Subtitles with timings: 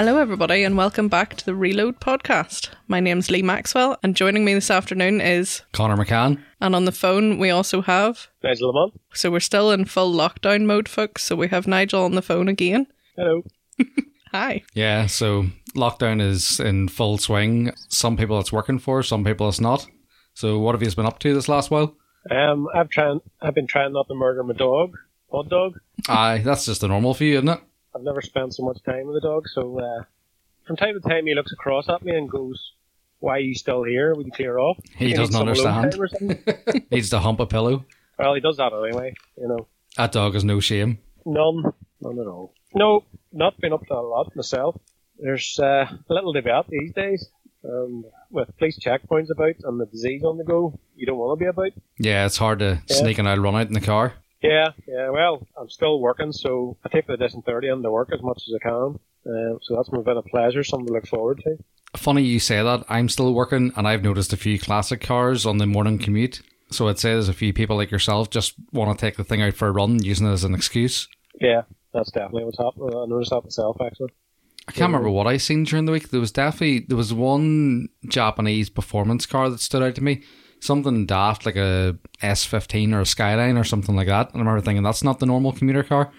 [0.00, 2.70] Hello, everybody, and welcome back to the Reload podcast.
[2.88, 6.42] My name's Lee Maxwell, and joining me this afternoon is, Connor McCann.
[6.58, 8.98] and on the phone, we also have, Nigel Lamont.
[9.12, 12.48] so we're still in full lockdown mode, folks, so we have Nigel on the phone
[12.48, 12.86] again.
[13.14, 13.42] Hello.
[14.32, 14.62] Hi.
[14.72, 17.70] Yeah, so lockdown is in full swing.
[17.90, 19.86] Some people it's working for, some people it's not.
[20.32, 21.94] So what have you been up to this last while?
[22.30, 23.20] Um, I've trying.
[23.42, 24.96] I've been trying not to murder my dog,
[25.30, 25.78] odd dog.
[26.08, 27.60] Aye, that's just the normal for you, isn't it?
[28.00, 30.04] I've never spent so much time with the dog, so uh,
[30.66, 32.72] from time to time he looks across at me and goes,
[33.18, 34.14] "Why are you still here?
[34.14, 35.92] We can clear off." He You doesn't need some alone understand.
[35.92, 36.86] time or something.
[36.90, 37.84] Needs to hump a pillow.
[38.18, 39.12] well, he does that anyway.
[39.36, 39.66] You know,
[39.98, 40.98] That dog has no shame.
[41.26, 41.62] none,
[42.00, 42.54] none at all.
[42.74, 44.80] No, not been up to a lot myself.
[45.18, 47.28] There's uh, a little debate these days.
[47.62, 51.44] Um, with police checkpoints about and the disease on the go, you don't want to
[51.44, 51.72] be about.
[51.98, 52.96] Yeah, it's hard to Yeah.
[52.96, 54.14] sneak and out run out in the car.
[54.42, 55.10] Yeah, yeah.
[55.10, 58.54] Well, I'm still working, so I take the distant thirty into work as much as
[58.54, 58.98] I can.
[59.26, 61.58] Uh, so that's my bit of pleasure, something to look forward to.
[61.96, 62.84] Funny you say that.
[62.88, 66.40] I'm still working and I've noticed a few classic cars on the morning commute.
[66.70, 69.42] So I'd say there's a few people like yourself just want to take the thing
[69.42, 71.08] out for a run using it as an excuse.
[71.40, 72.96] Yeah, that's definitely what's happening.
[72.96, 74.12] I noticed that myself actually.
[74.68, 76.10] I can't remember what I seen during the week.
[76.10, 80.22] There was definitely there was one Japanese performance car that stood out to me.
[80.60, 84.28] Something daft like a S fifteen or a Skyline or something like that.
[84.28, 86.10] And I remember thinking that's not the normal commuter car.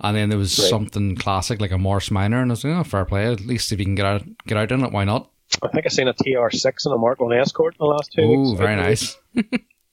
[0.00, 0.68] And then there was Right.
[0.68, 3.30] something classic like a Morris Minor, and I was like, oh, fair play.
[3.30, 5.30] At least if you can get out get out in it, why not?
[5.62, 8.26] I think I've seen a TR6 and a Mark One Escort in the last two.
[8.26, 8.58] weeks.
[8.58, 9.16] very nice.
[9.34, 9.42] you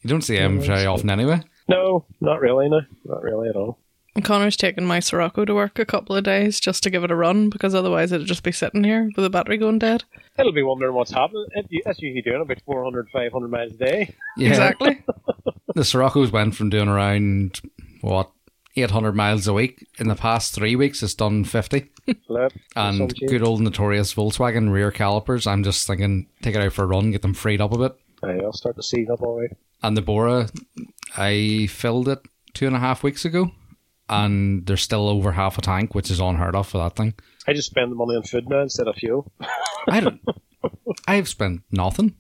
[0.08, 1.42] don't see them very often anyway.
[1.68, 2.70] No, not really.
[2.70, 3.78] No, not really at all.
[4.20, 7.10] And Connor's taking my Scirocco to work a couple of days just to give it
[7.10, 10.04] a run, because otherwise it'd just be sitting here with the battery going dead.
[10.38, 11.46] It'll be wondering what's happening.
[11.56, 14.16] It, that's usually doing about 400, 500 miles a day.
[14.36, 15.02] Yeah, Exactly.
[15.74, 17.62] The Sciroccos went from doing around
[18.02, 18.30] what
[18.76, 21.02] eight hundred miles a week in the past three weeks.
[21.02, 21.92] It's done fifty.
[22.28, 25.48] So And good old notorious Volkswagen rear calipers.
[25.48, 27.96] I'm just thinking, take it out for a run, get them freed up a bit.
[28.24, 29.56] Aye, I'll start to see up all right.
[29.84, 30.50] And the Bora,
[31.16, 32.20] I filled it
[32.54, 33.52] two and a half weeks ago,
[34.10, 37.14] and there's still over half a tank, which is unheard of for that thing.
[37.48, 39.32] I just spend the money on food now instead of fuel.
[39.88, 40.22] I don't.
[41.08, 42.16] I've spent nothing.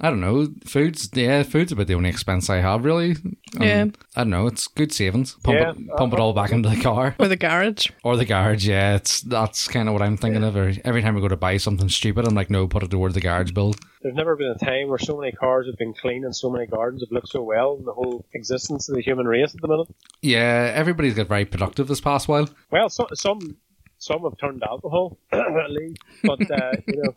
[0.00, 0.48] I don't know.
[0.64, 3.12] Food's yeah, food's about the only expense I have really.
[3.12, 3.86] Um, Yeah.
[4.16, 4.46] I don't know.
[4.48, 5.36] It's good savings.
[5.44, 7.86] Pump Yeah, it, pump it all back into the car Or the garage.
[8.04, 8.66] or the garage.
[8.66, 10.56] Yeah, it's that's kind of what I'm thinking of.
[10.56, 13.14] Every, every time I go to buy something stupid, I'm like, no, put it toward
[13.14, 13.74] the garage bill.
[14.02, 16.66] There's never been a time where so many cars have been clean and so many
[16.66, 19.68] gardens have looked so well in the whole existence of the human race at the
[19.68, 19.88] minute.
[20.20, 22.48] Yeah, everybody's got very productive this past while.
[22.72, 23.56] Well, some some
[23.98, 27.14] some have turned alcohol, but uh, you know,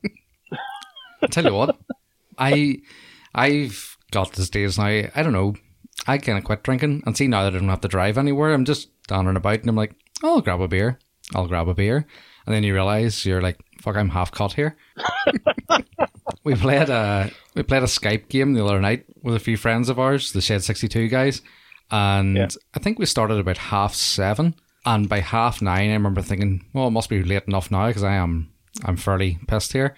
[1.23, 1.75] I tell you what,
[2.37, 2.79] I
[3.33, 4.85] I've got to the stage now.
[4.85, 5.55] I don't know.
[6.07, 8.53] I kind of quit drinking and see now that I don't have to drive anywhere.
[8.53, 10.99] I'm just down and about, and I'm like, I'll grab a beer.
[11.33, 12.05] I'll grab a beer,
[12.45, 14.75] and then you realize you're like, fuck, I'm half cut here.
[16.43, 19.89] we played a we played a Skype game the other night with a few friends
[19.89, 21.41] of ours, the Shed Sixty Two guys,
[21.91, 22.47] and Yeah.
[22.75, 26.87] I think we started about half seven, and by half nine, I remember thinking, well,
[26.87, 28.51] it must be late enough now because I am
[28.83, 29.95] I'm fairly pissed here.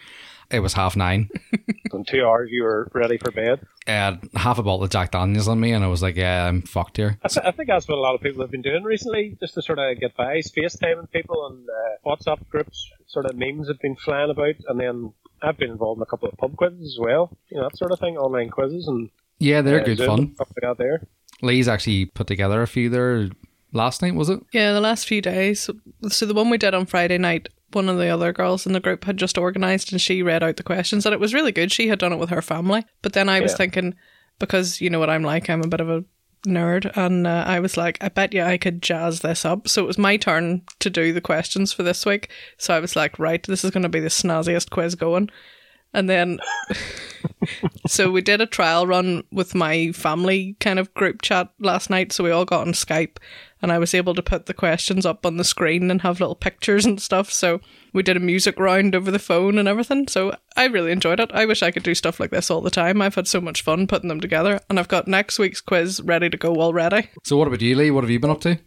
[0.49, 1.29] It was half nine.
[1.93, 3.65] in two hours you were ready for bed.
[3.87, 6.45] I had half a bottle of Jack Daniels on me, and I was like, yeah,
[6.47, 7.17] I'm fucked here.
[7.23, 9.53] I, th- I think that's what a lot of people have been doing recently, just
[9.55, 12.89] to sort of get by, FaceTiming people and uh, WhatsApp groups.
[13.07, 16.27] Sort of memes have been flying about, and then I've been involved in a couple
[16.29, 17.35] of pub quizzes as well.
[17.49, 19.09] You know that sort of thing, online quizzes and
[19.39, 20.19] Yeah, they're uh, good Zoom fun.
[20.19, 20.77] and stuff like.
[20.77, 21.07] There.
[21.41, 23.29] Lee's actually put together a few there
[23.71, 24.39] last night, was it?
[24.51, 25.69] Yeah, the last few days.
[26.09, 28.79] So the one we did on Friday night, one of the other girls in the
[28.79, 31.71] group had just organised and she read out the questions and it was really good.
[31.71, 32.85] She had done it with her family.
[33.01, 33.57] But then I was Yeah.
[33.57, 33.95] thinking,
[34.39, 36.03] because you know what I'm like, I'm a bit of a
[36.47, 39.67] nerd and uh, I was like, I bet you I could jazz this up.
[39.67, 42.29] So it was my turn to do the questions for this week.
[42.57, 45.29] So I was like, right, this is going to be the snazziest quiz going.
[45.93, 46.39] And then,
[47.87, 52.11] so we did a trial run with my family kind of group chat last night.
[52.11, 53.17] So we all got on Skype
[53.61, 56.35] and I was able to put the questions up on the screen and have little
[56.35, 57.31] pictures and stuff.
[57.31, 57.59] So
[57.93, 60.07] we did a music round over the phone and everything.
[60.07, 61.31] So I really enjoyed it.
[61.33, 63.01] I wish I could do stuff like this all the time.
[63.01, 64.59] I've had so much fun putting them together.
[64.69, 67.09] And I've got next week's quiz ready to go already.
[67.23, 67.91] So, what about you, Lee?
[67.91, 68.59] What have you been up to?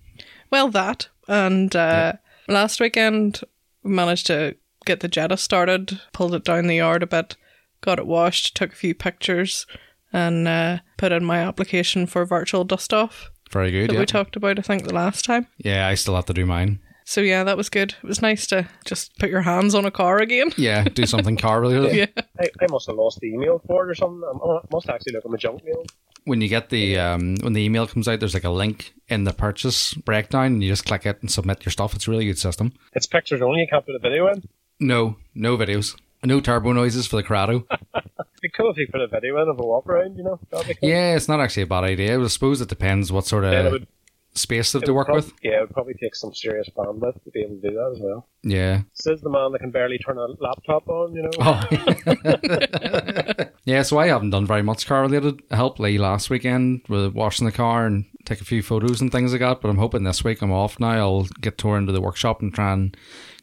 [0.50, 1.08] Well, that.
[1.28, 2.14] And uh,
[2.48, 3.42] last weekend,
[3.84, 7.36] we managed to get the Jetta started, pulled it down the yard a bit,
[7.80, 9.66] got it washed, took a few pictures,
[10.12, 13.90] and uh, put in my application for virtual dust off Very good.
[13.90, 14.00] that Yeah.
[14.00, 15.46] we talked about, I think, the last time.
[15.58, 16.78] yeah, I still have to do mine.
[17.04, 17.94] So, yeah, that was good.
[18.02, 20.52] It was nice to just put your hands on a car again.
[20.56, 21.96] Yeah, do something car related.
[22.16, 22.22] yeah.
[22.40, 24.22] I, I must have lost the email for it or something.
[24.24, 25.84] I must actually look at my junk mail.
[26.24, 29.24] When you get the um, when the email comes out, there's like a link in
[29.24, 31.94] the purchase breakdown, and you just click it and submit your stuff.
[31.94, 32.74] It's a really good system.
[32.92, 33.60] It's pictures only.
[33.62, 34.42] You can't put a video in.
[34.78, 35.98] No, no videos.
[36.22, 37.66] No turbo noises for the Corrado.
[37.94, 38.04] It'd
[38.42, 40.38] be cool if you put a video in of a walk around, you know?
[40.52, 40.62] Cool.
[40.82, 42.20] Yeah, it's not actually a bad idea.
[42.20, 43.86] I suppose it depends what sort Yeah, of would,
[44.34, 45.32] space they to work prob- with.
[45.42, 48.00] Yeah, it would probably take some serious bandwidth to be able to do that as
[48.00, 48.26] well.
[48.42, 48.82] Yeah.
[48.94, 51.30] Says the man that can barely turn a laptop on, you know?
[51.40, 51.66] Oh.
[53.64, 55.40] yeah, so I haven't done very much car related.
[55.50, 59.10] I helped Lee last weekend with washing the car and take a few photos and
[59.12, 59.60] things like that.
[59.60, 60.92] But I'm hoping this week I'm off now.
[60.98, 62.96] I'll get tore into the workshop and try and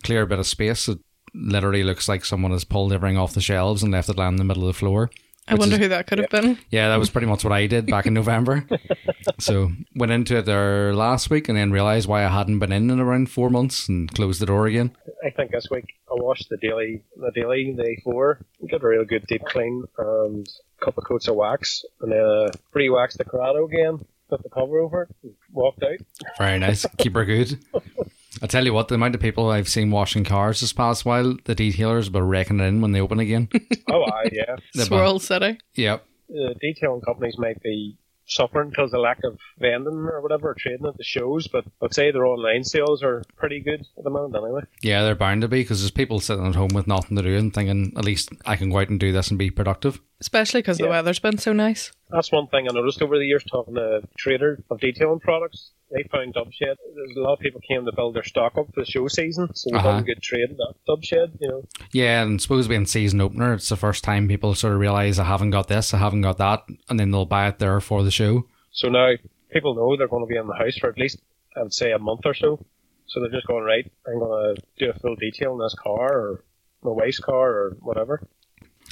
[0.03, 0.87] clear a bit of space.
[0.87, 0.99] It
[1.33, 4.37] literally looks like someone has pulled everything off the shelves and left it lying in
[4.37, 5.09] the middle of the floor.
[5.49, 6.57] I wonder is- who that could have been.
[6.71, 8.65] Yeah, that was pretty much what I did back in November.
[9.39, 12.89] so went into it there last week and then realised why I hadn't been in
[12.89, 14.95] in around four months and closed the door again.
[15.25, 19.05] I think this week I washed the daily, the daily, the A4, got a real
[19.05, 20.47] good deep clean and
[20.81, 24.49] a couple of coats of wax, and then uh, re-waxed the Corrado again, put the
[24.49, 25.97] cover over it, and walked out.
[26.37, 26.85] Very nice.
[26.97, 27.57] Keep her good.
[28.41, 31.35] I tell you what, the amount of people I've seen washing cars this past while,
[31.45, 33.49] the detailers will reckon it in when they open again.
[33.89, 34.57] Oh, aye, yeah.
[34.73, 35.57] The Swirl City.
[35.75, 36.05] yep.
[36.29, 40.85] The detailing companies might be suffering because of lack of vending or whatever, or trading
[40.85, 44.35] at the shows, but I'd say their online sales are pretty good at the moment
[44.35, 44.63] anyway.
[44.83, 47.37] Yeah, they're bound to be because there's people sitting at home with nothing to do
[47.37, 50.01] and thinking, at least I can go out and do this and be productive.
[50.19, 51.93] Especially because the weather's been so nice.
[52.09, 55.71] That's one thing I noticed over the years talking to traders of detailing products.
[55.91, 56.75] They found dub shed.
[56.95, 59.53] There's a lot of people came to build their stock up for the show season,
[59.55, 59.87] so we Uh-huh.
[59.91, 61.37] done a good trade in that dub shed.
[61.39, 64.79] You know, Yeah, and suppose being season opener, it's the first time people sort of
[64.79, 67.79] realise I haven't got this, I haven't got that, and then they'll buy it there
[67.81, 68.45] for the show.
[68.71, 69.11] so now
[69.51, 71.19] people know they're going to be in the house for at least
[71.55, 72.65] I would say a month or so.
[73.07, 73.89] So they're just going right.
[74.05, 76.43] I'm going to do a full detail in this car or
[76.83, 78.21] my wife's car or whatever.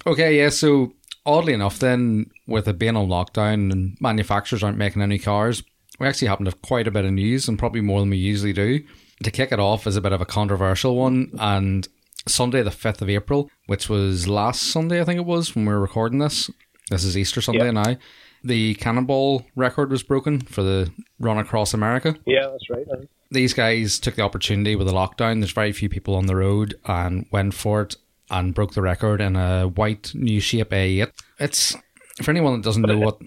[0.08, 0.94] Okay, yeah, so
[1.26, 5.64] oddly enough, then, with it being on lockdown and manufacturers aren't making any cars,
[6.00, 8.18] we actually happen to have quite a bit of news and probably more than we
[8.18, 8.84] usually do.
[9.24, 11.88] To kick it off is a bit of a controversial one, and
[12.28, 15.74] Sunday, the 5th of April, which was last Sunday, I think it was, when we
[15.74, 16.50] were recording this.
[16.90, 17.72] This is Easter Sunday Yeah.
[17.72, 17.98] now.
[18.44, 22.86] The Cannonball record was broken for the run across America Yeah, that's right.
[23.32, 25.40] These guys took the opportunity with the lockdown.
[25.40, 27.96] There's very few people on the road and went for it
[28.30, 31.12] and broke the record in a white new shape A8.
[31.40, 31.76] It's
[32.22, 33.18] for anyone that doesn't know what.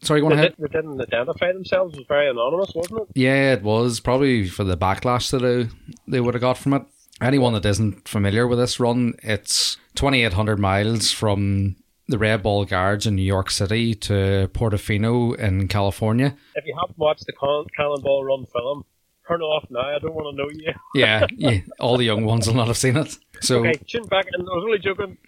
[0.00, 0.54] Sorry, go on They, ahead.
[0.58, 1.94] they didn't identify themselves.
[1.94, 3.08] It was very anonymous, wasn't it?
[3.16, 5.68] Yeah, it was probably for the backlash that they,
[6.06, 6.82] they would have got from it.
[7.20, 11.74] Anyone that isn't familiar with this run, it's 2,800 miles from
[12.06, 16.36] the Red Ball Garage in New York City to Portofino in California.
[16.54, 18.84] If you haven't watched the Can- Cannonball Run film,
[19.28, 19.80] turn it off now.
[19.80, 20.72] I don't want to know you.
[20.94, 23.16] Yeah, yeah, all the young ones will not have seen it.
[23.40, 24.40] So Okay, tune back in.
[24.40, 25.18] I was only joking.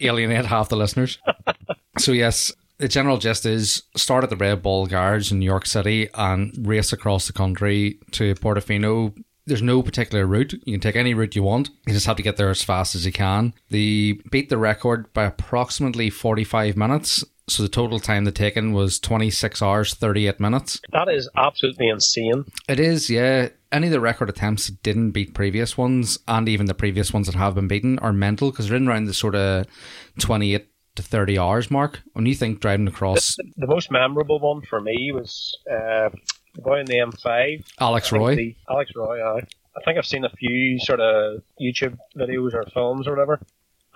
[0.06, 1.18] alienate half the listeners.
[1.98, 5.66] so yes, the general gist is start at the Red Ball Garage in New York
[5.66, 9.16] City and race across the country to Portofino.
[9.46, 10.54] There's no particular route.
[10.64, 11.68] You can take any route you want.
[11.86, 13.52] You just have to get there as fast as you can.
[13.70, 17.22] They beat the record by approximately 45 minutes.
[17.46, 20.80] So the total time they taken was 26 hours, 38 minutes.
[20.92, 22.44] That is absolutely insane.
[22.68, 23.48] It is, yeah.
[23.70, 27.26] Any of the record attempts that didn't beat previous ones, and even the previous ones
[27.26, 29.66] that have been beaten, are mental because they're in around the sort of
[30.20, 30.66] 28
[30.96, 32.00] to 30 hours mark.
[32.14, 36.08] When you think driving across The most memorable one for me was uh,
[36.54, 37.64] the boy in the M5.
[37.80, 39.20] Alex Roy, the- Alex Roy.
[39.22, 43.40] I think I've seen a few sort of YouTube videos or films or whatever.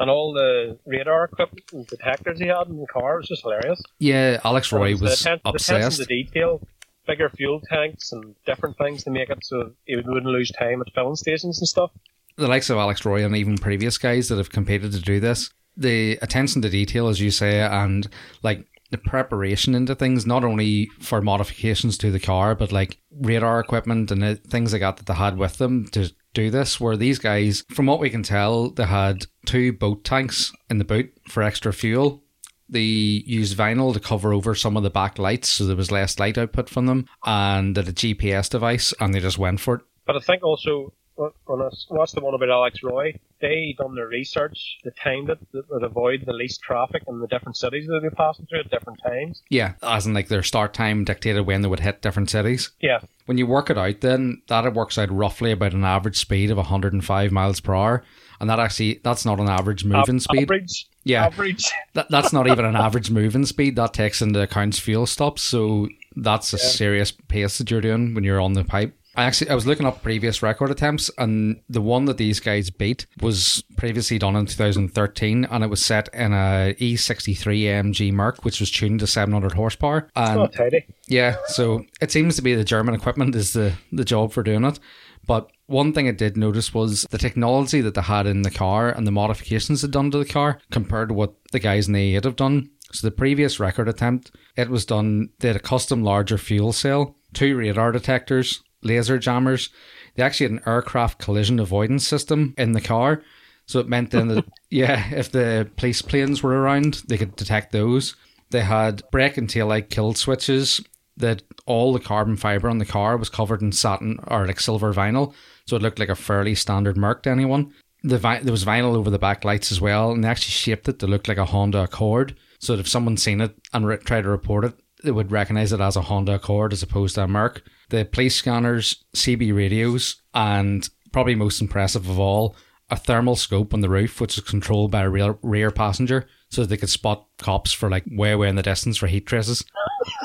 [0.01, 3.81] And all the radar equipment and detectors he had in the car was just hilarious.
[3.99, 5.99] yeah, Alex Roy was the atten- the attention obsessed.
[5.99, 6.61] to detail,
[7.07, 10.93] bigger fuel tanks and different things to make it so he wouldn't lose time at
[10.95, 11.91] filling stations and stuff.
[12.37, 15.51] the likes of Alex Roy and even previous guys that have competed to do this,
[15.77, 18.09] the attention to detail, as you say, and
[18.45, 23.59] like the preparation into things, not only for modifications to the car, but like radar
[23.59, 26.81] equipment and things like that that they had with them to do this.
[26.81, 30.85] Where these guys, from what we can tell, they had two boat tanks in the
[30.85, 32.23] boot for extra fuel.
[32.69, 36.19] They used vinyl to cover over some of the back lights so there was less
[36.19, 39.83] light output from them, and a GPS device, and they just went for it.
[40.07, 44.07] But I think also when I watched the one about Alex Roy, they done their
[44.09, 48.01] research, they timed it that would avoid the least traffic in the different cities that
[48.01, 49.43] they're passing through at different times.
[49.49, 52.71] Yeah, as in like their start time dictated when they would hit different cities.
[52.81, 56.19] Yeah, When you work it out, then that it works out roughly about an average
[56.19, 58.05] speed of 105 miles per hour,
[58.41, 60.43] and that actually that's not an average moving Av- speed.
[60.43, 60.89] Average.
[61.05, 61.27] Yeah.
[61.27, 61.65] Average.
[61.95, 63.75] That, that's not even an average moving speed.
[63.75, 68.23] That takes into account fuel stops, so that's a serious pace that you're doing when
[68.25, 68.95] you're on the pipe.
[69.19, 72.71] I actually I was looking up previous record attempts, and the one that these guys
[72.71, 78.45] beat was previously done in 2013, and it was set in a E63 AMG Merc,
[78.45, 80.09] which was tuned to 700 horsepower.
[80.15, 80.87] And Oh, tidy.
[81.09, 84.65] yeah, so it seems to be the German equipment is the the job for doing
[84.65, 84.79] it.
[85.27, 88.89] But one thing I did notice was the technology that they had in the car
[88.89, 92.15] and the modifications they'd done to the car compared to what the guys in the
[92.17, 92.71] 8 have done.
[92.93, 97.17] So the previous record attempt, it was done, they had a custom larger fuel cell,
[97.35, 99.71] two radar detectors, laser jammers.
[100.15, 103.23] They actually had an aircraft collision avoidance system in the car.
[103.67, 107.73] So it meant then that, yeah, if the police planes were around, they could detect
[107.73, 108.17] those.
[108.51, 110.81] They had brake and tail light kill switches.
[111.17, 114.95] That all the carbon fiber on the car was covered in satin or like silver
[114.95, 115.35] vinyl,
[115.67, 117.75] so it looked like a fairly standard Merc to anyone.
[118.05, 120.89] The vi- there was vinyl over the back lights as well, and they actually shaped
[120.89, 123.97] it to look like a Honda Accord, so that if someone seen it and re-
[123.97, 127.25] tried to report it, they would recognize it as a Honda Accord as opposed to
[127.25, 127.63] a Merc.
[127.91, 132.55] The police scanners, CB radios, and probably most impressive of all,
[132.91, 136.65] a thermal scope on the roof, which is controlled by a rear, rear passenger, so
[136.65, 139.65] they could spot cops for like way, way in the distance for heat traces.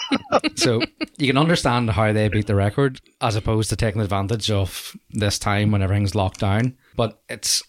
[0.56, 0.82] so
[1.18, 5.38] you can understand how they beat the record as opposed to taking advantage of this
[5.40, 6.78] time when everything's locked down.
[6.96, 7.64] But it's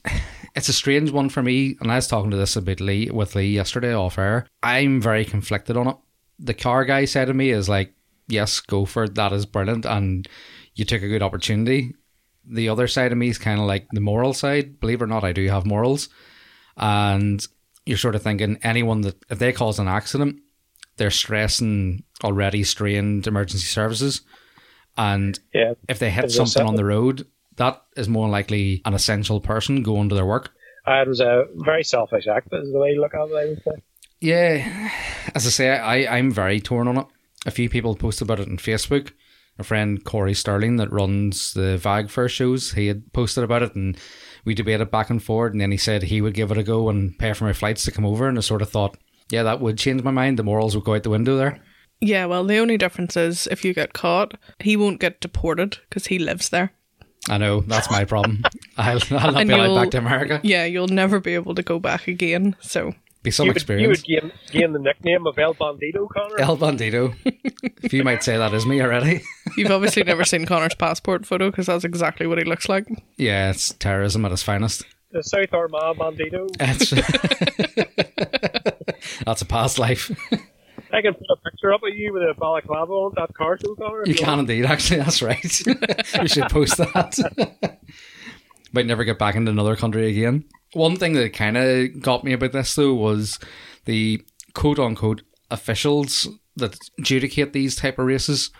[0.55, 3.11] it's a strange one for me, and I was talking to this a bit Lee
[3.11, 4.47] with Lee yesterday off air.
[4.63, 5.97] I'm very conflicted on it.
[6.39, 7.95] The car guy said to me is like,
[8.29, 10.27] Yes, go for it, that is brilliant and
[10.75, 11.95] you took a good opportunity.
[12.47, 14.81] The other side of me is kind of like the moral side.
[14.81, 16.09] Believe it or not, I do have morals.
[16.77, 17.47] And
[17.87, 20.41] you're sort of thinking anyone that if they cause an accident,
[20.97, 24.23] they're stressing already strained emergency services.
[24.97, 25.75] And Yeah.
[25.89, 27.27] if they hit something on the road,
[27.57, 30.51] that is more likely an essential person going to their work.
[30.87, 33.47] Uh, it was a very selfish act, is the way you look at it, I
[33.47, 33.83] would say.
[34.21, 34.91] Yeah,
[35.35, 37.07] as I say, I, I'm very torn on it.
[37.47, 39.13] A few people posted about it on Facebook.
[39.59, 43.77] A friend, Corey Sterling, that runs the VAG Fair shows, he had posted about it
[43.77, 43.97] and
[44.45, 45.53] we debated back and forth.
[45.53, 47.85] And then he said he would give it a go and pay for my flights
[47.85, 48.29] to come over.
[48.29, 48.97] And I sort of thought,
[49.31, 50.39] yeah, that would change my mind.
[50.39, 51.61] The morals would go out the window there.
[52.01, 56.09] Yeah, well, the only difference is if you get caught, he won't get deported because
[56.09, 56.73] he lives there.
[57.29, 58.43] I know, that's my problem.
[58.77, 60.41] I'll, I'll not And be allowed back to America.
[60.43, 62.57] Yeah, you'll never be able to go back again.
[62.61, 66.39] So, Be some you would, you would gain, gain the nickname of El Bandito, Connor.
[66.39, 67.15] El Bandito.
[67.83, 69.23] if you might say that is me already.
[69.57, 72.87] you've obviously never seen Connor's passport photo because that's exactly what he looks like.
[73.17, 74.83] yeah, it's terrorism at its finest.
[75.11, 76.49] the South Armagh Bandito.
[76.61, 76.91] It's
[79.25, 80.11] That's a past life.
[80.93, 83.75] I can put a picture up of you with a balaclava on that car show,
[83.75, 84.03] Connor.
[84.05, 85.63] You can indeed, actually, that's right.
[86.21, 87.79] we should post that.
[88.73, 90.45] Might never get back into another country again.
[90.75, 93.39] One thing that kind of got me about this, though, was
[93.85, 94.23] the
[94.55, 98.51] quote unquote officials that adjudicate these type of races.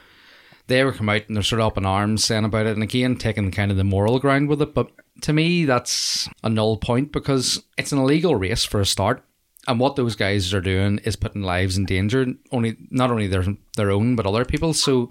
[0.67, 2.83] They were come out and they're sort of up in arms saying about it, and
[2.83, 4.75] again, taking kind of the moral ground with it.
[4.75, 4.91] But
[5.23, 9.23] to me, that's a null point because it's an illegal race for a start.
[9.67, 13.45] And what those guys are doing is putting lives in danger, only not only their
[13.77, 14.83] their own but other people's.
[14.83, 15.11] So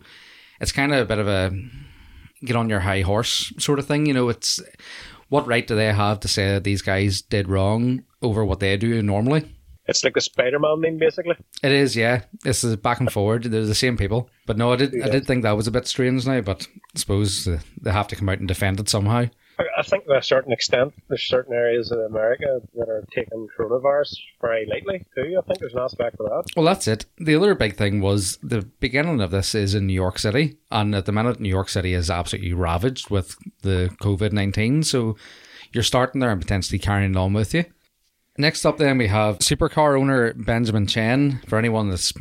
[0.60, 1.52] it's kind of a bit of a
[2.46, 4.06] get on your high horse sort of thing.
[4.06, 4.62] You know, it's
[5.34, 8.78] what right do they have to say that these guys did wrong over what they
[8.78, 9.52] do normally?
[9.88, 11.36] It's like the Spider-Man meme, basically.
[11.64, 12.22] It is, yeah.
[12.44, 13.46] This is back and forward.
[13.46, 14.30] They're the same people.
[14.46, 16.42] But no, I did I did think that was a bit strange now.
[16.42, 17.46] But I suppose
[17.82, 19.26] they have to come out and defend it somehow.
[19.60, 24.16] I- think to a certain extent, there's certain areas of America that are taking coronavirus
[24.42, 25.38] very lightly too.
[25.38, 26.44] I think there's an aspect of that.
[26.56, 27.06] Well, that's it.
[27.18, 30.96] The other big thing was the beginning of this is in New York City, and
[30.96, 34.84] at the minute, New York City is absolutely ravaged with the COVID nineteen.
[34.84, 35.16] So
[35.72, 37.66] you're starting there and potentially carrying it on with you.
[38.38, 41.40] Next up, then we have supercar owner Benjamin Chen.
[41.48, 42.14] For anyone that's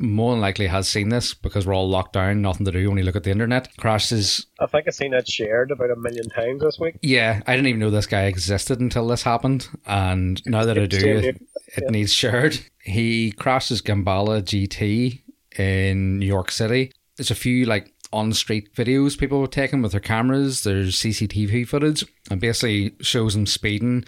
[0.00, 3.02] more than likely has seen this because we're all locked down, nothing to do, only
[3.02, 3.68] look at the internet.
[3.76, 4.46] Crashes.
[4.58, 6.96] I think I've seen it shared about a million times this week.
[7.02, 10.86] yeah, I didn't even know this guy existed until this happened, and now that I
[10.86, 11.42] do, it,
[11.76, 12.58] it needs shared.
[12.82, 15.20] He crashes Gambala GT
[15.58, 16.92] in New York City.
[17.16, 20.64] There's a few like on street videos people were taking with their cameras.
[20.64, 24.04] There's CCTV footage, and basically shows him speeding,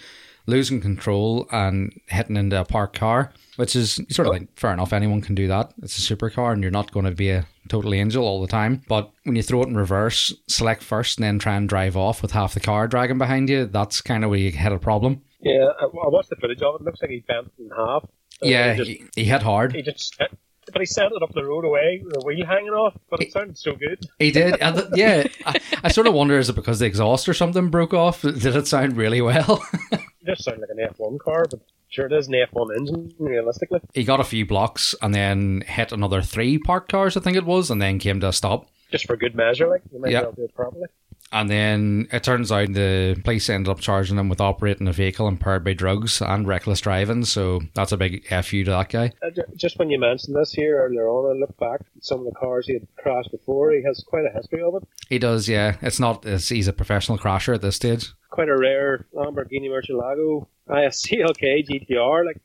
[0.47, 3.33] losing control, and hitting into a parked car.
[3.57, 4.93] Which is sort of like fair enough.
[4.95, 5.73] Anyone can do that.
[5.83, 8.83] It's a supercar, and you're not going to be a total angel all the time.
[8.89, 12.23] But when you throw it in reverse, select first, and then try and drive off
[12.23, 15.21] with half the car dragging behind you, that's kind of where you hit a problem.
[15.41, 16.81] Yeah, I, I watched the footage of it.
[16.81, 18.05] It looks like he bent in half.
[18.05, 18.09] Uh,
[18.41, 19.75] Yeah, he just, he, he hit hard.
[19.75, 20.17] he just
[20.73, 22.97] but he sent it up the road away with the wheel hanging off.
[23.11, 23.99] But it sounded so good.
[24.21, 24.57] He did.
[24.63, 27.69] And th- yeah, I, I sort of wonder is it because the exhaust or something
[27.69, 28.23] broke off?
[28.23, 29.63] Did it sound really well?
[30.25, 31.59] It just sounded like an F1 car, but
[31.93, 33.13] sure it is an F1 engine.
[33.19, 37.37] Realistically, he got a few blocks and then hit another three parked cars, I think
[37.37, 38.67] it was, and then came to a stop.
[38.91, 39.69] just for good measure.
[39.69, 40.87] Like you might as well do it properly.
[41.35, 45.27] And then it turns out the police ended up charging him with operating a vehicle
[45.29, 47.25] impaired by drugs and reckless driving.
[47.25, 49.13] So that's a big fu to that guy.
[49.23, 52.27] Uh, just when you mentioned this here earlier on, I looked back at some of
[52.27, 53.73] the cars he had crashed before.
[53.73, 54.83] He has quite a history of it.
[55.09, 55.77] He does, yeah.
[55.81, 56.27] It's not.
[56.27, 58.13] It's, he's a professional crasher at this stage.
[58.33, 62.25] Quite a rare Lamborghini Murcielago ISCLK GTR.
[62.25, 62.41] Like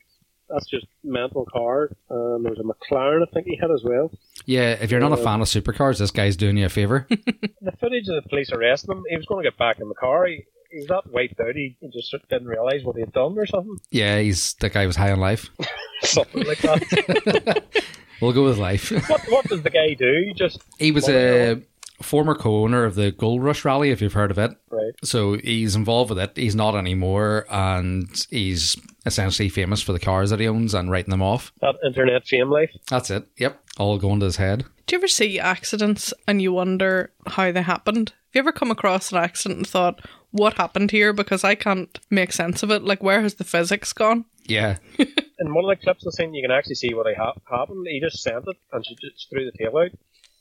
[0.49, 1.89] that's just mental car.
[2.09, 4.11] Um, there was a McLaren, I think he had as well.
[4.45, 7.07] Yeah, if you're not a fan of supercars, this guy's doing you a favor.
[7.59, 9.95] The footage of the police arresting him, he was going to get back in the
[9.95, 10.25] car.
[10.25, 11.53] He, he was that wiped out.
[11.53, 13.77] He, he just didn't realise what he had done or something.
[13.91, 15.49] yeah, he's the guy was high on life.
[16.03, 17.65] something like that.
[18.21, 18.91] We'll go with life.
[19.09, 20.33] what what does the guy do?
[20.33, 21.61] Just he was a
[22.01, 24.51] former co-owner of the Gold Rush Rally, if you've heard of it.
[24.69, 24.93] right.
[25.03, 26.31] So he's involved with it.
[26.35, 28.75] He's not anymore, and he's
[29.05, 31.51] essentially famous for the cars that he owns and writing them off.
[31.61, 32.71] That internet fame life.
[32.89, 33.27] That's it.
[33.37, 34.65] Yep, all going to his head.
[34.85, 38.09] Do you ever see accidents and you wonder how they happened?
[38.09, 39.99] Have you ever come across an accident and thought,
[40.31, 41.11] what happened here?
[41.13, 42.83] Because I can't make sense of it.
[42.83, 44.25] Like, where has the physics gone?
[44.45, 44.77] Yeah,
[45.39, 47.85] In one of the clips I've seen, you can actually see what ha- happened.
[47.87, 49.91] He just sent it, and she just threw the tail out.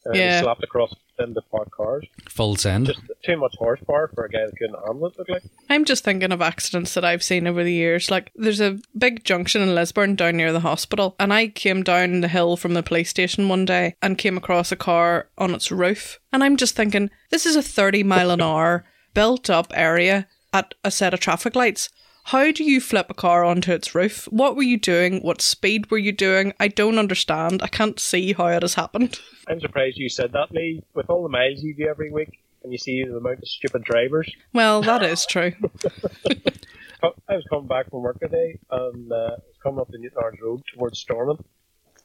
[0.06, 0.36] Uh, and Yeah.
[0.38, 2.04] he slapped across into parked cars.
[2.28, 2.86] full send.
[2.86, 5.18] Just too much horsepower for a guy that couldn't handle it.
[5.18, 5.42] Look like.
[5.70, 8.10] I'm just thinking of accidents that I've seen over the years.
[8.10, 12.20] Like, there's a big junction in Lisburn down near the hospital, and I came down
[12.20, 15.72] the hill from the police station one day and came across a car on its
[15.72, 16.20] roof.
[16.32, 18.84] And I'm just thinking, this is a 30 mile an hour
[19.14, 21.88] built up area at a set of traffic lights.
[22.26, 24.24] How do you flip a car onto its roof?
[24.32, 25.20] What were you doing?
[25.20, 26.52] What speed were you doing?
[26.58, 27.62] I don't understand.
[27.62, 29.20] I can't see how it has happened.
[29.48, 30.82] I'm surprised you said that, Lee.
[30.92, 33.84] With all the miles you do every week, and you see the amount of stupid
[33.84, 34.28] drivers.
[34.52, 35.52] Well, that is true.
[37.04, 40.42] I was coming back from work today, and uh, I was coming up the Newtownards
[40.42, 41.46] Road towards Stormont.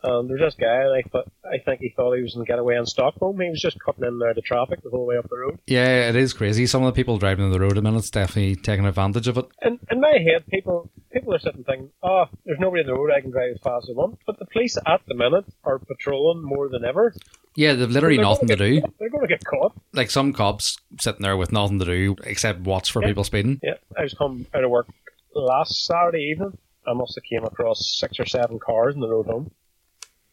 [0.03, 2.57] And was this guy, and I I think he thought he was in to get
[2.57, 3.39] in Stockholm.
[3.39, 5.59] He was just cutting in there the traffic the whole way up the road.
[5.67, 6.65] Yeah, it is crazy.
[6.65, 9.45] Some of the people driving on the road a minute's definitely taking advantage of it.
[9.61, 13.11] In, in my head, people people are sitting thinking, oh, there's nobody on the road,
[13.15, 14.17] I can drive as fast as I want.
[14.25, 17.13] But the police at the minute are patrolling more than ever.
[17.55, 18.81] Yeah, they've literally They're nothing to do.
[18.81, 19.73] get- They're going to get caught.
[19.93, 23.09] Like some cops sitting there with nothing to do except watch for Yeah.
[23.09, 23.59] people speeding.
[23.61, 24.87] Yeah, I was coming out of work
[25.35, 26.57] last Saturday evening.
[26.87, 29.51] I must have came across six or seven cars on the road home.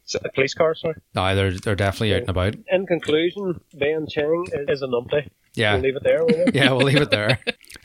[0.09, 0.95] S- uh, Police car, sorry.
[1.15, 2.55] No, they're they're definitely out and about.
[2.71, 5.29] In conclusion, Ben Cheng is, is a numpty.
[5.55, 5.75] Yeah.
[5.75, 6.53] We'll leave it there, will we?
[6.55, 7.39] yeah, we'll leave it there.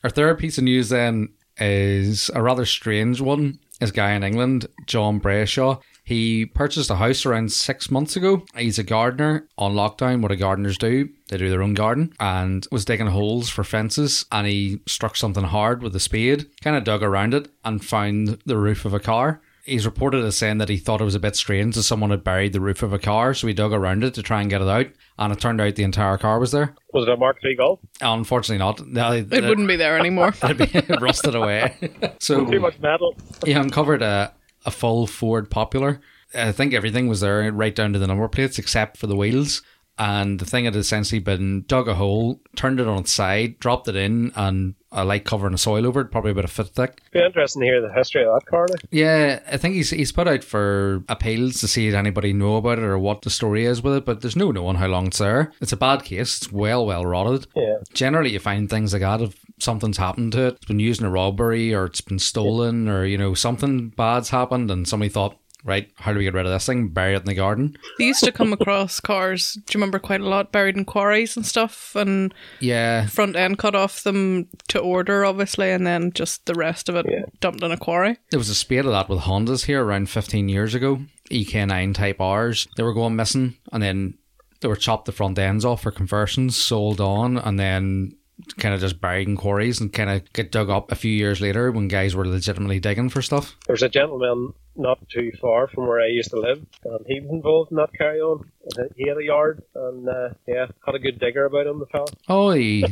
[0.04, 3.60] Our third piece of news then is a rather strange one.
[3.80, 8.46] This guy in England, John Brayshaw, he purchased a house around six months ago.
[8.56, 10.22] He's a gardener on lockdown.
[10.22, 11.10] What do gardeners do?
[11.30, 15.46] They do their own garden and was digging holes for fences and he struck something
[15.46, 19.00] hard with a spade, kind of dug around it and found the roof of a
[19.00, 19.42] car.
[19.66, 22.24] He's reported as saying that he thought it was a bit strange that someone had
[22.24, 24.62] buried the roof of a car, so he dug around it to try and get
[24.62, 26.76] it out, and it turned out the entire car was there.
[26.94, 27.80] Was it a Mark III Golf?
[28.02, 28.86] Unfortunately, not.
[28.86, 30.34] No, It wouldn't be there anymore.
[30.44, 31.76] It'd be rusted away.
[32.20, 33.16] so Too much metal.
[33.46, 34.34] he uncovered a,
[34.66, 36.02] a full Ford Popular.
[36.36, 39.62] I think everything was there, right down to the number plates, except for the wheels.
[39.98, 43.88] And the thing had essentially been dug a hole, turned it on its side, dropped
[43.88, 47.02] it in, and a light covering of soil over it, probably about a foot thick.
[47.12, 48.68] Be interesting to hear the history of that car.
[48.92, 52.80] Yeah, I think he's he's put out for appeals to see if anybody know about
[52.80, 55.20] it or what the story is with it, but there's no knowing how long it's
[55.20, 55.52] there.
[55.62, 56.38] It's a bad case.
[56.38, 57.48] It's well, well rotted.
[57.56, 57.78] Yeah.
[57.94, 60.56] Generally, you find things like that if something's happened to it.
[60.56, 64.30] It's been used in a robbery or it's been stolen or, you know, something bad's
[64.30, 66.90] happened and somebody thought, right, how do we get rid of this thing?
[66.90, 67.78] Bury it in the garden.
[67.98, 71.36] They used to come across cars, do you remember quite a lot, buried in quarries
[71.38, 73.06] and stuff, and Yeah.
[73.08, 77.06] front end cut off them to order, obviously, and then just the rest of it
[77.10, 77.24] Yeah.
[77.40, 78.18] dumped in a quarry.
[78.32, 81.02] There was a spate of that with Hondas here around 15 years ago.
[81.32, 82.68] EK9 type R's.
[82.78, 84.16] They were going missing and then
[84.60, 88.16] they were chopped the front ends off for conversions, sold on, and then
[88.58, 91.40] kind of just buried in quarries and kind of get dug up a few years
[91.40, 93.56] later when guys were legitimately digging for stuff.
[93.68, 97.20] There was a gentleman not too far from where I used to live, and he
[97.20, 98.50] was involved in that carry on.
[98.96, 102.08] He had a yard, and uh, yeah, had a good digger about him, the fella.
[102.28, 102.86] Oh, he,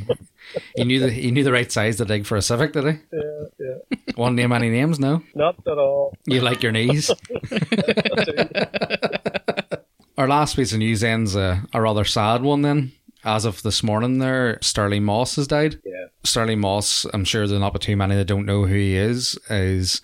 [0.75, 2.99] he knew the he knew the right size to dig for a Civic, did he?
[3.11, 3.77] Yeah, yeah.
[4.17, 5.23] Won't name any names, no.
[5.35, 6.15] Not at all.
[6.25, 7.11] You like your knees.
[10.17, 12.91] Our last piece of news ends a, a rather sad one then.
[13.23, 15.79] As of this morning there, Stirling Moss has died.
[15.85, 16.05] Yeah.
[16.23, 20.01] Stirling Moss, I'm sure there's not too many that don't know who he is, is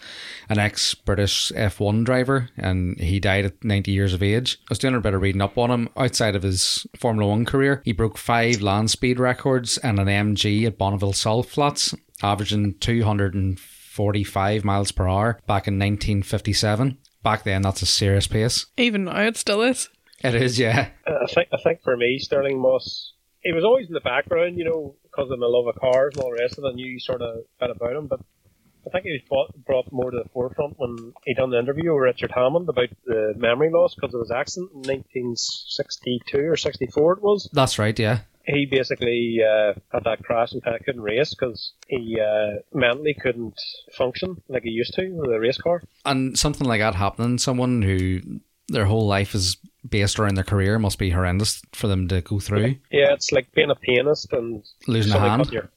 [0.49, 4.59] an ex British F1 driver and he died at 90 years of age.
[4.63, 5.89] I was doing a bit of reading up on him.
[5.97, 10.65] Outside of his Formula One career, he broke five land speed records and an MG
[10.65, 16.97] at Bonneville Salt Flats, averaging 245 miles per hour back in 1957.
[17.23, 18.67] Back then, that's a serious pace.
[18.77, 19.89] Even now, it still is.
[20.23, 20.89] It is, yeah.
[21.05, 24.57] Uh, I think I think for me, Stirling Moss, he was always in the background,
[24.57, 26.67] you know, because of my love of cars and all the rest of it.
[26.67, 28.19] I knew sort of bit about him, but
[28.87, 31.93] I think he was brought, brought more to the forefront when he done the interview
[31.93, 37.13] with Richard Hammond about the memory loss because of his accident in 1962 or 64
[37.13, 37.49] it was.
[37.51, 38.19] That's right, yeah.
[38.45, 43.13] He basically uh, had that crash and kind of couldn't race because he uh, mentally
[43.13, 43.59] couldn't
[43.97, 45.83] function like he used to with a race car.
[46.05, 49.57] And something like that happening, someone who their whole life is
[49.89, 52.75] based around their career must be horrendous for them to go through.
[52.91, 55.51] Yeah, it's like being a pianist and Losing a hand.
[55.51, 55.69] your-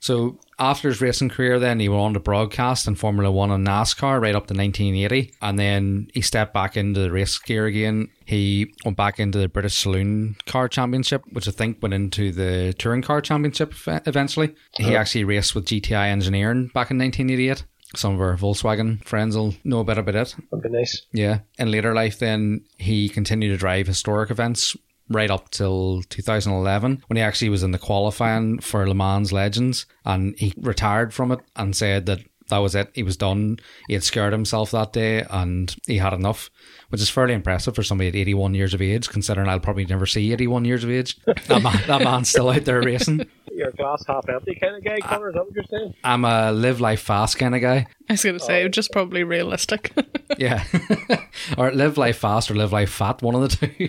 [0.00, 3.64] So after his racing career, then he went on to broadcast in Formula One and
[3.64, 8.08] NASCAR right up to 1980, and then he stepped back into the race gear again.
[8.24, 12.74] He went back into the British Saloon Car Championship, which I think went into the
[12.78, 14.56] Touring Car Championship eventually.
[14.76, 14.96] He uh-huh.
[14.96, 17.64] actually raced with GTI Engineering back in 1988.
[17.94, 20.34] Some of our Volkswagen friends will know a bit about it.
[20.50, 21.02] That'd be nice.
[21.12, 21.40] Yeah.
[21.58, 24.76] In later life, then he continued to drive historic events
[25.08, 29.86] right up till 2011 when he actually was in the qualifying for Le Mans Legends
[30.04, 32.20] and he retired from it and said that
[32.52, 32.90] that was it.
[32.92, 33.58] He was done.
[33.88, 36.50] He had scared himself that day and he had enough,
[36.90, 40.04] which is fairly impressive for somebody at 81 years of age, considering I'll probably never
[40.04, 41.18] see 81 years of age.
[41.24, 43.26] That, man, that man's still out there racing.
[43.54, 45.28] You're a glass half empty kind of guy, Connor.
[45.28, 45.94] Is that what you're saying?
[46.04, 47.86] I'm a live life fast kind of guy.
[48.08, 48.68] I was going to say, oh.
[48.68, 49.92] just probably realistic.
[50.38, 50.64] Yeah.
[51.58, 53.88] or live life fast or live life fat, one of the two.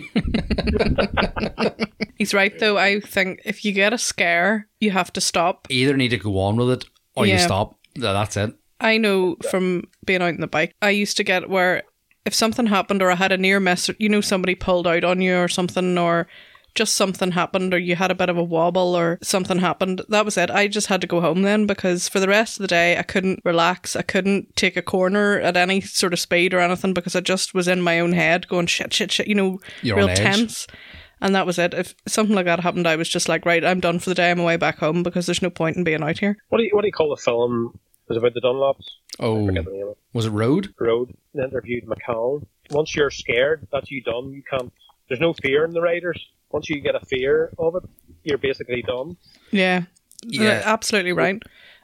[2.18, 2.76] He's right, though.
[2.76, 5.66] I think if you get a scare, you have to stop.
[5.70, 6.84] either need to go on with it
[7.16, 7.78] or you stop.
[7.94, 8.54] Th- That's it.
[8.80, 11.82] I know from being out on the bike, I used to get where
[12.24, 15.20] if something happened or I had a near miss, you know, somebody pulled out on
[15.20, 16.26] you or something, or
[16.74, 20.24] just something happened, or you had a bit of a wobble or something happened, that
[20.24, 20.50] was it.
[20.50, 23.02] I just had to go home then because for the rest of the day, I
[23.04, 23.94] couldn't relax.
[23.94, 27.54] I couldn't take a corner at any sort of speed or anything because I just
[27.54, 30.66] was in my own head going shit, shit, shit, you know, You're real tense.
[30.68, 30.78] edge.
[31.24, 31.28] Tense.
[31.28, 31.74] And that was it.
[31.74, 34.30] If something like that happened, I was just like, right, I'm done for the day.
[34.30, 36.36] I'm away back home because there's no point in being out here.
[36.48, 37.78] What do you what do you call the film?
[38.08, 38.86] It was about the Dunlops.
[39.18, 39.98] Oh, forget the name of it.
[40.12, 40.74] was it Road?
[40.78, 41.16] Road.
[41.34, 42.46] They interviewed McCallen.
[42.70, 44.32] Once you're scared, that's you done.
[44.32, 44.72] You can't.
[45.08, 46.24] There's no fear in the riders.
[46.50, 47.82] Once you get a fear of it,
[48.22, 49.16] you're basically done.
[49.50, 49.82] Yeah.
[50.22, 50.62] Yeah.
[50.64, 51.42] Absolutely right.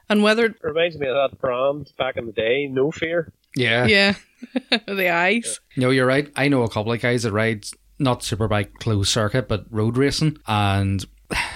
[0.09, 2.67] And whether, It reminds me of that brand back in the day.
[2.67, 3.31] No fear.
[3.55, 3.85] Yeah.
[3.85, 4.13] yeah,
[4.87, 5.59] the eyes.
[5.77, 6.31] No, you're right.
[6.35, 7.65] I know a couple of guys that ride
[8.01, 11.05] not superbike closed circuit, but road racing, and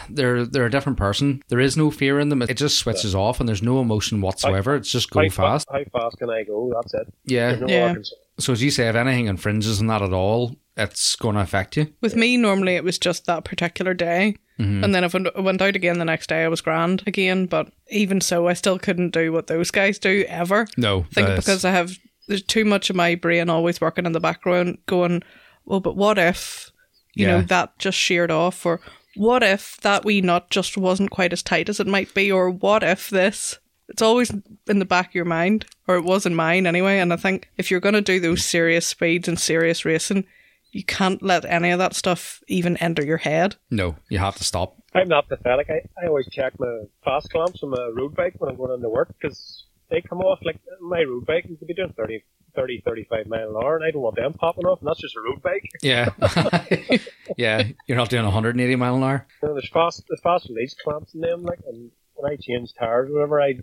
[0.09, 1.41] they're they're a different person.
[1.49, 2.41] There is no fear in them.
[2.41, 4.75] It just switches off, and there's no emotion whatsoever.
[4.75, 5.67] It's just go how, fast.
[5.71, 6.71] How fast can I go?
[6.73, 7.13] That's it.
[7.25, 7.55] Yeah.
[7.55, 7.95] No Yeah.
[8.39, 11.77] So as you say, if anything infringes on that at all, it's going to affect
[11.77, 11.93] you.
[12.01, 14.35] With me, normally it was just that particular day.
[14.59, 14.83] Mm-hmm.
[14.83, 17.45] And then if I went out again the next day, I was grand again.
[17.45, 20.67] But even so, I still couldn't do what those guys do ever.
[20.77, 24.05] No, I think uh, because I have there's too much of my brain always working
[24.05, 25.23] in the background, going,
[25.65, 26.71] well, but what if
[27.13, 28.81] you know that just sheared off, or
[29.15, 32.49] what if that wee nut just wasn't quite as tight as it might be, or
[32.49, 33.59] what if this?
[33.87, 34.31] It's always
[34.67, 36.99] in the back of your mind, or it was in mine anyway.
[36.99, 40.25] And I think if you're going to do those serious speeds and serious racing,
[40.71, 43.55] you can't let any of that stuff even enter your head.
[43.69, 44.75] no, you have to stop.
[44.93, 45.69] I'm not pathetic.
[45.69, 48.89] I, I always check my fast clamps on my road bike when I'm going into
[48.89, 51.45] work because they come off like my road bike.
[51.47, 52.23] You could be doing 30,
[52.55, 54.79] 30, 35 mile an hour, and I don't want them popping off.
[54.79, 55.63] And that's just a road bike.
[55.81, 56.09] Yeah,
[57.37, 57.63] yeah.
[57.87, 59.27] You're not doing 180 mile an hour.
[59.41, 61.43] You know, there's fast, there's fast release clamps in them.
[61.43, 63.55] Like, and when I change tires, or whatever, I,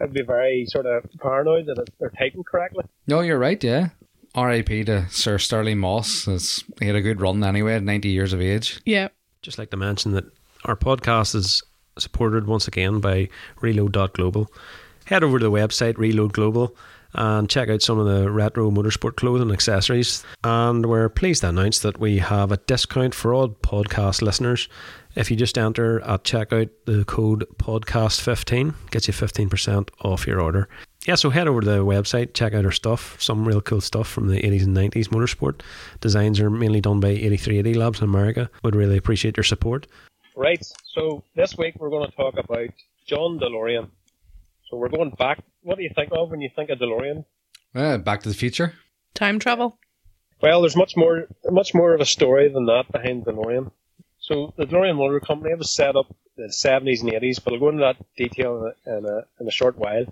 [0.00, 2.84] I'd be very sort of paranoid that they're tightened correctly.
[3.06, 3.62] No, you're right.
[3.62, 3.90] Yeah.
[4.34, 4.84] R.I.P.
[4.84, 6.28] to Sir Stirling Moss.
[6.28, 8.80] It's, he had a good run anyway at 90 years of age.
[8.84, 9.08] Yeah.
[9.42, 10.24] Just like to mention that
[10.64, 11.62] our podcast is
[11.98, 13.28] supported once again by
[13.60, 14.50] Reload.global.
[15.06, 16.76] Head over to the website Reload Global
[17.14, 20.24] and check out some of the retro motorsport clothing accessories.
[20.44, 24.68] And we're pleased to announce that we have a discount for all podcast listeners.
[25.16, 30.68] If you just enter at checkout the code podcast15, gets you 15% off your order.
[31.06, 33.20] Yeah, so head over to the website, check out our stuff.
[33.20, 35.62] Some real cool stuff from the 80s and 90s motorsport.
[36.00, 38.50] Designs are mainly done by 8380 Labs in America.
[38.62, 39.86] Would really appreciate your support.
[40.36, 40.64] Right.
[40.84, 42.68] So this week we're going to talk about
[43.06, 43.88] John DeLorean.
[44.70, 45.42] So we're going back.
[45.62, 47.24] What do you think of when you think of DeLorean?
[47.74, 48.74] Uh, Back to the Future.
[49.14, 49.78] Time travel.
[50.40, 53.72] Well, there's much more, much more of a story than that behind DeLorean.
[54.20, 57.58] So the DeLorean Motor Company was set up in the 70s and 80s, but I'll
[57.58, 60.06] go into that detail in a, in a, in a short while.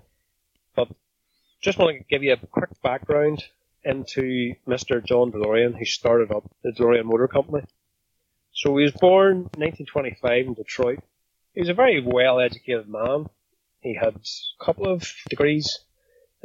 [0.75, 0.89] But
[1.61, 3.43] just want to give you a quick background
[3.85, 5.03] into Mr.
[5.03, 7.63] John DeLorean, who started up the DeLorean Motor Company.
[8.51, 10.99] So he was born 1925 in Detroit.
[11.53, 13.29] He was a very well-educated man.
[13.81, 15.79] He had a couple of degrees.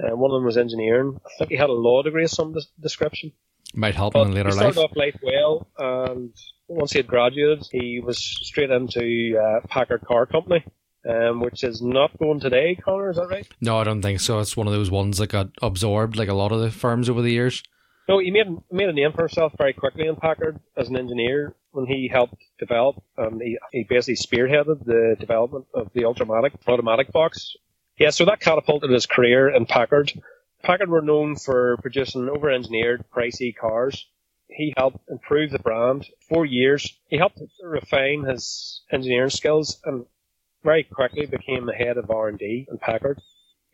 [0.02, 1.20] Uh, one of them was engineering.
[1.24, 3.32] I think he had a law degree of some des- description.
[3.74, 4.74] Might help But in later he life.
[4.74, 6.32] started off life well, and
[6.68, 10.64] once he had graduated, he was straight into uh, Packard Car Company,
[11.08, 12.76] um, which is not going today.
[12.76, 13.46] Connor, is that right?
[13.60, 14.38] No, I don't think so.
[14.38, 17.20] It's one of those ones that got absorbed, like a lot of the firms over
[17.22, 17.62] the years.
[18.08, 21.54] No, he made made a name for himself very quickly in Packard as an engineer
[21.72, 23.02] when he helped develop.
[23.16, 27.56] Um, he, he basically spearheaded the development of the Ultramatic automatic box.
[27.98, 30.12] Yeah, so that catapulted his career in Packard.
[30.62, 34.06] Packard were known for producing over-engineered, pricey cars.
[34.48, 36.92] He helped improve the brand for years.
[37.08, 40.06] He helped refine his engineering skills and
[40.62, 43.20] very quickly became the head of R&D in Packard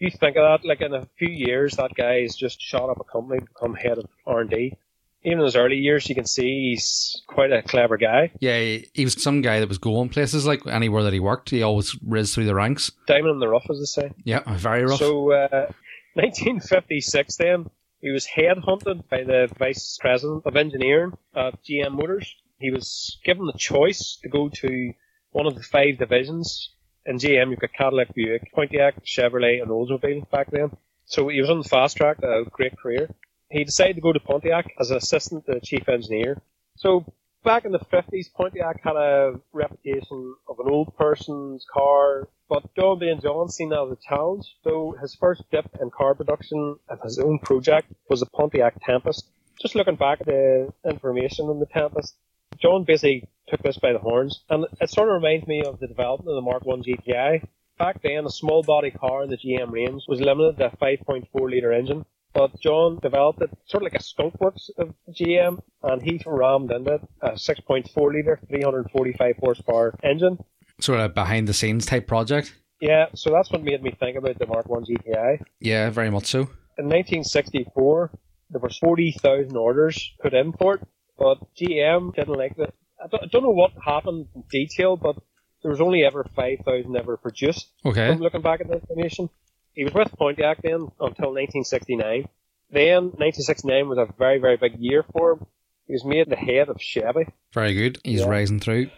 [0.01, 2.99] you think of that, like in a few years, that guy has just shot up
[3.01, 4.77] a company, become head of R and D.
[5.23, 8.33] Even in his early years, you can see he's quite a clever guy.
[8.41, 11.51] Yeah, he, he was some guy that was going places like anywhere that he worked.
[11.51, 12.91] He always riz through the ranks.
[13.07, 14.13] Diamond in the rough, as they say.
[14.25, 14.99] Yeah, very rough.
[14.99, 15.71] So, uh,
[16.15, 17.67] 1956, then
[18.01, 22.35] he was headhunted by the vice president of engineering at GM Motors.
[22.59, 24.93] He was given the choice to go to
[25.33, 26.71] one of the five divisions
[27.07, 30.71] in GM, you've got Cadillac, Buick, Pontiac, Chevrolet, and Oldsmobile back then.
[31.07, 33.09] So he was on the fast track, a great career.
[33.51, 36.41] He decided to go to Pontiac as an assistant to the chief engineer.
[36.77, 37.05] So
[37.45, 42.99] back in the 50s, Pontiac had a reputation of an old person's car, but John
[42.99, 44.45] being John seen that as a challenge.
[44.63, 49.27] So his first dip in car production and his own project was the Pontiac Tempest.
[49.61, 52.15] Just looking back at the information on the Tempest,
[52.59, 55.89] John basically took this by the horns, and it sort of reminds me of the
[55.89, 57.45] development of the Mark 1 GTI.
[57.79, 61.27] Back then, a small body car in the GM range was limited to a 5.4
[61.51, 66.21] litre engine, but John developed it sort of like a skunkworks of GM, and he
[66.27, 70.39] rammed into it a 6.4 litre, 345 horsepower engine.
[70.81, 72.55] Sort of behind the scenes type project.
[72.81, 75.43] Yeah, so that's what made me think about the Mark 1 GTI.
[75.61, 76.41] Yeah, very much so.
[76.79, 78.11] In 1964,
[78.51, 80.81] there was 40,000 orders put in for it,
[81.19, 82.75] but GM didn't like it.
[83.03, 85.17] I don't, I don't know what happened in detail, but
[85.63, 87.69] there was only ever 5,000 ever produced.
[87.85, 88.09] Okay.
[88.09, 89.29] From looking back at the information,
[89.75, 92.29] he was with Pontiac then until 1969.
[92.73, 95.47] Then 1969 was a very very big year for him.
[95.87, 97.27] He was made the head of Chevy.
[97.53, 97.99] Very good.
[98.05, 98.29] He's Yeah.
[98.29, 98.91] rising through.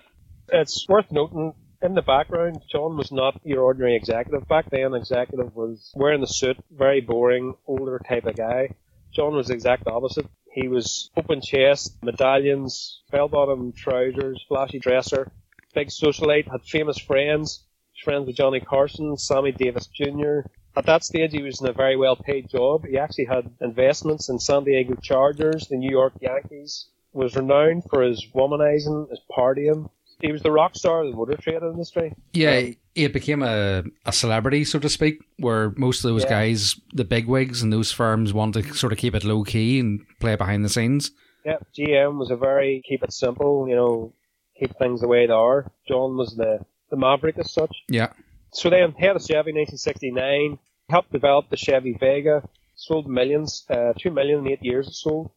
[0.53, 4.47] It's worth noting in the background, John was not your ordinary executive.
[4.47, 8.75] Back then, executive was wearing the suit, very boring, older type of guy.
[9.13, 10.27] John was the exact opposite.
[10.55, 15.33] He was open chest, medallions, bell bottom trousers, flashy dresser,
[15.73, 17.65] big socialite, had famous friends,
[18.05, 20.41] friends with Johnny Carson, Sammy Davis Jr.
[20.77, 22.85] At that stage, he was in a very well paid job.
[22.85, 28.03] He actually had investments in San Diego Chargers, the New York Yankees, was renowned for
[28.03, 29.89] his womanizing, his partying.
[30.23, 32.15] He was the rock star of the motor trade industry.
[32.33, 36.31] Yeah, he became a, a celebrity, so to speak, where most of those Yeah.
[36.31, 40.01] guys, the bigwigs and those firms, want to sort of keep it low key and
[40.21, 41.11] play behind the scenes.
[41.45, 44.13] Yeah, GM was a very keep it simple, you know,
[44.59, 45.73] keep things the way they are.
[45.89, 47.77] John was the, the maverick as such.
[47.89, 48.13] Yeah.
[48.53, 50.59] So then, head of Chevy 1969,
[50.89, 55.33] helped develop the Chevy Vega, sold millions, uh, two million in eight years it sold.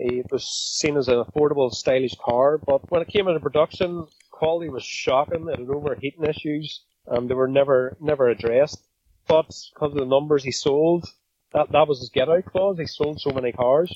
[0.00, 4.68] It was seen as an affordable, stylish car, but when it came into production, quality
[4.68, 5.48] was shocking.
[5.48, 8.80] It had overheating issues, and they were never never addressed.
[9.26, 11.04] But because of the numbers he sold,
[11.52, 12.78] that that was his get out clause.
[12.78, 13.92] He sold so many cars.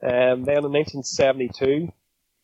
[0.00, 1.92] And then in 1972,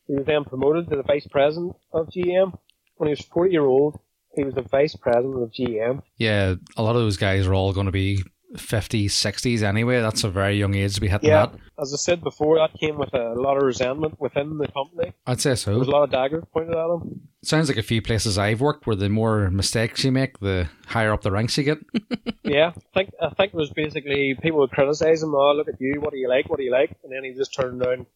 [0.08, 2.58] he was then promoted to the vice president of GM.
[2.96, 4.00] When he was 40 year old,
[4.34, 6.02] he was the vice president of GM.
[6.18, 8.22] Yeah, a lot of those guys are all going to be
[8.56, 10.00] 50s, 60s anyway.
[10.00, 11.54] That's a very young age to be hitting Yeah, that.
[11.80, 15.12] as I said before, that came with a lot of resentment within the company.
[15.26, 15.96] I'd say There was a so.
[15.96, 17.20] lot of daggers pointed at him.
[17.42, 21.12] Sounds like a few places I've worked where the more mistakes you make, the higher
[21.12, 21.78] up the ranks you get.
[22.44, 25.34] yeah, I think I think it was basically people would criticise him.
[25.34, 26.00] Oh, look at you!
[26.00, 26.48] What do you like?
[26.50, 26.96] What do you like?
[27.04, 28.06] And then he just turned around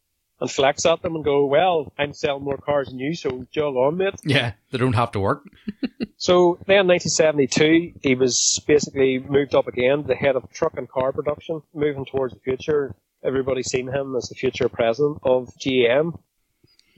[0.41, 3.77] and flex at them and go, "Well, I'm selling more cars than you, so jog
[3.77, 5.45] on, mate." Yeah, they don't have to work.
[6.21, 11.13] So then, 1972, he was basically moved up again, the head of truck and car
[11.13, 12.95] production, moving towards the future.
[13.25, 16.19] Everybody seen him as the future president of GM.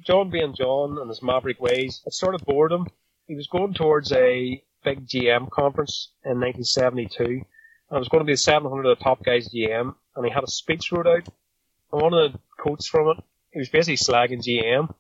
[0.05, 2.89] John being John and his maverick ways, it sort of bored him.
[3.29, 7.43] He was going towards a big GM conference in 1972, and
[7.93, 10.43] it was going to be the 700 of the top guys GM, and he had
[10.43, 11.29] a speech wrote out.
[11.93, 14.95] And one of the quotes from it, he was basically slagging GM.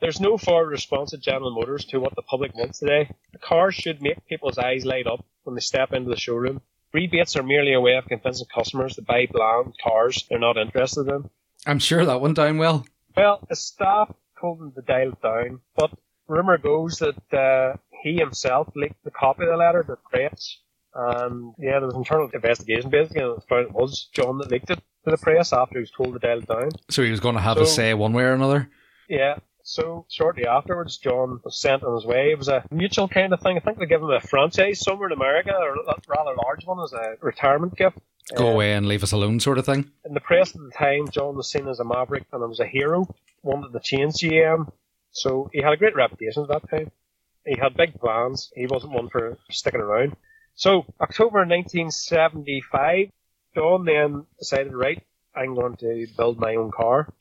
[0.00, 3.10] There's no forward response at General Motors to what the public wants today.
[3.32, 6.60] The cars should make people's eyes light up when they step into the showroom.
[6.92, 11.08] Rebates are merely a way of convincing customers to buy bland cars they're not interested
[11.08, 11.28] in.
[11.66, 12.86] I'm sure that went down well.
[13.16, 15.90] Well, his staff told him to dial it down, but
[16.28, 20.58] rumour goes that uh, he himself leaked the copy of the letter to press.
[20.94, 24.50] And yeah, there was an internal investigation basically, and it found it was John that
[24.50, 24.80] leaked it.
[25.08, 26.70] To the press after he was told to dial it down.
[26.88, 28.68] So he was going to have a So- say one way or another.
[29.08, 29.38] Yeah.
[29.62, 32.30] So shortly afterwards, John was sent on his way.
[32.30, 33.56] It was a mutual kind of thing.
[33.56, 36.82] I think they gave him a franchise somewhere in America, or a rather large one,
[36.82, 37.98] as a retirement gift.
[38.34, 39.90] Go Uh, away and leave us alone, sort of thing.
[40.06, 42.66] In the press at the time, John was seen as a maverick and was a
[42.66, 43.06] hero.
[43.42, 44.70] Wanted to change GM,
[45.10, 46.90] so he had a great reputation at that time.
[47.46, 48.50] He had big plans.
[48.54, 50.16] He wasn't one for sticking around.
[50.54, 53.10] So October 1975,
[53.54, 55.02] John then decided, right,
[55.34, 57.12] I'm going to build my own car.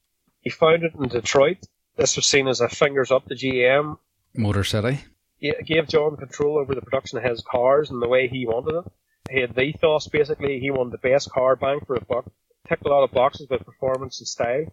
[0.41, 1.67] He found it in Detroit.
[1.95, 3.97] This was seen as a fingers up to GM.
[4.35, 4.99] Motor City.
[5.39, 8.75] It gave John control over the production of his cars and the way he wanted
[8.75, 8.91] it.
[9.31, 10.59] He had the ethos basically.
[10.59, 12.25] He wanted the best car, bang for a buck.
[12.67, 14.65] Ticked a lot of boxes with performance and style.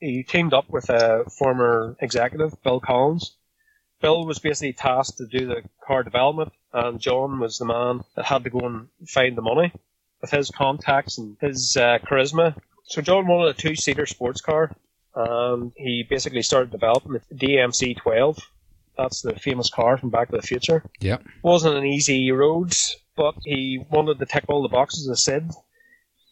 [0.00, 3.36] He teamed up with a former executive, Bill Collins.
[4.00, 8.26] Bill was basically tasked to do the car development, and John was the man that
[8.26, 9.72] had to go and find the money
[10.20, 12.54] with his contacts and his uh, charisma.
[12.84, 14.74] So John wanted a two-seater sports car,
[15.14, 18.38] and he basically started developing the DMC 12.
[18.96, 20.82] That's the famous car from Back to the Future.
[21.00, 21.22] Yep.
[21.42, 22.74] Wasn't an easy road,
[23.16, 25.50] but he wanted to tick all the boxes as said,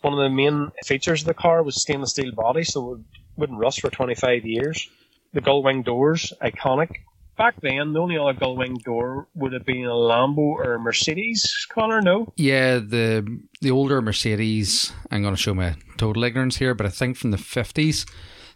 [0.01, 3.01] One of the main features of the car was stainless steel body, so it
[3.37, 4.88] wouldn't rust for 25 years.
[5.33, 6.90] The gull wing doors, iconic.
[7.37, 10.79] Back then, the only other gull wing door would have been a Lambo or a
[10.79, 12.33] Mercedes, Connor, no?
[12.37, 14.92] Yeah, the the older Mercedes.
[15.11, 18.07] I'm going to show my total ignorance here, but I think from the fifties,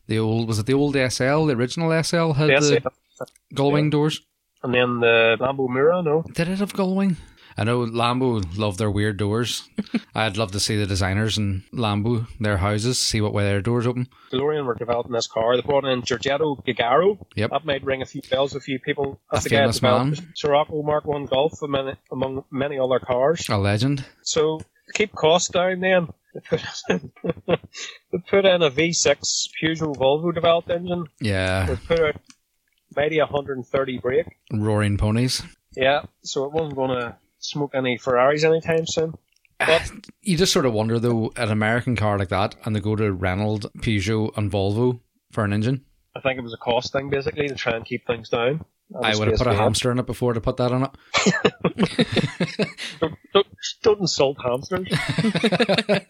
[0.06, 3.26] the old was it the old SL, the original SL had the yeah.
[3.54, 4.22] gull wing doors.
[4.62, 6.22] And then the Lambo Miura, no?
[6.32, 7.16] Did it have gull wing?
[7.56, 9.68] I know Lambo love their weird doors.
[10.14, 13.86] I'd love to see the designers in Lambo, their houses, see what way their doors
[13.86, 14.08] open.
[14.32, 15.56] DeLorean were developing this car.
[15.56, 17.18] They brought in Giorgetto Giugiaro.
[17.36, 17.50] Yep.
[17.50, 19.20] That might ring a few bells with a few people.
[19.30, 20.32] That's A the famous developed man.
[20.34, 23.48] Scirocco Mark One Golf among, among many other cars.
[23.48, 24.04] A legend.
[24.22, 24.60] So
[24.94, 26.62] keep costs down, then they put,
[28.12, 31.04] they put in a V6 Peugeot Volvo developed engine.
[31.20, 32.16] Yeah, They put out
[32.96, 34.26] maybe 130 brake.
[34.52, 35.42] roaring ponies.
[35.76, 39.14] Yeah, so it wasn't going to smoke any Ferraris anytime soon.
[39.58, 39.90] But
[40.22, 43.12] You just sort of wonder though, an American car like that, and they go to
[43.12, 45.00] Renault, Peugeot, and Volvo
[45.32, 45.84] for an engine.
[46.16, 48.64] I think it was a cost thing basically to try and keep things down.
[49.02, 50.90] I would have put a hamster in it before to put that on it.
[53.00, 53.46] Don't, don't,
[53.82, 54.88] don't insult hamsters.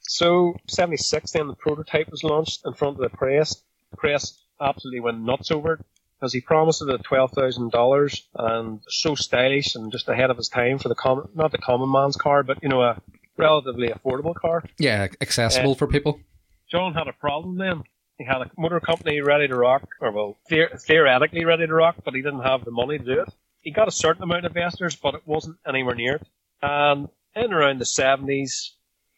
[0.00, 3.60] so, 76 then the prototype was launched in front of the press.
[3.90, 5.84] The press absolutely went nuts over it
[6.22, 10.78] because he promised it at $12,000 and so stylish and just ahead of his time
[10.78, 12.96] for the common, not the common man's car, but you know, a
[13.36, 14.62] relatively affordable car.
[14.78, 16.20] Yeah, accessible uh, for people.
[16.70, 17.82] John had a problem then.
[18.18, 21.96] He had a motor company ready to rock, or well, theor- theoretically ready to rock,
[22.04, 23.28] but he didn't have the money to do it.
[23.60, 26.26] He got a certain amount of investors, but it wasn't anywhere near it.
[26.62, 28.68] And in around the 70s,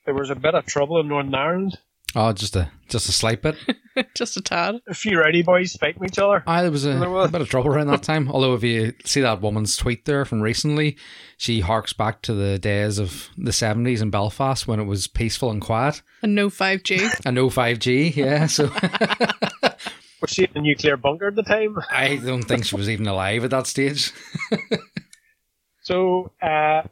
[0.06, 1.78] there was a bit of trouble in Northern Ireland.
[2.16, 3.56] Oh, just a just a slight bit.
[4.16, 4.76] Just a tad.
[4.88, 6.42] A few rowdy boys fighting each other.
[6.48, 8.28] Ah, there was a, a bit of trouble around that time.
[8.28, 10.96] Although, if you see that woman's tweet there from recently,
[11.36, 15.48] she harks back to the days of the 70s in Belfast when it was peaceful
[15.50, 16.02] and quiet.
[16.22, 17.20] And no 5G.
[17.24, 18.46] And no 5G, yeah.
[18.46, 18.64] So
[20.20, 21.76] Was she in a nuclear bunker at the time?
[21.88, 24.12] I don't think she was even alive at that stage.
[25.82, 26.82] So, uh,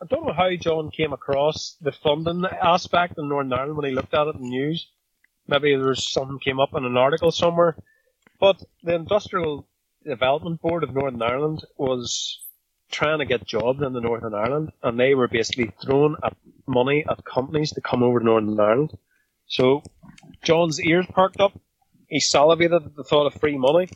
[0.00, 3.94] I don't know how John came across the funding aspect in Northern Ireland when he
[3.94, 4.86] looked at it in the news.
[5.48, 7.76] Maybe there was something came up in an article somewhere.
[8.38, 9.66] But the Industrial
[10.04, 12.44] Development Board of Northern Ireland was
[12.90, 17.04] trying to get jobs in the Northern Ireland, and they were basically throwing at money
[17.08, 18.96] at companies to come over to Northern Ireland.
[19.46, 19.82] So
[20.42, 21.58] John's ears perked up.
[22.08, 23.88] He salivated at the thought of free money,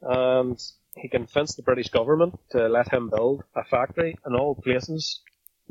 [0.00, 0.58] and
[0.96, 5.20] he convinced the British government to let him build a factory in all places,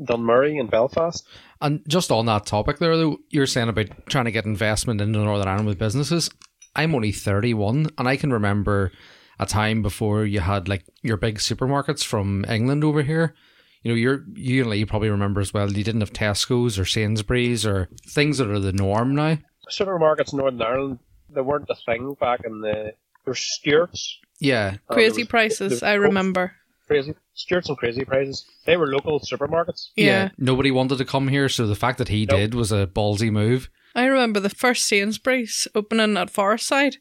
[0.00, 1.26] Dunmurry in Belfast.
[1.60, 5.18] And just on that topic there, though, you're saying about trying to get investment into
[5.18, 6.30] Northern Ireland with businesses.
[6.76, 8.92] I'm only 31, and I can remember
[9.38, 13.34] a time before you had like your big supermarkets from England over here.
[13.82, 15.70] You know, you're you and Lee probably remember as well.
[15.70, 19.38] You didn't have Tesco's or Sainsbury's or things that are the norm now.
[19.70, 20.98] Supermarkets in Northern Ireland,
[21.30, 22.94] they weren't a thing back in the.
[23.24, 24.18] There's Stewart's.
[24.40, 26.52] Yeah, uh, Crazy was- prices, there I remember.
[26.86, 28.44] Crazy Stewart's and Crazy Prices.
[28.64, 29.88] They were local supermarkets.
[29.96, 30.30] Yeah.
[30.38, 32.38] Nobody wanted to come here, so the fact that he Nope.
[32.38, 33.68] did was a ballsy move.
[33.94, 36.96] I remember the first Sainsbury's opening at Forestside,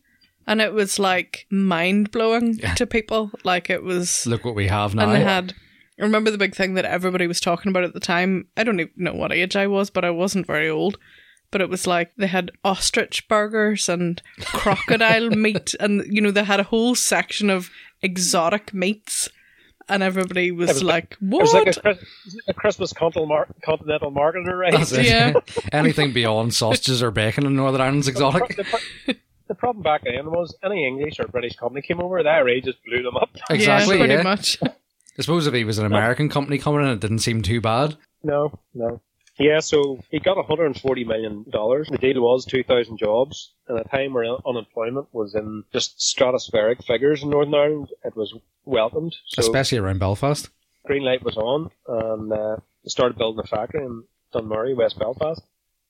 [0.48, 2.74] and it was like mind blowing Yeah.
[2.76, 3.32] to people.
[3.44, 5.04] Like it was, Look what we have now.
[5.04, 5.54] and they had.
[6.00, 8.48] I remember the big thing that everybody was talking about at the time.
[8.58, 10.98] I don't even know what age I was, but I wasn't very old.
[11.52, 16.44] But it was like they had ostrich burgers and crocodile meat, and you know they
[16.44, 17.70] had a whole section of
[18.02, 19.30] exotic meats.
[19.90, 21.98] And everybody was, was like, It "What?" was like a,
[22.48, 24.74] a Christmas continental, mar- continental marketer, right?
[24.74, 24.92] That's.
[24.98, 25.34] Yeah.
[25.72, 28.56] Anything beyond sausages or bacon in Northern Ireland's exotic.
[28.56, 29.14] The, pro-
[29.48, 32.84] the problem back then was any English or British company came over, the IRA just
[32.86, 33.30] blew them up.
[33.50, 33.96] Exactly.
[33.98, 34.22] yeah, pretty Yeah.
[34.24, 34.58] much.
[34.64, 37.98] I suppose if he was an American company coming in, it didn't seem too bad.
[38.24, 39.00] No, no.
[39.40, 41.88] Yeah, so he got 140 million dollars.
[41.90, 46.86] The deal was 2,000 jobs, and at a time where unemployment was in just stratospheric
[46.86, 48.34] figures in Northern Ireland, it was
[48.66, 49.16] welcomed.
[49.28, 50.50] So Especially around Belfast.
[50.86, 54.04] green light was on, and uh, they started building a factory in
[54.34, 55.42] Dunmurry, West Belfast.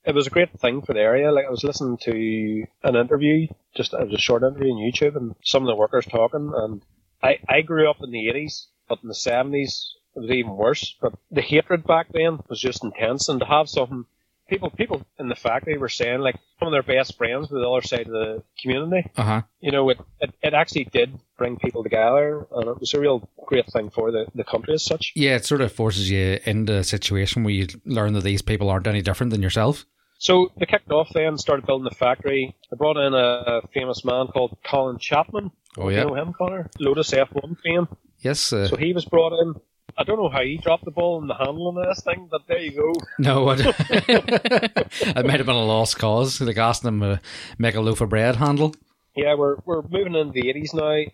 [0.06, 1.32] It was a great thing for the area.
[1.32, 5.16] Like I was listening to an interview, just it was a short interview on YouTube,
[5.16, 6.52] and some of the workers talking.
[6.54, 6.82] And
[7.22, 9.82] I I grew up in the 80s, but in the 70s
[10.16, 10.95] it was even worse.
[11.01, 14.05] But the hatred back then was just intense, and to have something.
[14.49, 17.68] People, people in the factory were saying like some of their best friends were the
[17.70, 19.41] other side of the community Uh huh.
[19.61, 23.28] you know, it, it, it actually did bring people together, and it was a real
[23.47, 25.14] great thing for the, the country as such.
[25.16, 28.70] Yeah, it sort of forces you into a situation where you learn that these people
[28.70, 29.86] aren't any different than yourself.
[30.20, 32.53] So they kicked off then, started building the factory.
[32.70, 35.51] They brought in a famous man called Colin Chapman.
[35.78, 36.03] Oh, You yeah.
[36.03, 36.70] know him, Connor?
[36.80, 37.88] Lotus F1 fame.
[38.20, 38.51] Yes.
[38.53, 39.55] Uh, So he was brought in.
[39.98, 42.42] I don't know how he dropped the ball in the handling of this thing, but
[42.48, 42.94] there you go.
[43.20, 46.42] no, I don't- it might have been a lost cause.
[46.42, 47.22] Like asking him to
[47.58, 48.76] make a loaf of bread handle.
[49.16, 51.12] Yeah, we're, we're moving into the 80s now.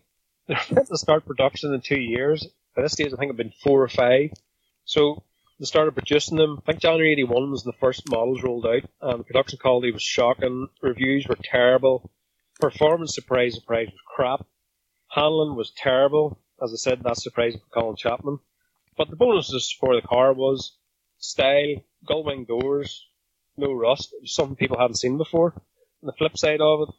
[0.48, 2.48] They're meant to start production in two years.
[2.76, 4.32] By this stage, I think it's been four or five.
[4.86, 5.24] So
[5.60, 6.60] they started producing them.
[6.66, 10.02] I think January 81 was the first models rolled out, and the production quality was
[10.02, 10.68] shocking.
[10.82, 12.10] Reviews were terrible.
[12.62, 14.46] Performance, surprise, surprise, was crap.
[15.10, 16.40] Handling was terrible.
[16.64, 18.40] As I said, that's surprising for Colin Chapman.
[19.00, 20.76] But the bonuses for the car was
[21.20, 21.76] style,
[22.06, 23.08] gull wing doors,
[23.56, 24.14] no rust.
[24.26, 25.54] Something people hadn't seen before.
[26.02, 26.90] And the flip side of it,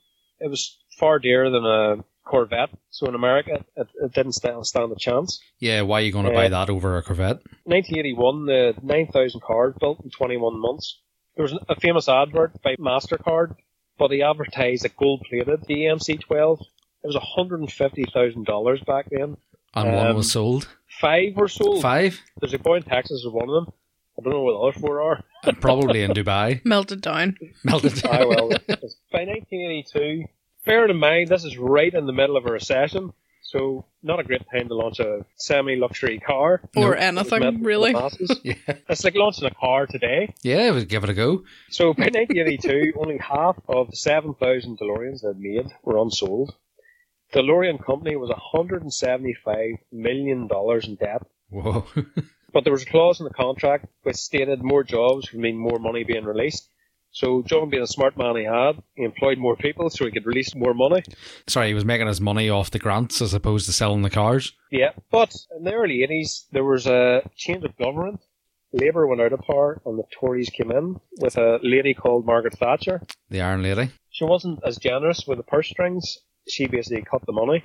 [0.46, 2.70] it was far dearer than a Corvette.
[2.88, 5.42] So in America, it, it didn't stand, stand a chance.
[5.58, 6.38] Yeah, why are you going to Yeah.
[6.38, 7.40] buy uh, that over a Corvette?
[7.64, 11.02] 1981, the 9,000 cars built in 21 months.
[11.36, 13.56] There was a famous advert by MasterCard,
[13.98, 16.62] but he advertised a gold-plated DMC-12.
[17.02, 19.36] It was $150,000 back then.
[19.74, 20.68] And one Um, was sold.
[21.00, 21.82] Five were sold.
[21.82, 22.20] Five?
[22.40, 23.72] There's a boy in Texas who's one of them.
[24.18, 25.24] I don't know what the other four are.
[25.44, 26.60] And probably in Dubai.
[26.64, 27.36] Melted down.
[27.64, 28.50] Melted I will.
[29.12, 30.24] By 1982,
[30.66, 33.12] bearing in mind this is right in the middle of a recession,
[33.42, 36.60] so not a great time to launch a semi-luxury car.
[36.76, 37.00] Or No.
[37.00, 37.92] Anything, really.
[38.44, 38.54] Yeah.
[38.88, 40.34] It's like launching a car today.
[40.42, 41.44] Yeah, we'll give it a go.
[41.70, 46.54] So by 1982, only half of the 7,000 DeLoreans that made were unsold.
[47.32, 51.86] The DeLorean company was 175 million dollars in debt, Whoa.
[52.52, 55.78] but there was a clause in the contract which stated more jobs would mean more
[55.78, 56.68] money being released.
[57.12, 60.26] So John, being a smart man he had, he employed more people so he could
[60.26, 61.02] release more money.
[61.48, 64.52] Sorry, he was making his money off the grants as opposed to selling the cars.
[64.70, 68.20] Yeah, but in the early 80s, there was a change of government.
[68.72, 72.56] Labour went out of power and the Tories came in with a lady called Margaret
[72.56, 73.02] Thatcher.
[73.28, 73.90] The Iron Lady.
[74.10, 76.18] She wasn't as generous with the purse strings.
[76.50, 77.62] She basically cut the money.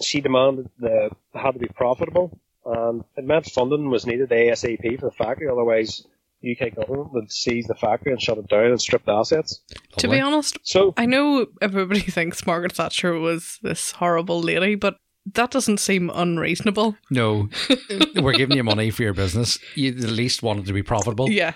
[0.00, 4.98] She demanded that it had to be profitable, and it meant funding was needed ASAP
[4.98, 6.04] for the factory, otherwise
[6.44, 9.60] UK government would seize the factory and shut it down and strip the assets.
[9.98, 14.98] To be honest, So, I know everybody thinks Margaret Thatcher was this horrible lady, but
[15.32, 16.96] that doesn't seem unreasonable.
[17.10, 17.48] No,
[18.16, 19.58] we're giving you money for your business.
[19.74, 21.30] You at least wanted to be profitable.
[21.30, 21.54] Yeah.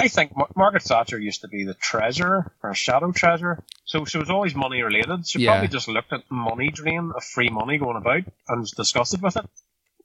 [0.00, 4.30] I think Margaret Thatcher used to be the treasurer or shadow treasurer, so she was
[4.30, 5.26] always money related.
[5.26, 5.52] She Yeah.
[5.52, 9.36] probably just looked at money drain of free money going about and was disgusted with
[9.36, 9.44] it.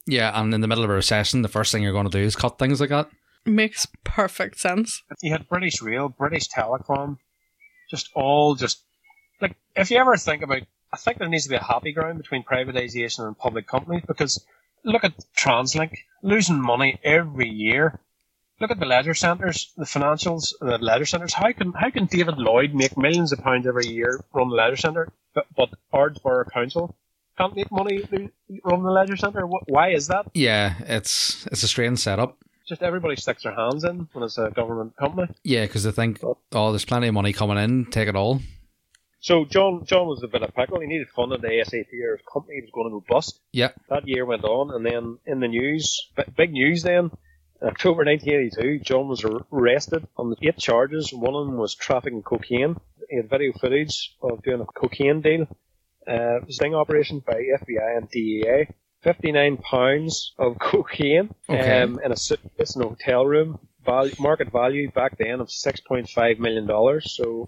[0.07, 2.23] Yeah, and in the middle of a recession, the first thing you're going to do
[2.23, 3.09] is cut things like that.
[3.45, 5.03] Makes perfect sense.
[5.21, 7.17] You had British Rail, British Telecom,
[7.89, 8.81] just all just
[9.41, 12.17] like if you ever think about, I think there needs to be a happy ground
[12.17, 14.43] between privatisation and public companies because
[14.83, 17.99] look at TransLink losing money every year.
[18.61, 21.33] Look at the leisure centres, the financials, the leisure centres.
[21.33, 24.77] How can how can David Lloyd make millions of pounds every year run the leisure
[24.77, 26.95] centre, but, but Ards Borough Council
[27.37, 28.03] can't make money
[28.63, 29.45] run the leisure centre?
[29.45, 30.27] Why is that?
[30.33, 32.37] Yeah, it's it's a strange setup.
[32.65, 35.27] Just everybody sticks their hands in when it's a government company.
[35.43, 38.39] Yeah, because they think, oh, there's plenty of money coming in, take it all.
[39.19, 40.79] So John John was a bit of pickle.
[40.79, 43.39] He needed funding the ASAP or his company was going to go bust.
[43.51, 47.09] Yeah, That year went on, and then in the news, b- big news then,
[47.63, 51.13] October 1982, John was arrested on eight charges.
[51.13, 52.75] One of them was trafficking cocaine.
[53.09, 55.43] He had video footage of doing a cocaine deal.
[56.07, 58.67] Uh, it was a sting operation by FBI and DEA.
[59.01, 61.81] 59 pounds of cocaine Okay.
[61.81, 63.59] um, in a suitcase in a hotel room.
[63.85, 67.47] Value, market value back then of $6.5 million, so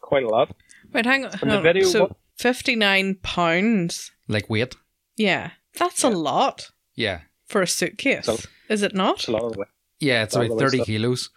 [0.00, 0.54] quite a lot.
[0.92, 1.32] Wait, hang on.
[1.32, 1.62] hang on.
[1.62, 4.10] video, so what- fifty nine pounds.
[4.28, 4.74] like weight.
[5.16, 6.70] Yeah, that's a lot.
[6.94, 7.20] Yeah.
[7.46, 8.26] for a suitcase.
[8.26, 8.38] So-
[8.70, 9.16] Is it not?
[9.16, 9.66] It's a lot of the way.
[9.98, 10.86] Yeah, it's about 30 stuff.
[10.86, 11.28] kilos.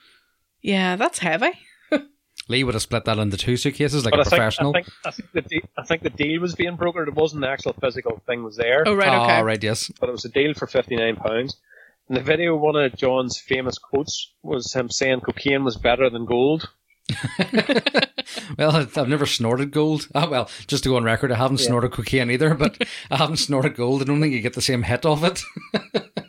[0.62, 1.52] Yeah, that's heavy.
[2.48, 4.70] Lee would have split that into two suitcases like But a I think, professional.
[4.72, 7.08] I think I think the de- I think the deal was being brokered.
[7.10, 9.40] It wasn't the actual physical thing was there, Oh, right, okay.
[9.40, 9.92] Oh, right, yes.
[10.00, 11.58] but it was a deal for fifty nine pounds.
[12.10, 16.26] In the video, one of John's famous quotes was him saying cocaine was better than
[16.26, 16.70] gold.
[18.58, 20.08] well, I've never snorted gold.
[20.16, 22.78] Oh, well, just to go on record, I haven't snorted cocaine either, but
[23.10, 24.02] I haven't snorted gold.
[24.02, 25.42] I don't think you get the same hit of it.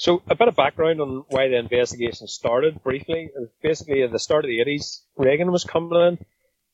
[0.00, 3.28] So a bit of background on why the investigation started briefly.
[3.62, 6.18] Basically, at the start of the 80s, Reagan was coming in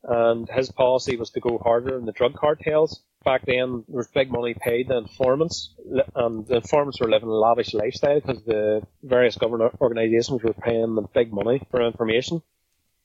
[0.05, 3.03] and his policy was to go harder on the drug cartels.
[3.25, 5.75] Back then, there was big money paid to informants,
[6.15, 10.95] and the informants were living a lavish lifestyle because the various government organisations were paying
[10.95, 12.41] them big money for information.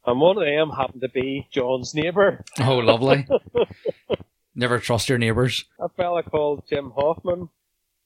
[0.06, 3.28] And one of them happened to be John's neighbour, Oh, lovely.
[4.56, 5.66] Never trust your neighbours.
[5.80, 7.50] a fella called Jim Hoffman.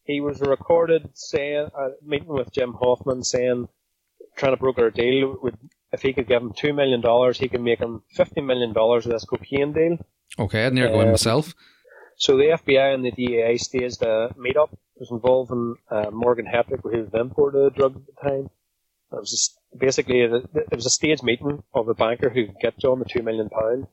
[0.06, 3.68] He was recorded saying, uh, meeting with Jim Hoffman saying,
[4.38, 5.56] trying to broker a deal with,
[5.92, 7.02] if he could give him $2 million,
[7.34, 9.98] he could make him $50 million with this cocaine deal.
[10.38, 11.54] Okay, I'd near go in Um, myself.
[12.18, 14.72] So the FBI and the DEA staged a meetup.
[14.74, 18.30] It was involving uh, Morgan Hetrick, who was the importer of the drug at the
[18.30, 18.50] time.
[19.12, 22.60] It was just basically a, it was a staged meeting of a banker who could
[22.62, 23.88] get John the two million pound,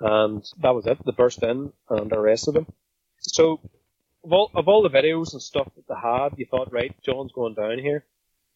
[0.00, 0.98] and that was it.
[1.04, 2.66] They burst in and arrested him.
[3.20, 3.60] So
[4.24, 7.32] of all, of all the videos and stuff that they had, you thought, right, John's
[7.32, 8.04] going down here.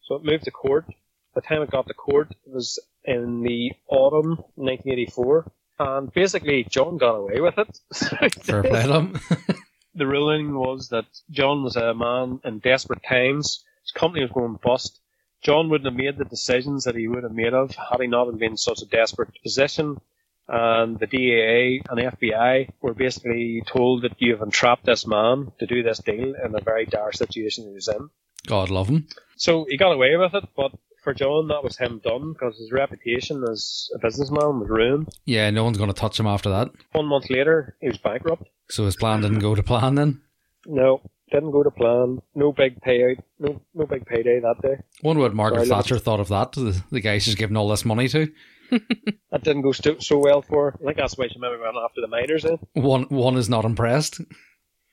[0.01, 0.85] So it moved to court.
[0.87, 6.63] By the time it got to court, it was in the autumn 1984, and basically
[6.63, 7.79] John got away with it.
[8.43, 9.19] Fair play to him.
[9.95, 13.63] the ruling was that John was a man in desperate times.
[13.83, 14.99] His company was going bust.
[15.43, 18.25] John wouldn't have made the decisions that he would have made of had he not
[18.37, 20.01] been in such a desperate position.
[20.49, 25.51] Um, and the DEA and FBI were basically told that you have entrapped this man
[25.59, 28.09] to do this deal in a very dire situation he was in.
[28.47, 29.07] God love him.
[29.35, 30.71] So he got away with it, but
[31.03, 35.09] for John, that was him done because his reputation as a businessman was ruined.
[35.25, 36.69] Yeah, no one's going to touch him after that.
[36.93, 38.49] One month later, he was bankrupt.
[38.69, 40.21] So his plan didn't go to plan then.
[40.65, 42.21] No, didn't go to plan.
[42.35, 43.17] No big payout.
[43.39, 44.81] No, no big payday that day.
[45.03, 46.53] Wonder what Margaret Thatcher thought of that.
[46.53, 48.31] The, the guy she's giving all this money to.
[49.31, 50.77] That didn't go sto- so well for her.
[50.81, 52.57] I think that's why she maybe went after the miners then.
[52.73, 54.21] One one is not impressed.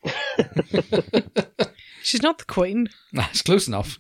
[2.03, 2.89] She's not the queen.
[3.13, 3.99] It's close enough.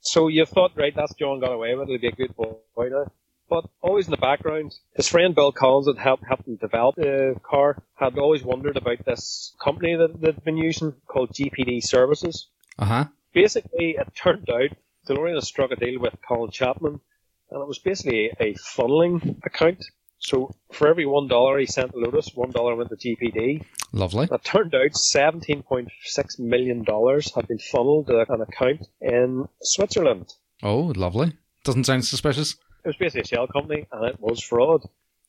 [0.00, 1.92] So you thought, right, that's John got away with it.
[1.92, 3.10] He'll be a good boy now.
[3.48, 7.34] But always in the background, his friend Bill Collins that helped, helped him develop the
[7.42, 12.46] car had always wondered about this company that they'd been using called GPD Services.
[12.78, 13.04] Uh huh.
[13.32, 14.70] Basically, it turned out
[15.08, 17.00] DeLorean had struck a deal with Colin Chapman,
[17.50, 19.84] and it was basically a funneling account.
[20.18, 23.64] So for every one dollar he sent to Lotus, one dollar went to GPD.
[23.92, 24.28] Lovely.
[24.30, 26.84] It turned out $17.6 million
[27.34, 30.32] had been funneled to an account in Switzerland.
[30.62, 31.32] Oh, lovely.
[31.64, 32.56] Doesn't sound suspicious.
[32.84, 34.82] It was basically a shell company, and it was fraud.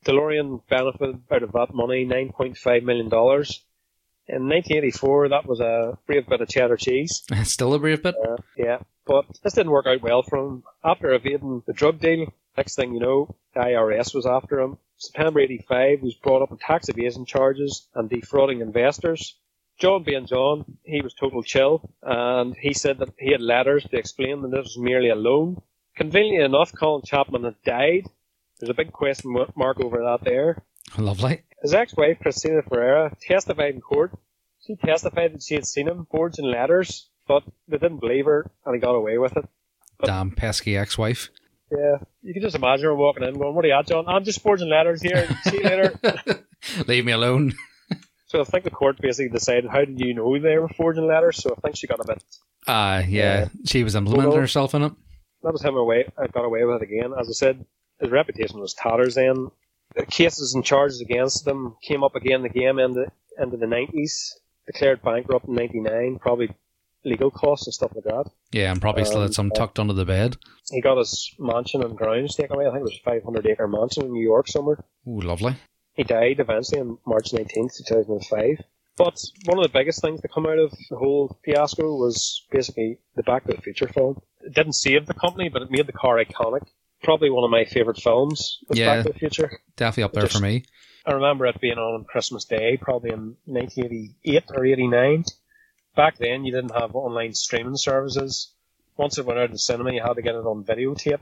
[0.05, 3.09] DeLorean benefited out of that money $9.5 million.
[4.31, 7.23] In 1984, that was a brave bit of cheddar cheese.
[7.43, 8.15] Still a brave bit.
[8.15, 10.63] Uh, yeah, but this didn't work out well for him.
[10.85, 14.77] After evading the drug deal, next thing you know, the IRS was after him.
[14.95, 19.35] September 85, he was brought up on tax evasion charges and defrauding investors.
[19.79, 23.97] John being John, he was total chill, and he said that he had letters to
[23.97, 25.61] explain that this was merely a loan.
[25.97, 28.05] Conveniently enough, Colin Chapman had died.
[28.59, 30.63] There's a big question mark over that there.
[30.97, 31.41] Lovely.
[31.61, 34.11] His ex-wife, Cristina Ferrare, testified in court.
[34.65, 38.75] She testified that she had seen him, forging letters, but they didn't believe her, and
[38.75, 39.45] he got away with it.
[40.03, 41.29] Damn pesky ex-wife.
[41.71, 44.05] Yeah, you can just imagine her walking in going, what are you at, John?
[44.07, 45.27] I'm just forging letters here.
[45.43, 45.99] See you later.
[46.87, 47.53] Leave me alone.
[48.27, 51.37] so I think the court basically decided, how did you know they were forging letters?
[51.37, 52.23] So I think she got a bit,
[52.67, 53.47] Ah, yeah.
[53.65, 54.93] She was implementing herself in it.
[55.43, 57.13] that was him away, uh, got away with it again.
[57.17, 57.65] As I said,
[57.99, 59.47] his reputation was tatters then.
[59.95, 63.05] The cases and charges against them came up again and again into,
[63.39, 64.31] into the 90s.
[64.67, 66.49] Declared bankrupt in 99, probably
[67.03, 68.29] legal costs and stuff like that.
[68.51, 70.37] Yeah, and probably still had Um, some tucked under the bed.
[70.69, 72.67] He got his mansion and grounds taken away.
[72.67, 74.83] I think it was a 500 acre mansion in New York somewhere.
[75.07, 75.55] Ooh, lovely.
[75.93, 78.63] He died eventually on March 19th, 2005.
[78.97, 82.99] But one of the biggest things to come out of the whole fiasco was basically
[83.15, 84.21] the Back to the Future film.
[84.41, 86.67] It didn't save the company, but it made the car iconic.
[87.03, 88.95] Probably one of my favourite films Yeah.
[88.95, 89.59] Back to the Future.
[89.75, 90.63] Definitely up there Just- for me.
[91.03, 95.25] I remember it being on Christmas Day, probably in 1988 or 89.
[95.95, 98.53] Back then, you didn't have online streaming services.
[98.97, 101.21] Once it went out of the cinema, you had to get it on videotape.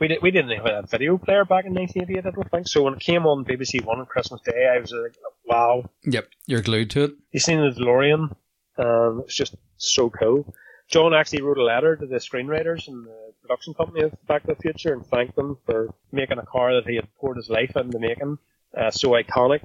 [0.00, 2.66] We, did, we didn't have a video player back in 1988, I don't think.
[2.66, 5.14] So when it came on BBC One on Christmas Day, I was like,
[5.44, 5.88] wow.
[6.04, 7.12] Yep, you're glued to it.
[7.30, 8.34] You seen the DeLorean?
[8.78, 10.52] Um, it's just so cool.
[10.90, 14.48] John actually wrote a letter to the screenwriters and the production company of Back to
[14.48, 17.76] the Future and thanked them for making a car that he had poured his life
[17.76, 18.38] into making
[18.76, 19.62] uh, so iconic.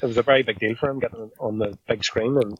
[0.00, 2.56] It was a very big deal for him getting on the big screen, and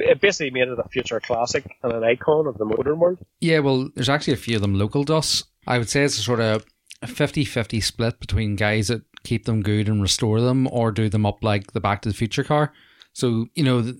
[0.00, 3.18] it basically made it a future classic and an icon of the modern world.
[3.40, 5.44] Yeah, well, there's actually a few of them local to us.
[5.64, 6.66] I would say it's a sort of
[7.06, 11.24] 50 50 split between guys that keep them good and restore them or do them
[11.24, 12.72] up like the Back to the Future car.
[13.14, 13.92] So, you know,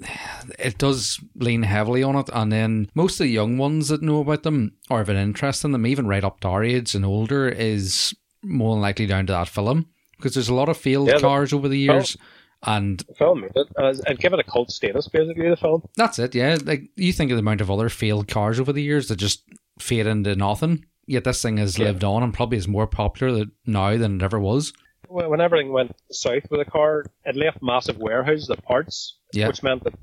[0.59, 2.31] it does lean heavily on it.
[2.33, 5.65] And then most of the young ones that know about them or have an interest
[5.65, 9.27] in them, even right up to our age and older, is more than likely down
[9.27, 9.87] to that film.
[10.17, 12.17] Because there's a lot of field Yeah, cars over the years.
[12.65, 15.83] And The film made it, uh, and give it a cult status, basically, the film.
[15.97, 16.57] that's it, yeah.
[16.65, 19.43] Like you think of the amount of other failed cars over the years that just
[19.81, 20.85] fade into nothing.
[21.07, 21.87] Yet this thing has Yeah.
[21.87, 24.73] lived on and probably is more popular now than it ever was.
[25.13, 29.49] When everything went south with the car, it left massive warehouses of parts, Yeah.
[29.49, 29.95] which meant that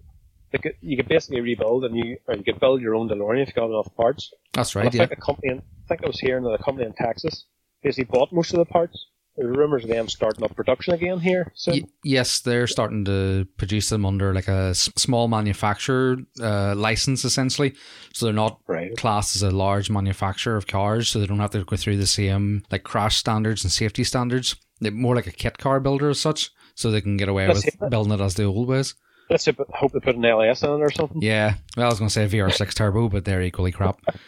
[0.51, 3.41] they could, you could basically rebuild and you or you could build your own DeLorean
[3.41, 4.31] if you got enough parts.
[4.53, 5.05] That's And right, I yeah.
[5.07, 7.45] think a company, in, I think it was here in the company in Texas,
[7.83, 9.07] basically bought most of the parts.
[9.37, 11.73] There's rumours of them starting up production again here soon.
[11.75, 17.23] Y- yes, they're starting to produce them under like a s- small manufacturer uh, license,
[17.23, 17.73] essentially.
[18.13, 18.95] So they're not Right.
[18.97, 22.07] classed as a large manufacturer of cars, so they don't have to go through the
[22.07, 24.55] same like crash standards and safety standards.
[24.79, 27.65] They're more like a kit car builder as such, so they can get away That's
[27.65, 27.89] with it.
[27.89, 28.95] building it as the old ways.
[29.29, 31.21] Let's hope hope they put an LS in it or something.
[31.21, 33.99] Yeah, well, I was going to say VR6 Turbo, but they're equally crap.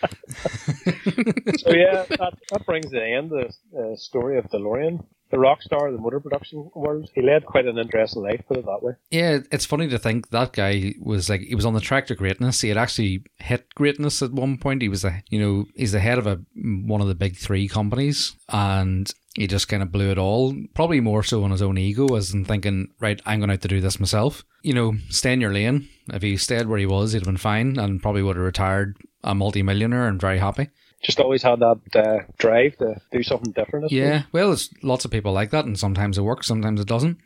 [1.57, 5.87] So yeah, that, that brings the end the uh, story of DeLorean, the rock star
[5.87, 7.09] of the motor production world.
[7.13, 8.93] He led quite an interesting life, put it that way.
[9.09, 12.15] Yeah, it's funny to think that guy was like he was on the track to
[12.15, 12.61] greatness.
[12.61, 14.81] He had actually hit greatness at one point.
[14.81, 17.67] He was a you know he's the head of a one of the big three
[17.67, 20.55] companies, and he just kind of blew it all.
[20.73, 23.61] Probably more so on his own ego, as in thinking, right, I'm going to have
[23.61, 24.43] to do this myself.
[24.61, 25.87] You know, stay in your lane.
[26.11, 28.97] If he stayed where he was, he'd have been fine, and probably would have retired
[29.23, 30.69] a multimillionaire and very happy.
[31.01, 33.91] Just always had that uh, drive to do something different.
[33.91, 37.17] Yeah, well, it's lots of people like that, and sometimes it works, sometimes it doesn't.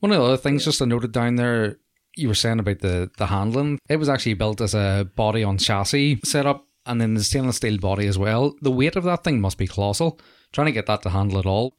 [0.00, 1.76] One of the other things, just I noted down there,
[2.16, 3.80] you were saying about the the handling.
[3.88, 7.78] It was actually built as a body on chassis setup, and then the stainless steel
[7.78, 8.54] body as well.
[8.62, 10.18] The weight of that thing must be colossal.
[10.52, 11.74] Trying to get that to handle it all.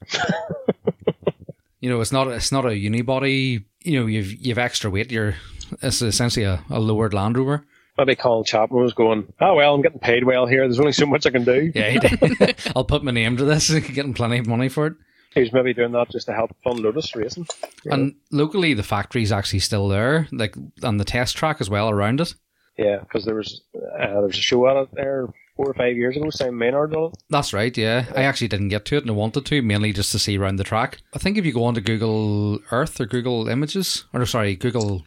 [1.79, 3.65] you know, it's not it's not a unibody.
[3.81, 5.11] You know, you've you've extra weight.
[5.11, 5.35] You're
[5.81, 7.65] it's essentially a, a lowered Land Rover.
[7.97, 10.61] Maybe Colin Chapman was going, oh well, I'm getting paid well here.
[10.61, 11.71] There's only so much I can do.
[11.75, 12.55] Yeah, he did.
[12.75, 13.69] I'll put my name to this.
[13.79, 14.93] Getting plenty of money for it.
[15.33, 17.45] He was maybe doing that just to help fund Lotus racing.
[17.85, 22.21] And locally, the factory's actually still there, like on the test track as well around
[22.21, 22.33] it.
[22.77, 25.27] Yeah, because there was uh, there was a show at it there
[25.59, 26.29] four or five years ago.
[26.29, 27.17] Sam Maynard it.
[27.29, 28.05] That's right, yeah.
[28.15, 30.55] I actually didn't get to it and I wanted to, mainly just to see around
[30.55, 30.99] the track.
[31.13, 35.03] I think if you go onto Google Earth or Google Images, or sorry, Google,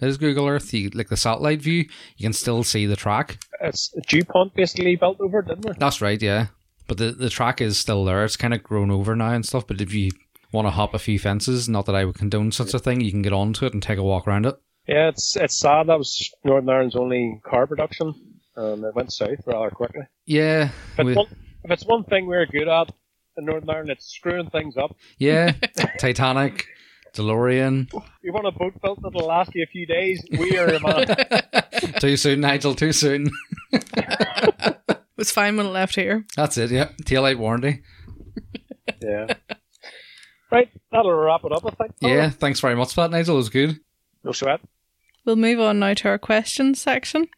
[0.00, 1.86] is Google Earth, you, like the satellite view,
[2.16, 3.40] you can still see the track.
[3.60, 5.78] It's a DuPont basically built over didn't it?
[5.80, 6.46] That's right, yeah.
[6.86, 8.24] But the, the track is still there.
[8.24, 10.12] It's kind of grown over now and stuff, but if you
[10.52, 13.10] want to hop a few fences, not that I would condone such a thing, you
[13.10, 14.54] can get onto it and take a walk around it.
[14.86, 18.14] Yeah, it's it's sad that was Northern Ireland's only car production,
[18.56, 20.02] and it went south rather quickly.
[20.24, 21.26] Yeah, If we- it's, one,
[21.64, 22.90] if it's one thing we're good at
[23.36, 24.96] in Northern Ireland, it's screwing things up.
[25.18, 25.52] yeah.
[25.98, 26.66] Titanic,
[27.14, 27.90] DeLorean.
[28.22, 30.24] You want a boat built that'll last you a few days?
[30.38, 31.06] We are man.
[32.00, 33.30] too soon, Nigel, too soon.
[35.18, 36.26] It was fine when it left here.
[36.36, 36.90] That's it, yeah.
[37.04, 37.82] Taillight warranty.
[39.00, 39.28] yeah.
[40.52, 41.64] Right, that'll wrap it up.
[41.64, 41.94] I think.
[42.00, 43.34] Yeah, thanks very much for that, Nigel.
[43.36, 43.80] It was good.
[44.24, 44.60] No sweat.
[45.24, 47.28] We'll move on now to our questions section.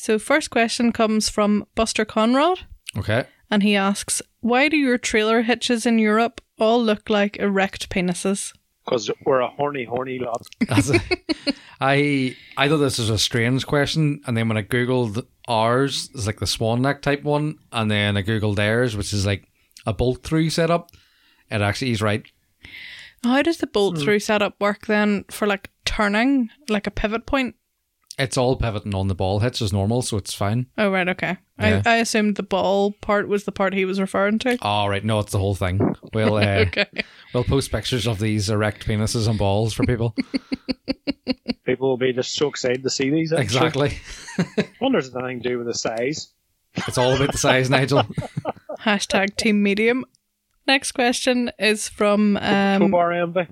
[0.00, 2.60] So, first question comes from Buster Conrad,
[2.96, 3.24] Okay.
[3.50, 8.52] and he asks, "Why do your trailer hitches in Europe all look like erect penises?"
[8.84, 10.46] Because we're a horny, horny lot.
[10.68, 11.02] That's it.
[11.80, 16.28] I I thought this was a strange question, and then when I googled ours, it's
[16.28, 19.48] like the swan neck type one, and then I googled theirs, which is like
[19.84, 20.92] a bolt through setup.
[21.50, 22.22] It actually is right.
[23.24, 24.04] How does the bolt hmm.
[24.04, 27.56] through setup work then for like turning, like a pivot point?
[28.18, 30.66] It's all pivoting on the ball hitch as normal, so it's fine.
[30.76, 31.36] Oh right, okay.
[31.58, 31.82] Yeah.
[31.86, 34.58] I, I assumed the ball part was the part he was referring to.
[34.60, 35.94] All right, no, it's the whole thing.
[36.12, 36.86] We'll uh, Okay.
[37.32, 40.14] we'll post pictures of these erect penises and balls for people.
[41.64, 43.30] People will be just so excited to see these.
[43.32, 43.44] actually.
[43.44, 43.98] exactly.
[44.38, 46.28] I wonder if it's anything to do with the size.
[46.74, 48.04] It's all about the size, Nigel.
[48.80, 50.04] Hashtag team medium.
[50.66, 53.48] Next question is from um, Cobar envy.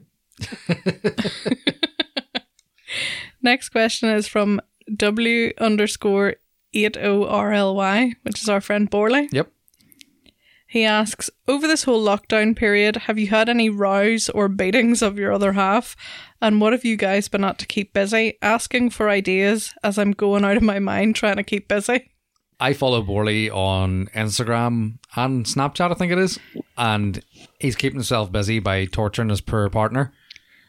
[3.46, 4.60] Next question is from
[4.92, 6.34] W underscore
[6.74, 9.28] eight O R L Y, which is our friend Borley.
[9.30, 9.52] Yep.
[10.66, 15.16] He asks, Over this whole lockdown period, have you had any rows or beatings of
[15.16, 15.94] your other half?
[16.42, 18.36] And what have you guys been at to keep busy?
[18.42, 22.10] Asking for ideas as I'm going out of my mind trying to keep busy.
[22.58, 26.40] I follow Borley on Instagram and Snapchat, I think it is,
[26.76, 27.22] and
[27.60, 30.12] he's keeping himself busy by torturing his poor partner.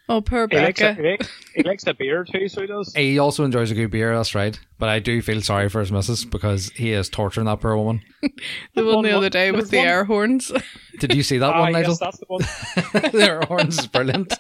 [0.10, 1.02] Oh, poor He likes, a, Becca.
[1.02, 2.94] he, likes, he likes a beer too, so he does.
[2.94, 4.58] He also enjoys a good beer, that's right.
[4.80, 8.02] But I do feel sorry for his missus because he is torturing that poor woman.
[8.74, 10.52] The one one- the other day with the one- air horns.
[11.00, 11.92] Did you see that Ah, one, Nigel?
[11.92, 13.12] yes, that's the one.
[13.12, 14.34] Their horns is brilliant.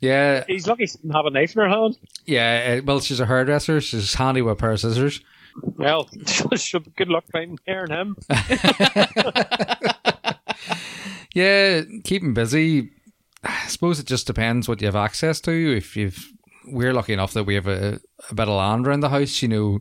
[0.00, 1.96] yeah, He's lucky she didn't have a knife in her hand.
[2.26, 2.76] yeah.
[2.78, 3.80] uh, Well, she's a hairdresser.
[3.80, 5.20] She's handy with a pair of scissors.
[5.62, 6.08] Well,
[6.96, 8.16] good luck finding her and him.
[11.34, 12.90] Yeah, keep him busy.
[13.48, 15.76] I suppose it just depends what you have access to.
[15.76, 16.32] If you've,
[16.66, 19.42] we're lucky enough that we have a, a bit of land around the house.
[19.42, 19.78] You know,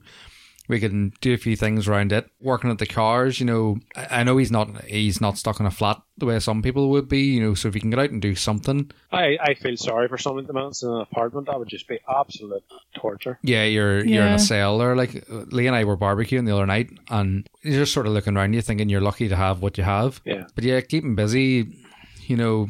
[0.68, 2.30] we can do a few things around it.
[2.42, 5.66] Working at the cars, you know, I, I know he's not he's not stuck in
[5.66, 7.22] a flat the way some people would be.
[7.22, 10.08] You know, so if you can get out and do something, I, I feel sorry
[10.08, 11.48] for someone at the minute in an apartment.
[11.48, 12.64] That would just be absolute
[12.96, 13.38] torture.
[13.44, 14.96] yeah, you're you're in a cell there.
[14.96, 18.36] Like Lee and I were barbecuing the other night, and you're just sort of looking
[18.36, 20.22] around you, thinking you're lucky to have what you have.
[20.26, 20.46] Yeah.
[20.56, 21.80] But yeah, keep him busy.
[22.28, 22.70] You know,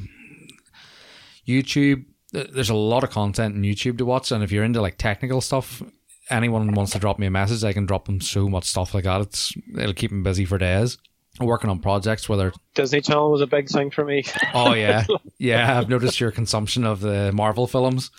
[1.48, 2.06] YouTube.
[2.32, 5.42] There's a lot of content on YouTube to watch, and if you're into like technical
[5.42, 5.82] stuff,
[6.30, 9.04] anyone wants to drop me a message, I can drop them so much stuff like
[9.06, 9.22] that.
[9.22, 10.98] It's it'll keep them busy for days.
[11.40, 14.24] Working on projects, whether Disney Channel was a big thing for me.
[14.54, 15.06] oh yeah,
[15.38, 18.10] yeah, I've noticed your consumption of the Marvel films.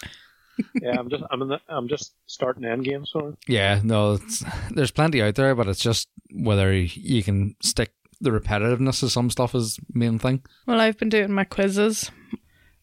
[0.82, 4.90] yeah, I'm just I'm in the, I'm just starting Endgame, so Yeah, no, it's, there's
[4.90, 9.54] plenty out there, but it's just whether you can stick the repetitiveness of some stuff
[9.54, 12.10] is main thing, well, I've been doing my quizzes.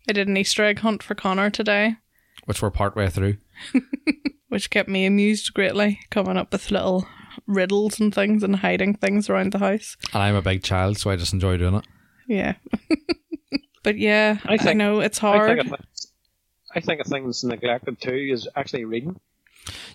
[0.08, 1.96] I did an Easter egg hunt for Connor today,
[2.46, 3.38] which we're part way through.
[4.50, 7.08] which kept me amused greatly, coming up with little
[7.48, 9.98] riddles and things and hiding things around the house.
[10.14, 11.86] And I'm a big child, so I just enjoy doing it.
[12.28, 12.54] Yeah.
[13.84, 15.62] but yeah, I, I know it's I hard.
[15.62, 15.78] think a
[16.76, 19.20] I think a thing that's neglected too is actually reading.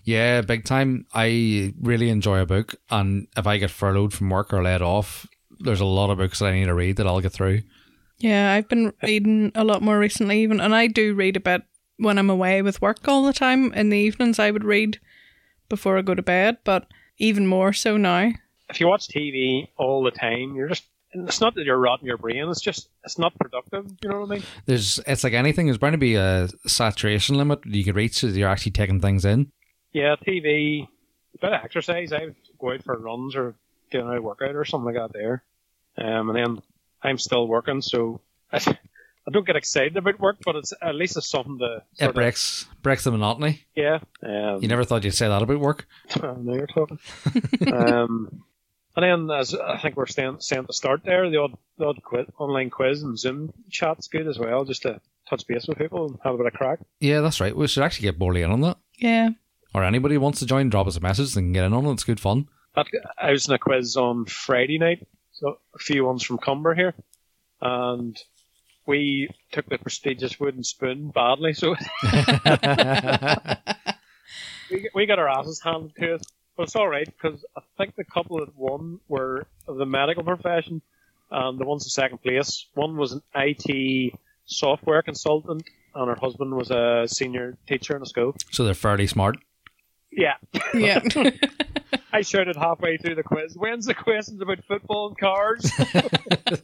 [0.04, 1.06] Yeah, big time.
[1.12, 5.26] I really enjoy a book, and if I get furloughed from work or laid off,
[5.60, 7.62] there's a lot of books that I need to read that I'll get through.
[8.18, 11.62] Yeah, I've been reading a lot more recently, even, and I do read a bit
[11.98, 13.72] when I'm away with work all the time.
[13.74, 14.98] In the evenings, I would read
[15.68, 16.86] before I go to bed, but
[17.18, 18.32] even more so now.
[18.68, 22.18] If you watch TV all the time, you're just it's not that you're rotting your
[22.18, 22.48] brain.
[22.48, 23.86] It's just it's not productive.
[24.02, 24.42] You know what I mean?
[24.66, 25.66] There's, it's like anything.
[25.66, 29.24] There's bound to be a saturation limit you can reach so you're actually taking things
[29.24, 29.50] in.
[29.92, 30.86] Yeah, TV,
[31.34, 32.12] a bit of exercise.
[32.12, 33.54] I would go out for runs or
[33.90, 35.42] do a workout or something like that there.
[35.96, 36.62] Um, and then
[37.02, 38.20] I'm still working, so
[38.52, 41.98] I, I don't get excited about work, but it's at least it's something to It
[41.98, 43.64] sort of, breaks breaks the monotony.
[43.74, 43.98] yeah.
[44.22, 45.86] Um, You never thought you'd say that about work.
[46.16, 46.98] I know you're talking.
[47.72, 48.42] um,
[48.96, 51.84] and then, as I think we're saying, saying at the start there, the odd, the
[51.86, 55.78] odd quiz, online quiz and Zoom chat's good as well, just to touch base with
[55.78, 56.80] people and have a bit of crack.
[56.98, 57.54] Yeah, that's right.
[57.56, 58.78] We should actually get Borley in on that.
[58.96, 59.28] Yeah.
[59.74, 61.92] Or anybody who wants to join, drop us a message and get in on it.
[61.92, 62.48] It's good fun.
[62.74, 62.86] That,
[63.18, 65.06] I was in a quiz on Friday night,
[65.38, 66.94] so a few ones from Cumber here,
[67.60, 68.16] and
[68.86, 71.74] we took the prestigious wooden spoon badly, so
[74.70, 76.22] we, we got our asses handed to us.
[76.56, 80.24] But it's all right because I think the couple that won were of the medical
[80.24, 80.82] profession,
[81.30, 82.66] and the ones in second place.
[82.74, 84.14] One was an IT
[84.46, 85.62] software consultant,
[85.94, 88.34] and her husband was a senior teacher in a school.
[88.50, 89.36] so they're fairly smart.
[90.10, 90.34] Yeah,
[90.74, 91.00] Yeah.
[92.12, 93.54] I shouted halfway through the quiz.
[93.56, 95.70] When's the questions about football and cars?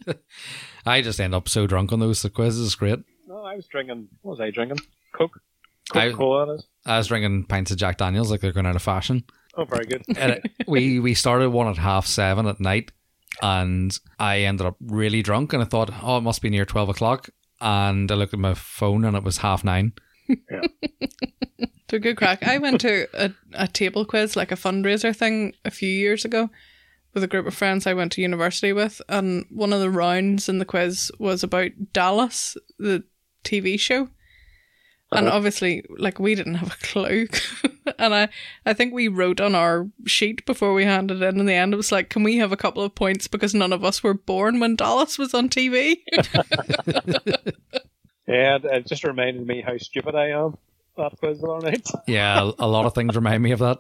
[0.87, 2.67] I just end up so drunk on those the quizzes.
[2.67, 2.99] It's great.
[3.27, 4.09] no, I was drinking.
[4.23, 4.79] What was I drinking?
[5.17, 5.41] Coke.
[5.93, 6.55] I- Coca Cola.
[6.55, 6.67] Is.
[6.87, 9.25] I was drinking pints of Jack Daniels like they're going out of fashion.
[9.57, 10.03] Oh, very good.
[10.17, 12.91] and it, we we started one at half seven at night,
[13.43, 16.89] and I ended up really drunk, and I thought, oh, it must be near twelve
[16.89, 17.29] o'clock,
[17.61, 19.93] and I looked at my phone, and it was half nine.
[21.91, 22.43] So good crack.
[22.43, 26.51] I went to a, a table quiz, like a fundraiser thing, a few years ago
[27.15, 30.49] with a group of friends I went to university with, and one of the rounds
[30.49, 33.05] in the quiz was about Dallas, the
[33.45, 34.09] TV show.
[35.13, 35.37] And uh-huh.
[35.37, 37.29] obviously, like we didn't have a clue,
[37.99, 38.29] and I,
[38.67, 41.41] I think we wrote on our sheet before we handed it in.
[41.41, 43.73] In the end, it was like, "Can we have a couple of points because none
[43.73, 45.99] of us were born when Dallas was on TV?"
[48.27, 50.57] Yeah, it just reminded me how stupid I am.
[50.97, 51.89] That quiz the other night.
[52.07, 53.79] Yeah, a, a lot of things remind me of that.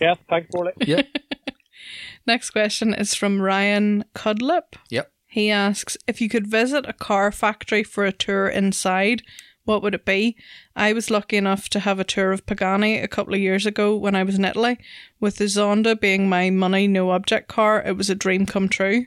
[0.00, 0.74] Yeah, thanks for it.
[0.80, 1.02] Yeah,
[2.26, 4.74] Next question is from Ryan Cudlip.
[4.90, 5.10] yep.
[5.26, 9.22] He asks if you could visit a car factory for a tour inside,
[9.64, 10.36] what would it be?
[10.76, 13.96] I was lucky enough to have a tour of Pagani a couple of years ago
[13.96, 14.78] when I was in Italy,
[15.20, 17.82] with the Zonda being my money no object car.
[17.82, 19.06] It was a dream come true.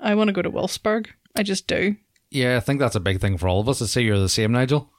[0.00, 1.08] I want to go to Wolfsburg.
[1.36, 1.96] I just do.
[2.30, 3.80] Yeah, I think that's a big thing for all of us.
[3.80, 4.90] I say you're the same, Nigel.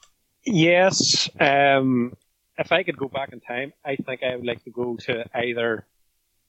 [0.46, 1.28] Yes.
[1.38, 2.16] Um,
[2.58, 5.24] if I could go back in time, I think I would like to go to
[5.36, 5.84] either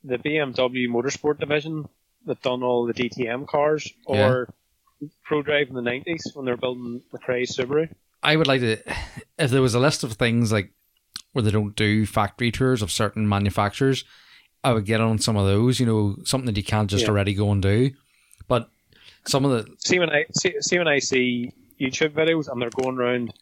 [0.03, 1.85] the BMW Motorsport division
[2.25, 4.53] that done all the DTM cars, or
[5.29, 7.89] ProDrive in the nineties when they were building McRae Subaru.
[8.23, 8.77] I would like to,
[9.37, 10.71] if there was a list of things like
[11.33, 14.03] where they don't do factory tours of certain manufacturers,
[14.63, 15.79] I would get on some of those.
[15.79, 17.09] You know, something that you can't just Yeah.
[17.09, 17.91] already go and do.
[18.47, 18.69] But
[19.25, 22.69] some of the See when I see, see when I see YouTube videos and they're
[22.69, 23.33] going around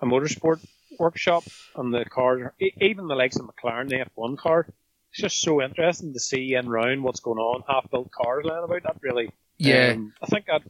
[0.00, 0.64] a motorsport
[0.98, 1.44] workshop
[1.76, 4.66] and the cars, e- even the likes of McLaren, the F1 car,
[5.10, 8.82] it's just so interesting to see in round what's going on, half-built cars lying about.
[8.82, 10.62] That really, yeah, um, I think that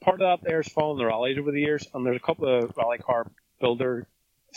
[0.00, 2.48] part of that there is following the rallies over the years, and there's a couple
[2.48, 3.30] of rally car
[3.60, 4.06] builder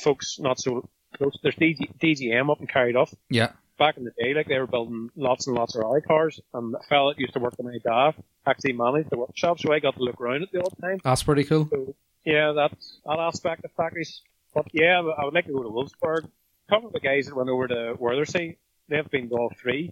[0.01, 1.37] folks not so close.
[1.43, 3.13] There's DG, DGM up and carried off.
[3.29, 6.39] yeah, Back in the day, like they were building lots and lots of rally cars,
[6.53, 8.15] and a fella that used to work in my DAF
[8.47, 10.99] actually managed the workshop, so I got to look around at the old time.
[11.03, 11.67] that's pretty cool.
[11.71, 11.95] So
[12.25, 14.21] yeah, that's that aspect of factories.
[14.53, 16.25] But yeah, I would like to go to Wolfsburg.
[16.25, 18.57] A couple of the guys that went over to Wörthersee,
[18.87, 19.91] they've been to all three,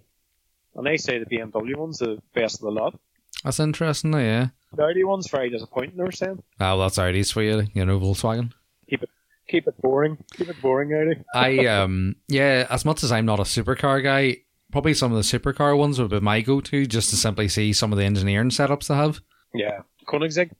[0.74, 2.98] and they say the BMW one's the best of the lot.
[3.44, 4.12] That's interesting.
[4.12, 4.48] Yeah.
[4.74, 5.96] The Audi one's very disappointing.
[5.96, 7.66] They were saying, Oh, that's Audi's for you.
[7.74, 8.52] You know, Volkswagen.
[8.88, 9.10] keep it
[9.48, 11.22] keep it boring, keep it boring, Audi.
[11.34, 14.38] I um yeah, as much as I'm not a supercar guy,
[14.70, 17.92] probably some of the supercar ones would be my go-to just to simply see some
[17.92, 19.20] of the engineering setups they have.
[19.52, 20.52] Yeah, Koenigsegg.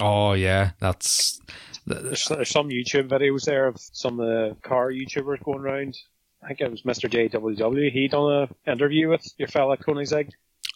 [0.00, 1.40] Oh yeah, that's
[1.86, 5.96] There's, there's some YouTube videos there of some of the car YouTubers going around.
[6.42, 7.08] I think it was Mr.
[7.10, 7.90] JWW.
[7.90, 10.30] He done a interview with your fella Koenigsegg.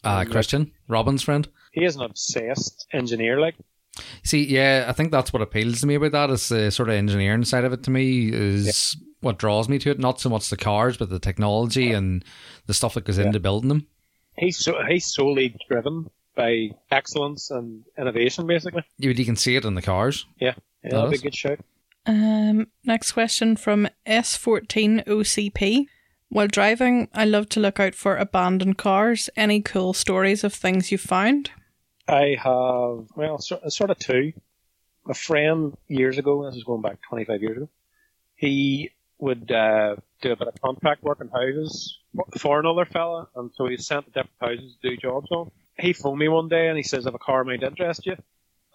[0.04, 1.46] uh, Christian Robin's friend.
[1.72, 3.54] He is an obsessed engineer, like
[4.22, 6.94] See, yeah, I think that's what appeals to me about that is the sort of
[6.94, 7.82] engineering side of it.
[7.82, 9.98] To me, is what draws me to it.
[9.98, 12.24] Not so much the cars, but the technology and
[12.66, 13.26] the stuff that goes Yeah.
[13.26, 13.86] into building them.
[14.38, 18.84] he's so he's solely driven by excellence and innovation, basically.
[18.98, 20.26] You, you can see it in the cars.
[20.40, 21.56] Yeah, That that'd be a good show.
[22.06, 25.86] Um, next question from S14OCP.
[26.28, 29.28] While driving, I love to look out for abandoned cars.
[29.36, 31.50] Any cool stories of things you've found?
[32.06, 34.32] I have well, so, sort of two.
[35.08, 37.68] A friend years ago, this is going back 25 years ago.
[38.36, 41.98] He would uh, do a bit of contract work in houses
[42.38, 45.50] for another fella, and so he sent to different houses to do jobs on.
[45.80, 48.16] He phoned me one day and he says, I have a car might interest you."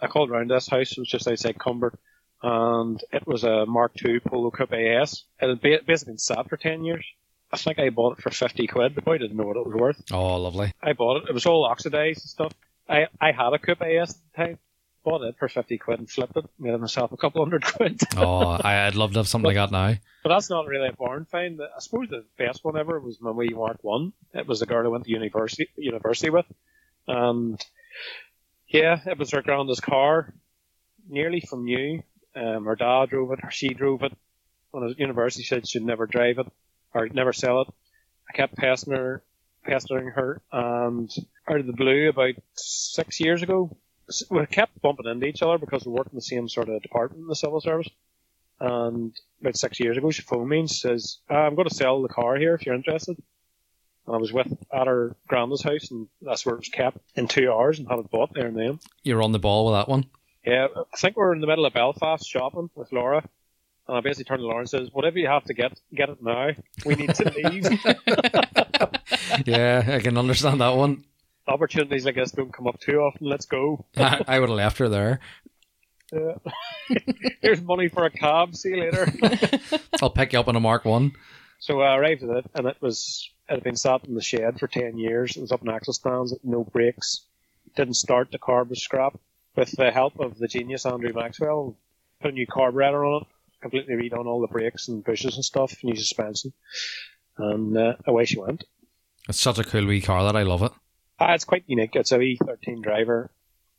[0.01, 0.91] I called around this house.
[0.91, 1.97] It was just outside Cumber,
[2.43, 5.23] and it was a Mark II Polo Coupe AS.
[5.39, 7.05] It had basically been sat for 10 years.
[7.51, 8.95] I think I bought it for 50 quid.
[8.95, 10.03] The boy didn't know what it was worth.
[10.11, 10.73] Oh, lovely.
[10.83, 11.29] I bought it.
[11.29, 12.53] It was all oxidized and stuff.
[12.89, 14.59] I, I had a Coupe AS at the time.
[15.05, 16.45] Bought it for 50 quid and flipped it.
[16.59, 18.01] Made myself a couple hundred quid.
[18.17, 19.93] Oh, I, I'd love to have something like that now.
[20.23, 21.61] but that's not really a barn find.
[21.61, 24.11] I suppose the best one ever was my wee Mark 1.
[24.33, 26.45] It was the girl I went to university, university with.
[27.07, 27.63] And
[28.67, 30.33] yeah, it was her grandest car.
[31.07, 32.01] Nearly from new.
[32.35, 34.13] Um, her dad drove it, or she drove it.
[34.71, 36.47] When I was at university, she said she'd never drive it,
[36.93, 37.67] or never sell it.
[38.29, 39.23] I kept pestering her,
[39.63, 41.09] pestering her, and
[41.47, 43.77] out of the blue, about six years ago,
[44.29, 47.21] we kept bumping into each other because we worked in the same sort of department
[47.21, 47.89] in the civil service.
[48.59, 52.01] And about six years ago, she phoned me and says, "Uh, "I'm going to sell
[52.01, 53.17] the car here if you're interested."
[54.07, 57.27] And I was with at her grandma's house, and that's where it was kept in
[57.27, 58.79] two hours, and had it bought there and then.
[59.03, 60.05] You're on the ball with that one.
[60.45, 63.27] Yeah, I think we were in the middle of Belfast shopping with Laura.
[63.87, 66.21] And I basically turned to Laura and says, whatever you have to get, get it
[66.21, 66.49] now.
[66.85, 67.67] We need to leave.
[69.45, 71.03] Yeah, I can understand that one.
[71.47, 73.27] Opportunities like this don't come up too often.
[73.27, 73.85] Let's go.
[73.97, 75.19] I, I would have left her there.
[76.15, 76.33] Uh,
[77.41, 78.55] here's money for a cab.
[78.55, 79.11] See you later.
[80.01, 81.13] I'll pick you up in a Mark One.
[81.59, 84.59] So I arrived at it, and it was it had been sat in the shed
[84.59, 85.35] for ten years.
[85.35, 87.25] It was up in axle stands, no brakes.
[87.75, 88.31] Didn't start.
[88.31, 89.19] The car was scrap.
[89.55, 91.77] With the help of the genius Andrew Maxwell,
[92.21, 93.27] put a new carburetor on it,
[93.61, 96.51] completely redone all the brakes and bushes and stuff, new suspension,
[97.37, 98.65] and uh, away she went.
[99.29, 100.71] It's such a cool wee car that I love it.
[101.19, 101.95] Ah, it's quite unique.
[101.95, 103.31] It's a E13 driver.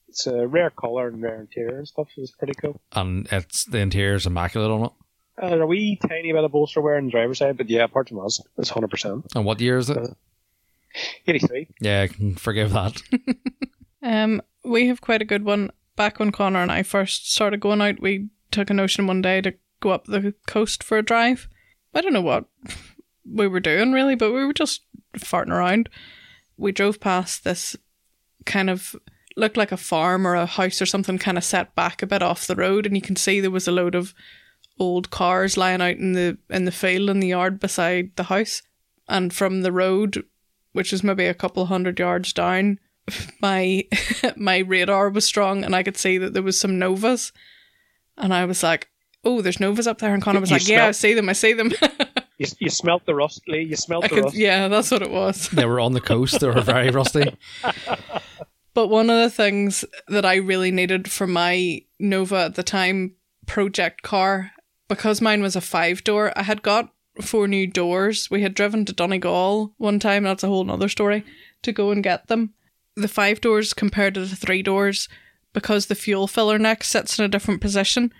[0.08, 2.08] It's a rare colour and rare interior and stuff.
[2.16, 2.80] It's pretty cool.
[2.92, 4.92] And it's the interior's immaculate on it.
[5.40, 7.84] Uh, there's a wee tiny bit of bolster wear on the driver's side, but yeah,
[7.84, 9.34] apart from us, it's 100%.
[9.34, 10.16] And what year is it?
[11.26, 11.68] 83.
[11.80, 13.00] Yeah, I can forgive that.
[14.02, 15.70] Um, we have quite a good one.
[15.96, 19.40] Back when Connor and I first started going out, we took a notion one day
[19.40, 21.48] to go up the coast for a drive.
[21.92, 22.44] I don't know what
[23.28, 24.82] we were doing really, but we were just
[25.18, 25.88] farting around.
[26.56, 27.74] We drove past this
[28.44, 28.94] kind of
[29.36, 32.22] looked like a farm or a house or something kind of set back a bit
[32.22, 34.14] off the road and you can see there was a load of
[34.78, 38.62] old cars lying out in the in the field in the yard beside the house
[39.08, 40.22] and from the road
[40.72, 42.78] which is maybe a couple of hundred yards down
[43.40, 43.84] my
[44.36, 47.32] my radar was strong and I could see that there was some novas
[48.18, 48.88] and I was like
[49.24, 51.32] oh there's novas up there and Connor was You like yeah I see them I
[51.32, 51.72] see them
[52.38, 53.62] You, you smelt the rust, Lee.
[53.62, 54.36] You smelt I the could, rust.
[54.36, 55.48] yeah, that's what it was.
[55.48, 56.38] They were on the coast.
[56.38, 57.34] They were very rusty.
[58.74, 63.14] But one of the things that I really needed for my Nova at the time
[63.46, 64.52] project car,
[64.88, 68.30] because mine was a five door, I had got four new doors.
[68.30, 71.24] We had driven to Donegal one time, that's a whole nother story,
[71.62, 72.54] to go and get them.
[72.94, 75.08] The five doors compared to the three doors,
[75.52, 78.12] because the fuel filler neck sits in a different position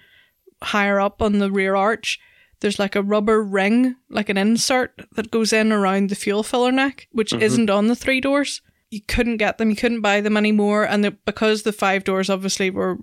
[0.63, 2.19] higher up on the rear arch,
[2.61, 6.73] there's like a rubber ring, like an insert that goes in around the fuel filler
[6.73, 7.43] neck, which mm-hmm.
[7.43, 8.63] isn't on the three doors.
[8.91, 12.31] You couldn't get them, you couldn't buy them anymore, and the, because the five doors
[12.31, 12.99] obviously were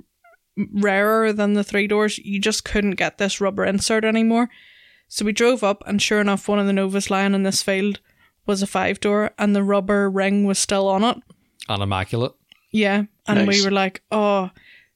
[0.58, 4.49] rarer than the three doors, you just couldn't get this rubber insert anymore.
[5.08, 7.99] So we drove up, and sure enough, one of the Novas lying in this field
[8.45, 11.18] was a five door, and the rubber ring was still on it.
[11.70, 12.34] And immaculate.
[12.72, 14.49] Yeah, and we were like, oh.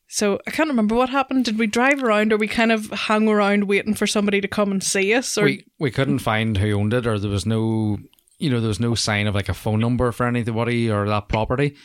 [0.09, 1.45] So I can't remember what happened.
[1.45, 4.71] Did we drive around, or we kind of hung around waiting for somebody to come
[4.71, 5.37] and see us?
[5.37, 7.97] Or we we couldn't find who owned it, or there was no,
[8.39, 11.27] you know, there was no sign of like a phone number for anybody or that
[11.27, 11.75] property.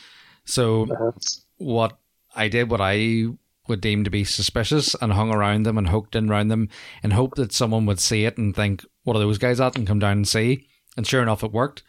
[0.45, 1.11] So Uh-huh.
[1.59, 1.99] what
[2.35, 3.27] I did, what I
[3.69, 6.69] would deem to be suspicious, and hung around them and hooked in around them,
[7.03, 9.87] and hoped that someone would see it and think, "What are those guys at?" and
[9.87, 10.67] come down and see.
[10.97, 11.83] And sure enough, it worked.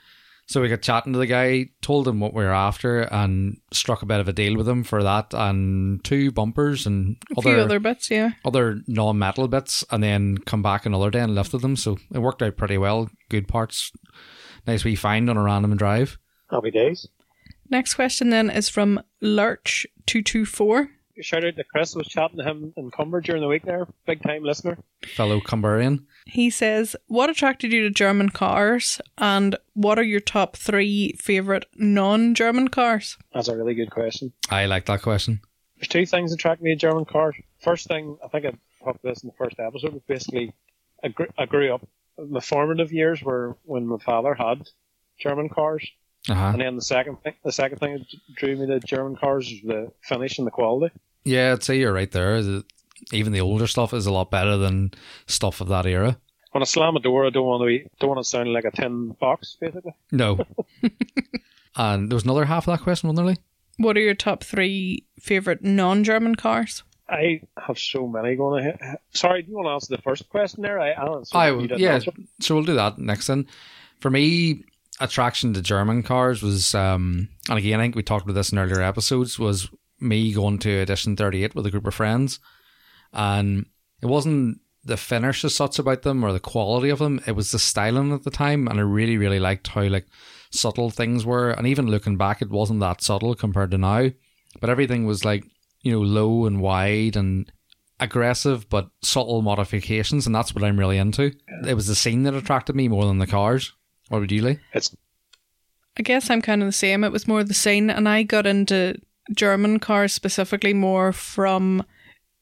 [0.46, 4.02] So we got chatting to the guy, told him what we were after, and struck
[4.02, 7.54] a bit of a deal with him for that, and two bumpers and a few
[7.54, 8.32] other bits, yeah.
[8.44, 11.78] other non-metal bits and then come back another day and lifted them.
[11.78, 13.10] So it worked out pretty well.
[13.30, 13.92] Good parts.
[14.68, 16.18] Nice wee find on a random drive.
[16.52, 17.08] Happy days.
[17.70, 20.90] Next question then is from Lurch224.
[21.22, 21.96] Shout out to Chris.
[21.96, 23.88] Was chatting to him in Comber during the week there.
[24.06, 24.78] Big time listener.
[25.04, 26.06] Fellow Comberian.
[26.26, 29.00] He says, What attracted you to German cars?
[29.18, 33.18] And what are your top three favourite non German cars?
[33.34, 34.34] That's a really good question.
[34.50, 35.42] I like that question.
[35.78, 37.36] There's two things that attract me to German cars.
[37.60, 38.50] First thing, I think I
[38.84, 40.54] talked about this in the first episode, was basically
[41.04, 41.88] I grew, I grew up.
[42.18, 44.68] My formative years were when my father had
[45.20, 45.88] German cars,
[46.30, 46.52] Uh-huh.
[46.54, 49.62] and then the second thing, the second thing that drew me to German cars is
[49.62, 50.94] the finish and the quality.
[51.26, 52.42] Yeah, I'd say you're right there.
[53.12, 54.92] Even the older stuff is a lot better than
[55.28, 56.18] stuff of that era.
[56.52, 58.66] When I slam a door, I don't want to be, don't want it sounding like
[58.66, 59.94] a tin box, basically.
[60.12, 60.40] No.
[61.76, 63.36] and there was another half of that question, wasn't there?
[63.36, 63.42] Lee?
[63.78, 66.84] What are your top three favourite non German cars?
[67.10, 68.98] I have so many going ahead.
[69.14, 70.80] Sorry, do you want to answer the first question there?
[70.80, 71.38] I, I'll answer.
[71.38, 71.96] I You didn't yeah.
[71.96, 72.12] answer.
[72.40, 73.48] So we'll do that next then.
[74.00, 74.64] For me,
[75.00, 78.58] attraction to German cars was, um, and again, I think we talked about this in
[78.58, 79.70] earlier episodes, was
[80.00, 82.40] me going to Edition 38 with a group of friends.
[83.12, 83.66] And
[84.02, 87.52] it wasn't the finish as such about them or the quality of them, it was
[87.52, 88.68] the styling at the time.
[88.68, 90.08] And I really, really liked how like
[90.52, 91.52] subtle things were.
[91.52, 94.10] And even looking back, it wasn't that subtle compared to now.
[94.60, 95.46] But everything was like,
[95.82, 97.52] you know, low and wide and
[98.00, 101.32] aggressive but subtle modifications, and that's what I'm really into.
[101.66, 103.74] It was the scene that attracted me more than the cars.
[104.14, 104.60] What would you like?
[104.74, 104.96] It's
[105.98, 107.04] I guess I'm kind of the same.
[107.04, 109.02] It was more the scene, and I got into
[109.36, 111.84] German cars specifically more from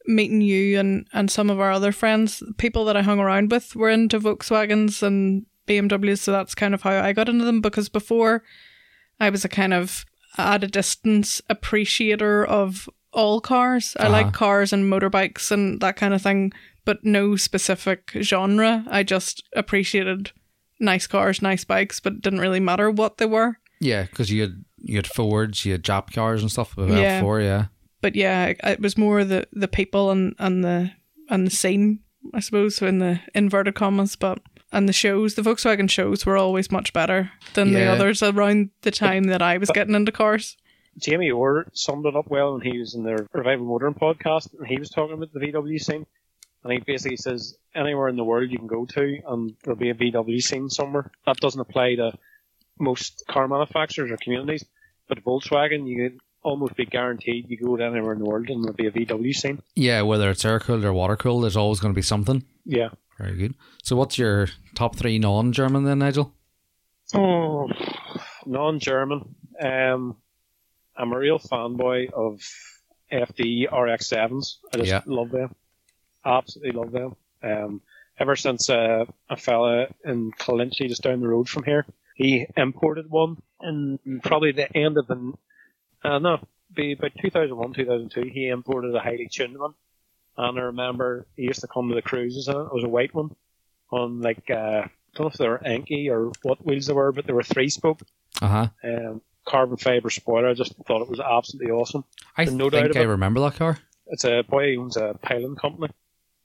[0.06, 2.44] meeting you and, and some of our other friends.
[2.58, 6.82] People that I hung around with were into Volkswagens and BMWs, so that's kind of
[6.82, 8.44] how I got into them because before
[9.22, 10.06] I was a kind of
[10.38, 13.96] at a distance appreciator of all cars.
[13.98, 14.12] I Uh-huh.
[14.12, 16.52] like cars and motorbikes and that kind of thing,
[16.84, 18.84] but no specific genre.
[18.90, 20.34] I just appreciated
[20.82, 23.58] nice cars, nice bikes, but it didn't really matter what they were.
[23.80, 27.20] Yeah, because you had you had Fords, you had Jap cars and stuff well Yeah.
[27.20, 27.66] before, yeah.
[28.02, 30.92] But yeah, it- it was more the the people and and the
[31.30, 32.00] and the scene,
[32.34, 34.40] I suppose, in the inverted commas, but
[34.72, 38.92] and the shows, the Volkswagen shows were always much better than the others around the
[38.92, 40.56] time that I was getting into cars.
[40.98, 44.68] Jamie Orr summed it up well when he was in the Revival Motoring podcast, and
[44.68, 46.06] he was talking about the VW scene.
[46.64, 49.90] And he basically says anywhere in the world you can go to, and there'll be
[49.90, 51.12] a VW scene somewhere.
[51.26, 52.14] That doesn't apply to
[52.80, 54.64] most car manufacturers or communities,
[55.08, 58.64] but Volkswagen, you can almost be guaranteed you go to anywhere in the world and
[58.64, 59.62] there'll be a VW scene.
[59.76, 62.44] Yeah, whether it's air cooled or water cooled, there's always going to be something.
[62.66, 62.90] Yeah.
[63.18, 63.56] Very good.
[63.84, 66.34] So, what's your top three non German then, Nigel?
[67.14, 67.68] Oh,
[68.46, 69.36] non-German.
[69.60, 70.16] Um,
[70.96, 72.40] I'm a real fanboy of
[73.12, 74.58] FD RX7s.
[74.74, 75.02] I just Yeah.
[75.06, 75.54] love them.
[76.26, 77.16] Absolutely love them.
[77.44, 77.82] Um,
[78.20, 83.10] ever since uh, a fella in Killinchy, just down the road from here, he imported
[83.10, 85.34] one in probably the end of the,
[86.04, 86.40] uh, no,
[86.74, 89.74] be about 2001, 2002, he imported a highly tuned one.
[90.38, 92.60] And I remember he used to come to the cruises in it.
[92.60, 93.36] It was a white one
[93.92, 94.54] on like, uh,
[94.86, 97.44] I don't know if they were Enkei or what wheels they were, but they were
[97.44, 98.00] three spoke,
[98.42, 98.68] Uh huh.
[98.84, 100.50] um, carbon fiber spoiler.
[100.50, 102.06] I just thought it was absolutely awesome.
[102.38, 103.80] I No doubt think I remember that car.
[104.08, 105.92] It's a boy who owns a piling company.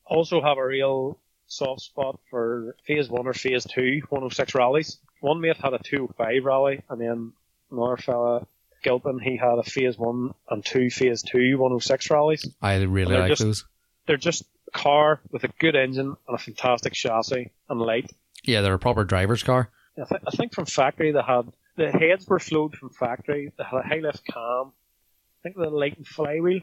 [0.07, 4.99] Also have a real soft spot for phase one or phase two 106 rallies.
[5.21, 7.33] One mate had a 205 rally, and then
[7.71, 8.47] another fella,
[8.83, 12.49] Gilpin, he had a phase one and two phase two 106 rallies.
[12.63, 13.65] I really like just- those.
[14.07, 18.09] They're just a car with a good engine and a fantastic chassis and light.
[18.45, 19.71] Yeah, they're a proper driver's car.
[20.01, 23.53] I, th- I think from factory they had the heads were flowed from factory.
[23.59, 24.73] They had a high lift cam.
[24.73, 26.61] I think the light and flywheel.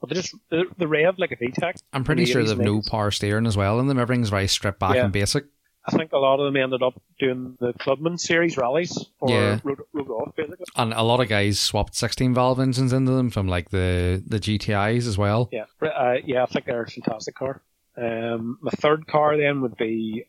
[0.00, 1.76] But they just the, the rev like a VTEC.
[1.92, 3.98] I'm pretty the sure 80s they've no power steering as well in them.
[3.98, 5.04] Everything's very stripped back Yeah.
[5.04, 5.44] and basic.
[5.88, 9.60] I think a lot of them ended up doing the Clubman series rallies or Yeah.
[9.62, 10.66] road, road off basically.
[10.74, 14.40] And a lot of guys swapped 16 valve engines into them from like the, the
[14.40, 15.48] GTIs as well.
[15.52, 17.62] Yeah, uh, yeah, I think they're a fantastic car.
[17.96, 20.24] Um, my third car then would be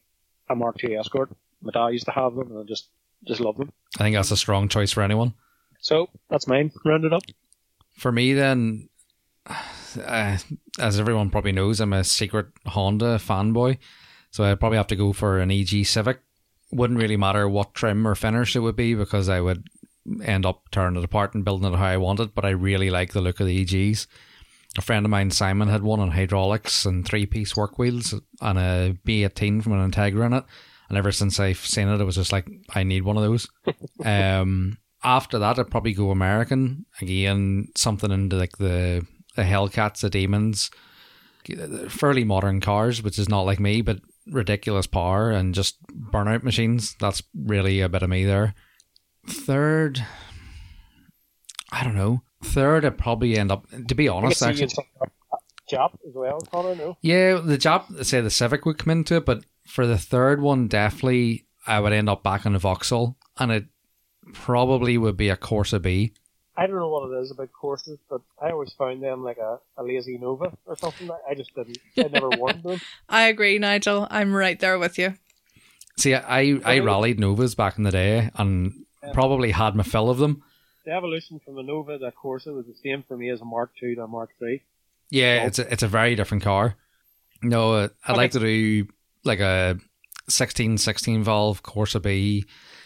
[0.49, 1.31] a Mark II Escort.
[1.61, 2.87] My dad used to have them, and I just
[3.27, 3.71] just love them.
[3.99, 5.33] I think that's a strong choice for anyone.
[5.81, 6.71] So that's mine.
[6.85, 7.23] Rounded up.
[7.97, 8.89] For me, then,
[9.47, 10.37] uh,
[10.79, 13.77] as everyone probably knows, I'm a secret Honda fanboy.
[14.31, 16.21] So I'd probably have to go for an EG Civic.
[16.71, 19.67] Wouldn't really matter what trim or finish it would be because I would
[20.23, 22.35] end up tearing it apart and building it how I wanted.
[22.35, 24.07] But I really like the look of the EGs.
[24.77, 28.59] A friend of mine, Simon, had one on hydraulics and three piece work wheels and
[28.59, 30.43] a B18 from an Integra in it.
[30.89, 33.49] And ever since I've seen it, it was just like, I need one of those.
[34.05, 36.85] um, after that, I'd probably go American.
[37.01, 39.05] Again, something into like the,
[39.37, 40.69] the Hellcats, the Demons.
[41.87, 46.97] Fairly modern cars, which is not like me, but ridiculous power and just burnout machines.
[46.99, 48.53] That's really a bit of me there.
[49.25, 50.05] Third,
[51.71, 52.23] I don't know.
[52.43, 54.63] Third, I'd probably end up, to be honest, actually.
[54.63, 55.11] in something like
[55.71, 56.75] Jap as well, Connor.
[56.75, 60.41] No, Yeah, the job, say the Civic would come into it, but for the third
[60.41, 63.65] one, definitely I would end up back on the Vauxhall, and it
[64.33, 66.13] probably would be a Corsa B.
[66.59, 69.59] I don't know what it is about Corsas, but I always found them like a,
[69.77, 71.07] a lazy Nova or something.
[71.29, 71.77] I just didn't.
[71.97, 72.81] I never warmed them.
[73.09, 74.07] I agree, Nigel.
[74.09, 75.13] I'm right there with you.
[75.97, 78.73] See, I I rallied Novas back in the day, and
[79.13, 80.43] probably had my fill of them.
[80.85, 83.45] The evolution from a Nova to a Corsa was the same for me as a
[83.45, 84.61] Mark II to a Mark III.
[85.09, 85.47] Yeah, Oh.
[85.47, 86.75] it's a, it's a very different car.
[87.43, 88.17] No, uh, I'd Okay.
[88.17, 88.87] like to do
[89.23, 89.77] like a
[90.29, 92.45] 16 16 valve Corsa B,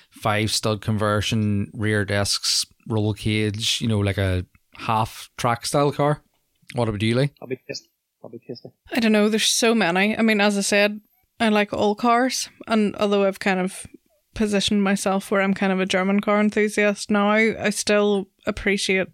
[0.10, 3.82] five stud conversion, rear discs, roll cage.
[3.82, 4.46] You know, like a
[4.78, 6.24] half track style car.
[6.74, 7.32] What about you, Lee?
[7.42, 7.90] I'll be tasty.
[8.24, 8.70] I'll be tasty.
[8.92, 9.30] I don't know.
[9.30, 10.18] There's so many.
[10.18, 11.02] I mean, as I said,
[11.40, 13.88] I like all cars, and although I've kind of
[14.34, 19.08] positioned myself where I'm kind of a German car enthusiast now, I still appreciate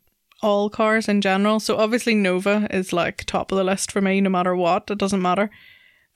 [0.44, 1.60] all cars in general.
[1.60, 4.92] So obviously Nova is like top of the list for me, no matter what.
[4.92, 5.50] It doesn't matter.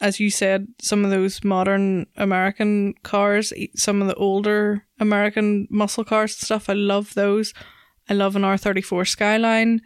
[0.02, 6.04] As you said, some of those modern American cars, some of the older American muscle
[6.04, 7.54] cars and stuff, I love those.
[8.10, 9.82] I love an R34 Skyline.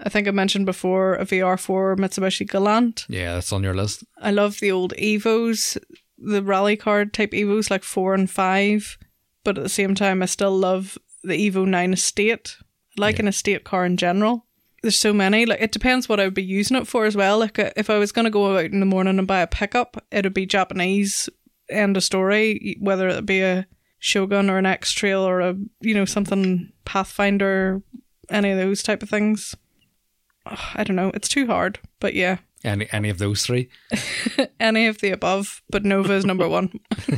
[0.00, 3.06] I think I mentioned before a VR4 Mitsubishi Galant.
[3.08, 4.04] Yeah, that's on your list.
[4.20, 5.76] I love the old Evos,
[6.18, 8.98] the rally card type Evos, like four and five.
[9.44, 12.56] But at the same time, I still love the Evo 9 Estate.
[12.96, 13.22] I like Yeah.
[13.22, 14.46] an estate car in general.
[14.82, 15.44] There's so many.
[15.46, 17.38] Like it depends what I would be using it for as well.
[17.38, 19.46] Like uh, if I was going to go out in the morning and buy a
[19.46, 21.28] pickup, it would be Japanese.
[21.68, 22.76] End of story.
[22.80, 23.66] Whether it be a
[23.98, 27.82] Shogun or an X Trail or a you know something Pathfinder,
[28.30, 29.54] any of those type of things.
[30.46, 31.10] Ugh, I don't know.
[31.14, 31.80] It's too hard.
[32.00, 33.68] But yeah, Any any of those three?
[34.60, 36.78] any of the above, but Nova is number one.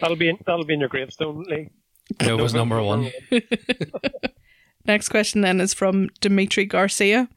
[0.00, 1.70] That'll be in, that'll be in your gravestone, Lee.
[2.22, 3.10] Nova's number one.
[4.88, 7.28] Next question then is from Dimitri Garcia,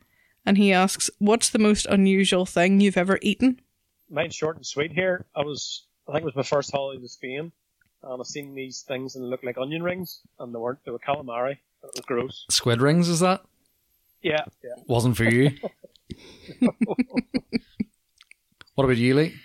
[0.45, 3.59] and he asks, "What's the most unusual thing you've ever eaten?"
[4.09, 5.25] Mine's short and sweet here.
[5.35, 7.51] I was, I think it was my first holiday to Spain,
[8.03, 10.79] um, and I seen these things and they looked like onion rings, and they weren't.
[10.85, 11.57] They were calamari.
[11.83, 12.45] It was gross.
[12.49, 13.41] Squid rings is that?
[14.21, 14.81] Yeah, yeah.
[14.87, 15.51] Wasn't for you.
[18.75, 19.35] what about you, Lee?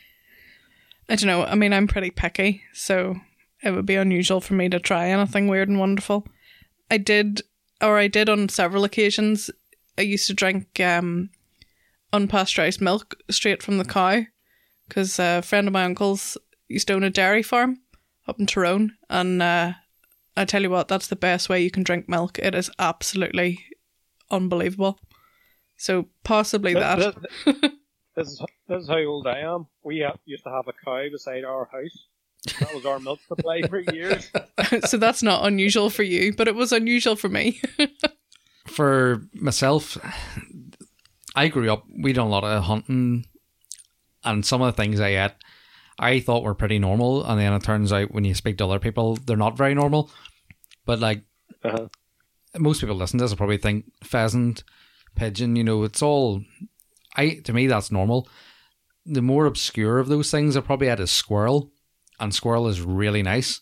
[1.09, 1.45] I don't know.
[1.45, 3.17] I mean, I'm pretty picky, so
[3.65, 6.27] it would be unusual for me to try anything weird and wonderful.
[6.91, 7.43] I did,
[7.81, 9.51] or I did on several occasions.
[9.99, 11.31] I used to drink um,
[12.13, 14.23] unpasteurized milk straight from the cow
[14.89, 16.37] because a friend of my uncle's
[16.69, 17.81] used to own a dairy farm
[18.29, 19.73] up in Tyrone, and uh,
[20.37, 22.39] I tell you what, that's the best way you can drink milk.
[22.39, 23.65] It is absolutely
[24.31, 24.99] unbelievable.
[25.77, 26.99] So possibly that.
[26.99, 27.71] This, this-
[28.17, 29.67] this is this is how old I am.
[29.83, 32.07] We used to have a cow beside our house.
[32.61, 34.31] That was our milk supply for years.
[34.87, 37.61] so that's not unusual for you, but it was unusual for me.
[38.67, 39.97] For myself,
[41.37, 41.85] I grew up.
[42.03, 43.25] We done a lot of hunting,
[44.25, 45.33] and some of the things I ate,
[46.01, 48.81] I thought were pretty normal, and then it turns out when you speak to other
[48.81, 50.11] people, they're not very normal.
[50.85, 51.23] But like
[51.63, 51.87] Uh-huh.
[52.59, 54.65] most people listen to this will probably think pheasant,
[55.15, 55.55] pigeon.
[55.55, 56.43] You know, it's all.
[57.17, 58.29] I to me that's normal.
[59.07, 61.71] the more obscure of those things I probably had a squirrel,
[62.21, 63.61] and squirrel is really nice.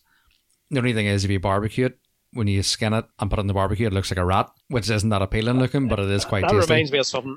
[0.70, 1.98] The only thing is, if you barbecue it,
[2.32, 4.50] when you skin it and put it in the barbecue, it looks like a rat,
[4.68, 6.72] which isn't that appealing looking, but it is quite That tasty.
[6.72, 7.36] reminds me of something.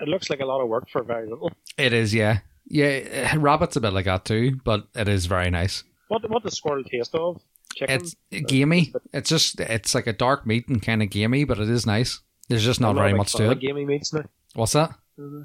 [0.00, 1.50] It looks like a lot of work for very little.
[1.78, 3.34] It is, yeah, yeah.
[3.36, 5.82] Rabbit's a bit like that too, but it is very nice.
[6.08, 7.40] What what does squirrel taste of?
[7.74, 7.94] Chicken.
[7.96, 8.14] It's
[8.46, 8.92] gamey.
[9.12, 12.20] It's just it's like a dark meat and kind of gamey, but it is nice.
[12.48, 13.60] There's just not very much to it.
[13.60, 14.24] Gamey meats now.
[14.54, 14.90] What's that?
[15.18, 15.42] Mm-hmm.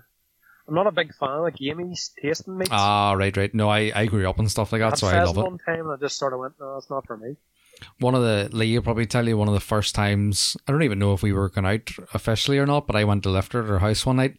[0.69, 2.69] I'm not a big fan of gamey tasting meats.
[2.71, 3.53] Ah, right, right.
[3.55, 5.49] No, I, I grew up and stuff like I that, so I love pheasant it.
[5.49, 7.35] one time and I just sort of went, no, it's not for me.
[7.99, 10.55] One of the Lee will probably tell you one of the first times.
[10.67, 13.23] I don't even know if we were going out officially or not, but I went
[13.23, 14.37] to lift her at her house one night,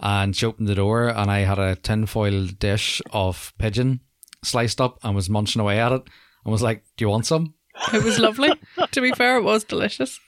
[0.00, 4.00] and she opened the door, and I had a tinfoil dish of pigeon
[4.42, 6.02] sliced up and was munching away at it,
[6.44, 7.54] and was like, "Do you want some?"
[7.92, 8.52] It was lovely.
[8.92, 10.18] to be fair, it was delicious.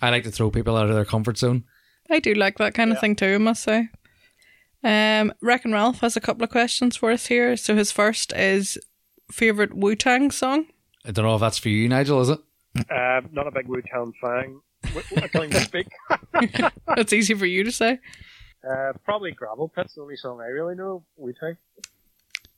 [0.00, 1.64] I like to throw people out of their comfort zone.
[2.08, 3.88] I do like that kind of thing too, I must say.
[4.84, 7.56] Um, Reckon Ralph has a couple of questions for us here.
[7.56, 8.78] So his first is
[9.32, 10.66] favorite Wu Tang song.
[11.06, 12.20] I don't know if that's for you, Nigel.
[12.20, 12.38] Is it?
[12.90, 14.60] Uh, not a big Wu Tang fan.
[14.84, 15.86] I can't even speak.
[16.86, 17.98] That's easy for you to say.
[18.68, 21.04] Uh, probably Gravel Pit's the only song I really know.
[21.16, 21.56] Wu Tang.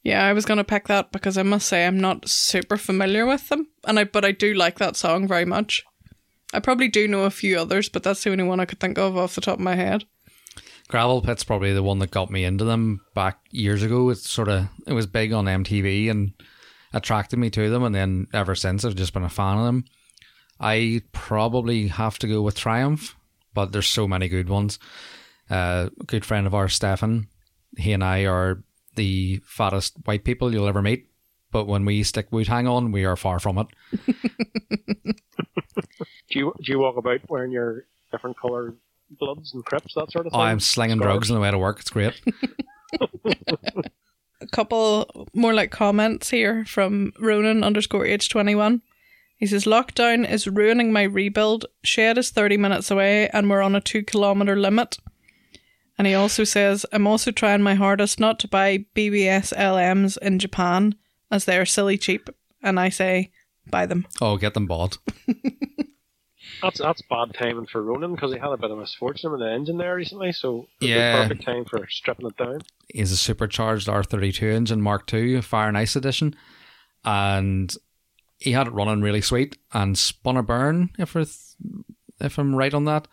[0.03, 3.49] Yeah, I was gonna pick that because I must say I'm not super familiar with
[3.49, 5.85] them, and I but I do like that song very much.
[6.53, 8.99] I probably do know a few others, but that's the only one I could think
[8.99, 10.05] of off the top of my head.
[10.89, 14.11] Gravel Pit's probably the one that got me into them back years ago.
[14.11, 16.33] It's sort of it was big on MTV and
[16.93, 19.85] attracted me to them, and then ever since I've just been a fan of them.
[20.59, 23.15] I probably have to go with Triumph,
[23.53, 24.79] but there's so many good ones.
[25.51, 27.29] Uh, a good friend of ours, Stefan,
[27.77, 28.63] he and I are
[28.95, 31.11] the fattest white people you'll ever meet.
[31.53, 33.67] But when we stick Wu Tang on, we are far from it.
[36.29, 38.75] Do you do you walk about wearing your different colour
[39.11, 40.47] bloods and crips that sort of Oh, thing?
[40.47, 41.13] I'm slinging Scarves?
[41.13, 41.81] drugs on the way to work.
[41.81, 42.21] It's great.
[44.41, 48.83] A couple more like comments here from Ronan underscore H21.
[49.39, 51.67] He says, Lockdown is ruining my rebuild.
[51.83, 54.99] Shed is 30 minutes away and we're on a two kilometre limit.
[55.99, 60.39] And he also says, I'm also trying my hardest not to buy BBS LMs in
[60.39, 60.95] Japan
[61.31, 62.29] as they are silly cheap.
[62.63, 63.31] And I say,
[63.71, 64.07] buy them.
[64.21, 64.99] Oh, get them bought.
[66.63, 69.51] That's that's bad timing for Ronan because he had a bit of misfortune with the
[69.53, 70.33] engine there recently.
[70.33, 71.23] So Yeah.
[71.23, 72.61] perfect time for stripping it down.
[72.95, 76.35] is a supercharged R32 engine Mark II, Fire and Ice edition,
[77.05, 77.75] and
[78.39, 80.91] he had it running really sweet and spun a burn.
[80.99, 81.17] If
[82.21, 83.09] if I'm right on that,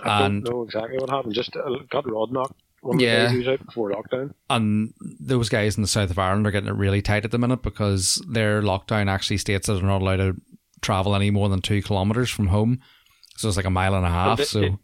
[0.00, 1.34] I And- don't know exactly what happened.
[1.34, 2.60] Just uh, got rod knocked.
[2.80, 3.16] One of Yeah.
[3.16, 4.34] the days he was out before lockdown.
[4.48, 7.38] and those guys in the south of Ireland are getting it really tight at the
[7.38, 10.36] minute because their lockdown actually states that they're not allowed to
[10.82, 12.80] travel any more than two kilometers from home.
[13.36, 14.38] So it's like a mile and a half.
[14.38, 14.78] did- So did-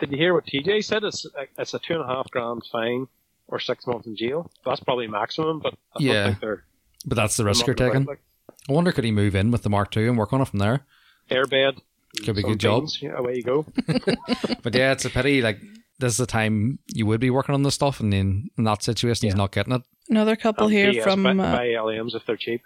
[0.00, 1.04] Did you hear what TJ said?
[1.04, 1.26] It's
[1.58, 3.06] it's a two and a half grand fine
[3.48, 4.50] or six months in jail.
[4.64, 6.12] That's probably maximum, but I Yeah.
[6.12, 6.64] don't think they're
[7.06, 8.04] but that's the risk you're taking.
[8.04, 8.20] like,
[8.68, 10.58] I wonder could he move in with the Mark II and work on it from
[10.58, 10.84] there?
[11.30, 11.78] airbed.
[12.24, 12.86] Could be a good job.
[13.00, 13.66] yeah, away you go.
[14.62, 15.40] But yeah, it's a pity.
[15.42, 15.58] Like
[15.98, 18.82] this is the time you would be working on this stuff, and in, in that
[18.82, 19.82] situation, he's not getting it.
[20.10, 21.22] Another couple And here PS, from.
[21.22, 22.60] buy, uh, buy LMs if they're cheap.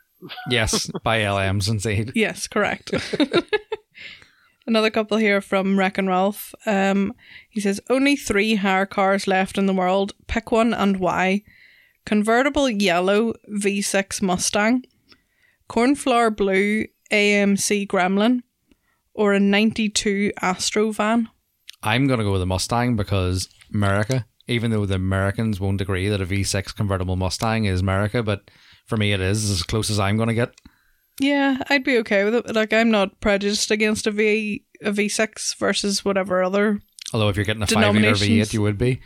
[0.48, 2.12] Yes, by LMs indeed.
[2.14, 2.92] Yes, correct.
[4.66, 6.54] Another couple here from Reckon Ralph.
[6.66, 7.14] Um,
[7.48, 10.12] he says only three hire cars left in the world.
[10.26, 11.42] Pick one and why.
[12.04, 14.84] Convertible yellow V6 Mustang,
[15.68, 18.42] cornflower blue AMC Gremlin,
[19.14, 21.28] or a '92 Astro van.
[21.82, 24.26] I'm gonna go with a Mustang because America.
[24.46, 28.50] Even though the Americans won't agree that a V6 convertible Mustang is America, but
[28.90, 30.52] for me it is as close as I'm gonna get.
[31.18, 32.54] Yeah, I'd be okay with it.
[32.54, 36.80] Like I'm not prejudiced against a V a V6 versus whatever other
[37.12, 39.00] Although if you're getting a five liter V8, you would be.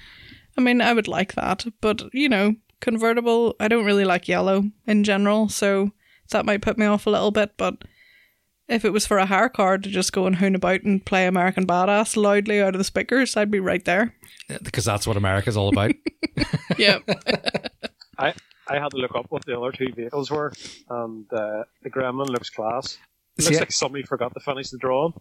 [0.57, 3.57] I mean, I would like that, but you know, convertible.
[3.59, 5.93] I don't really like yellow in general, so
[6.31, 7.57] that might put me off a little bit.
[7.57, 7.83] But
[8.69, 11.27] if it was for a hire car to just go and hoon about and play
[11.27, 14.15] American Badass loudly out of the speakers, I'd be right there.
[14.63, 15.93] Because that's what America's all about.
[16.77, 16.99] Yeah,
[18.19, 18.35] I
[18.69, 20.53] I had to look up what the other two vehicles were,
[20.89, 22.97] and uh, the Gremlin looks class.
[23.37, 25.13] It looks I- like somebody forgot to finish the drawing.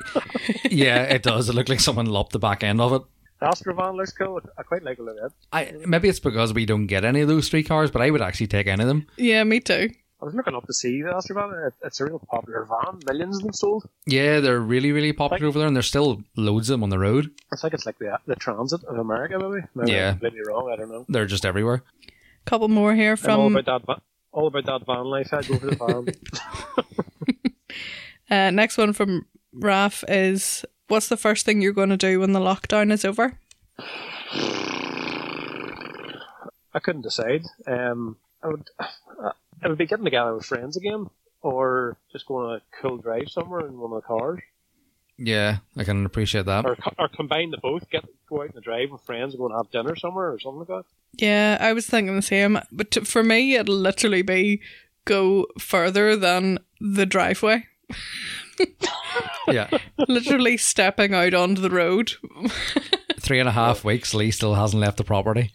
[0.70, 1.48] yeah, it does.
[1.48, 3.02] It looked like someone lopped the back end of it.
[3.40, 4.40] The Astrovan looks cool.
[4.58, 5.32] I quite like the look of it.
[5.52, 8.20] I maybe it's because we don't get any of those three cars, but I would
[8.20, 9.06] actually take any of them.
[9.16, 9.88] yeah, me too.
[10.20, 11.68] I was looking up to see the Astrovan.
[11.68, 13.00] It, it's a real popular van.
[13.06, 13.88] Millions of them sold.
[14.04, 16.98] Yeah, they're really, really popular over there, and there's still loads of them on the
[16.98, 17.30] road.
[17.50, 19.66] I think it's like the the Transit of America, maybe.
[19.74, 20.08] maybe Yeah.
[20.08, 20.70] I'm completely wrong.
[20.70, 21.06] I don't know.
[21.08, 21.82] They're just everywhere.
[22.44, 23.86] Couple more here I'm all from about that.
[23.86, 24.02] va-
[24.32, 25.32] All about that van life.
[25.32, 26.14] I'd go for the
[28.30, 28.38] van.
[28.48, 32.32] uh, next one from Raf is what's the first thing you're going to do when
[32.32, 33.38] the lockdown is over?
[36.72, 37.42] I couldn't decide.
[37.66, 41.06] Um, I would, I would be getting together with friends again,
[41.42, 44.40] or just going on a cool drive somewhere in one of the cars,
[45.22, 46.64] Yeah, I can appreciate that.
[46.64, 47.90] or or combine the both.
[47.90, 50.40] Get go out on a drive with friends, and go and have dinner somewhere, or
[50.40, 50.84] something like that.
[51.12, 52.58] Yeah, I was thinking the same.
[52.72, 54.62] But to, for me, it'll literally be
[55.04, 57.66] go further than the driveway.
[59.46, 59.68] Yeah,
[60.08, 62.12] literally stepping out onto the road.
[63.20, 64.14] three and a half weeks.
[64.14, 65.52] Lee still hasn't left the property.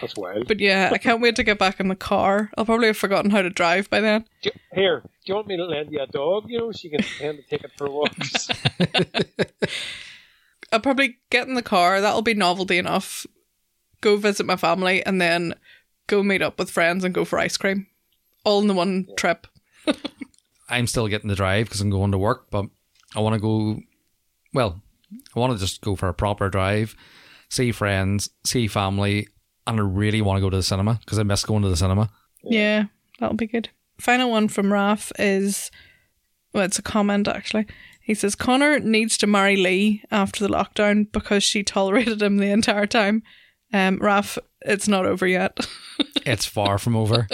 [0.00, 0.48] That's wild.
[0.48, 2.50] But yeah, I can't wait to get back in the car.
[2.56, 4.24] I'll probably have forgotten how to drive by then.
[4.42, 6.44] Do, here, do you want me to lend you a dog?
[6.48, 8.48] You know, so you can tend to take it for walks.
[10.72, 12.00] I'll probably get in the car.
[12.00, 13.26] That'll be novelty enough.
[14.00, 15.54] Go visit my family and then
[16.06, 17.86] go meet up with friends and go for ice cream.
[18.44, 19.46] All in the one trip.
[20.68, 22.66] I'm still getting the drive because I'm going to work, but
[23.14, 23.80] I want to go.
[24.54, 24.80] Well,
[25.34, 26.96] I want to just go for a proper drive,
[27.48, 29.28] see friends, see family,
[29.70, 31.76] and I really want to go to the cinema because I miss going to the
[31.76, 32.10] cinema.
[32.42, 32.84] Yeah,
[33.18, 33.68] that'll be good.
[33.98, 35.70] Final one from Raf is
[36.52, 37.66] well, it's a comment actually.
[38.02, 42.50] He says Connor needs to marry Lee after the lockdown because she tolerated him the
[42.50, 43.22] entire time.
[43.72, 45.58] Um, Raf, it's not over yet.
[46.26, 47.28] It's far from over.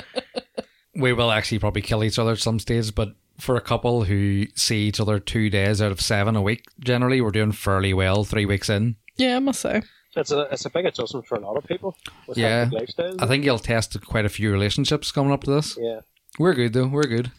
[0.95, 4.47] We will actually probably kill each other at some stage, but for a couple who
[4.55, 8.23] see each other two days out of seven a week, generally we're doing fairly well
[8.25, 8.97] three weeks in.
[9.17, 9.83] yeah, I must say.
[10.17, 12.67] It's a it's a big adjustment for a lot of people with Yeah.
[12.67, 13.17] lifestyles.
[13.21, 15.77] I think you'll test quite a few relationships coming up to this.
[15.81, 16.01] yeah.
[16.39, 16.87] We're good though.
[16.89, 17.31] We're good.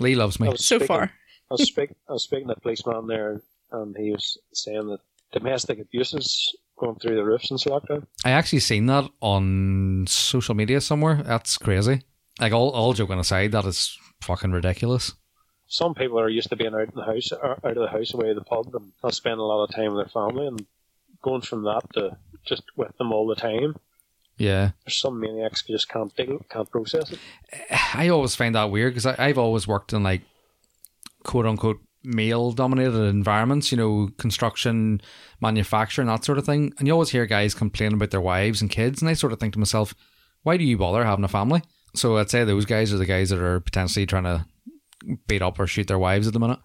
[0.00, 0.48] Lee loves me.
[0.48, 1.02] I was So speaking- far.
[1.50, 1.96] I was speaking.
[2.08, 3.40] I was speaking to the policeman there,
[3.72, 5.00] and he was saying that
[5.32, 8.06] domestic abuse is going through the roof since lockdown.
[8.24, 11.22] I actually seen that on social media somewhere.
[11.24, 12.02] That's crazy.
[12.38, 15.14] Like all, all joking aside, that is fucking ridiculous.
[15.66, 18.14] Some people are used to being out in the house, uh, out of the house,
[18.14, 20.64] away to the pub, and not spending a lot of time with their family, and
[21.22, 22.16] going from that to
[22.46, 23.76] just with them all the time.
[24.36, 27.18] Yeah, There's some maniacs who just can't deal, can't process it.
[27.94, 30.22] I always find that weird because I've always worked in like
[31.24, 35.00] quote unquote male dominated environments, you know, construction,
[35.40, 36.72] manufacturing, that sort of thing.
[36.78, 39.40] And you always hear guys complain about their wives and kids, and I sort of
[39.40, 39.92] think to myself,
[40.44, 41.62] why do you bother having a family?
[41.94, 44.46] So I'd say those guys are the guys that are potentially trying to
[45.26, 46.58] beat up or shoot their wives at the minute.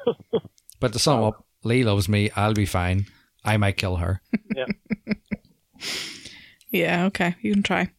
[0.80, 2.30] but to sum up, Lee loves me.
[2.34, 3.06] I'll be fine.
[3.48, 4.20] I might kill her.
[4.54, 4.66] Yeah,
[6.70, 7.90] yeah, okay, you can try.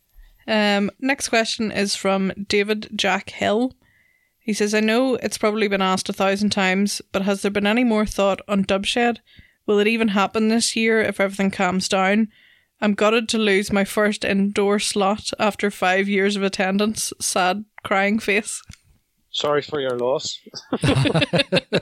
[0.48, 3.74] Um, next question is from David Jack Hill.
[4.40, 7.68] He says, I know it's probably been asked a thousand times, but has there been
[7.68, 9.20] any more thought on Dubshed?
[9.68, 12.30] Will it even happen this year if everything calms down?
[12.82, 17.14] I'm gutted to lose my first indoor slot after five years of attendance.
[17.20, 18.64] Sad, crying face.
[19.32, 20.40] Sorry for your loss.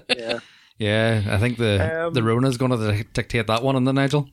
[0.10, 0.39] yeah,
[0.78, 4.30] Yeah, I think the Um, the Rona's going to dictate that one, and the Nigel.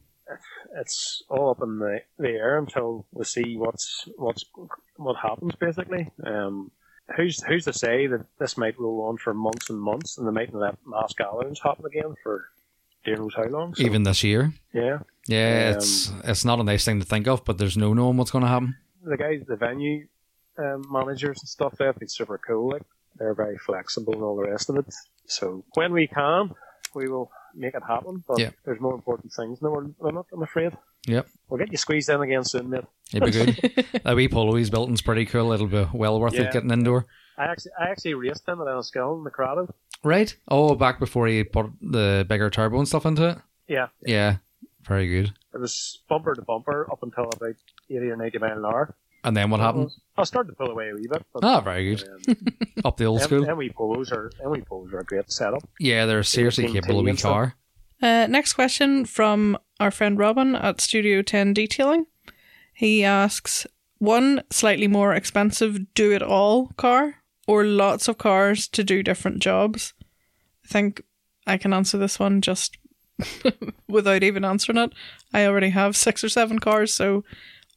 [0.81, 4.45] it's all up in the, the air until we see what's what's
[4.97, 5.55] what happens.
[5.57, 6.71] Basically, um,
[7.17, 10.33] who's who's to say that this might roll on for months and months, and they
[10.33, 12.45] might let mass gatherings happen again for
[13.05, 13.75] dear knows how long.
[13.75, 14.53] So, Even this year.
[14.73, 14.99] yeah,
[15.29, 18.17] Yeah, Um, it's it's not a nice thing to think of, but there's no knowing
[18.17, 18.77] what's going to happen.
[19.03, 20.07] the guys, the venue
[20.59, 22.71] um, managers and stuff, they've been super cool.
[22.71, 22.83] Like
[23.19, 24.87] they're very flexible and all the rest of it.
[25.27, 26.51] So when we can,
[26.95, 28.23] we will make it happen.
[28.27, 28.51] But Yeah.
[28.65, 30.77] there's more important things in the world than that, I'm afraid.
[31.07, 32.85] Yep, We'll get you squeezed in again soon, mate.
[33.13, 34.01] it'd be good.
[34.05, 35.53] that wee polo he's built is pretty cool.
[35.53, 36.43] It'll be well worth Yeah.
[36.45, 37.05] it getting indoor.
[37.37, 39.75] I actually, I actually raced him at Enniskillen in the Corrado.
[40.03, 40.35] Right?
[40.49, 43.39] Oh, back before he put the bigger turbo and stuff into it.
[43.69, 44.37] Yeah, Yeah,
[44.83, 45.33] very good.
[45.55, 47.55] it was bumper to bumper up until about
[47.91, 48.95] 80 or 90 mile an hour.
[49.25, 49.91] And then what happened?
[50.17, 51.25] I started to pull away a wee bit.
[51.43, 52.09] Ah, very good.
[52.29, 52.37] um,
[52.85, 53.45] Up the old them, school.
[53.47, 55.67] them wee polos are, them wee polos are a great setup.
[55.81, 57.55] Yeah, they're seriously Team capable of T a and car.
[58.03, 62.07] Uh, next question from our friend Robin at Studio 10 Detailing.
[62.75, 63.67] He asks
[63.99, 69.39] one slightly more expensive do it all car or lots of cars to do different
[69.39, 69.95] jobs.
[70.65, 71.03] I think
[71.47, 72.77] I can answer this one just
[73.89, 74.93] without even answering it.
[75.33, 77.25] I already have six or seven cars, so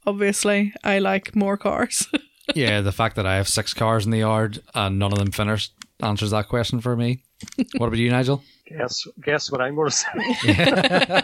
[0.08, 2.08] obviously I like more cars.
[2.56, 5.32] yeah, the fact that I have six cars in the yard and none of them
[5.32, 7.22] finished answers that question for me.
[7.78, 8.42] What about you, Nigel?
[8.66, 11.22] Guess, guess what I'm going to say.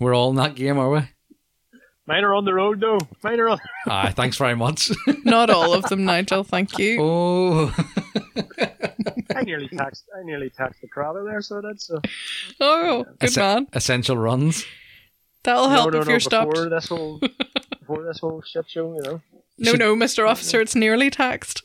[0.00, 1.00] We're all in that game, are we?
[2.06, 2.98] Mine are on the road though.
[3.22, 3.60] Mine are on.
[3.86, 4.90] Ah, thanks very much.
[5.24, 6.98] Not all of them, Nigel, thank you.
[7.00, 7.72] oh,
[9.34, 10.04] I nearly taxed.
[10.18, 12.00] I nearly taxed the Corrado there, so that's so.
[12.60, 13.66] Oh, good Essen- man.
[13.72, 14.64] essential runs.
[15.44, 16.70] That'll help no, no, if no, you're before stopped.
[16.70, 17.20] this whole
[17.86, 19.20] before this whole shit show, you know.
[19.58, 20.28] No, no, Mr.
[20.28, 21.62] Officer, it's nearly taxed.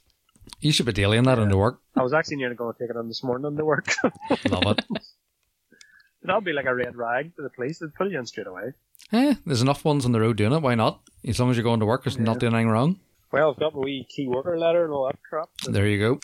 [0.59, 1.79] You should be dealing that into work.
[1.95, 3.87] I was actually nearly going to take it on this morning to work.
[4.49, 4.85] Love it.
[6.23, 7.79] That'll be like a red rag to the police.
[7.79, 8.73] They'd pull you in straight away.
[9.13, 10.61] Eh, there's enough ones on the road doing it.
[10.61, 11.01] Why not?
[11.25, 12.99] As long as you're going to work, it's not doing anything wrong.
[13.31, 15.49] Well, I've got my wee key worker letter and all that crap.
[15.65, 16.19] There you go.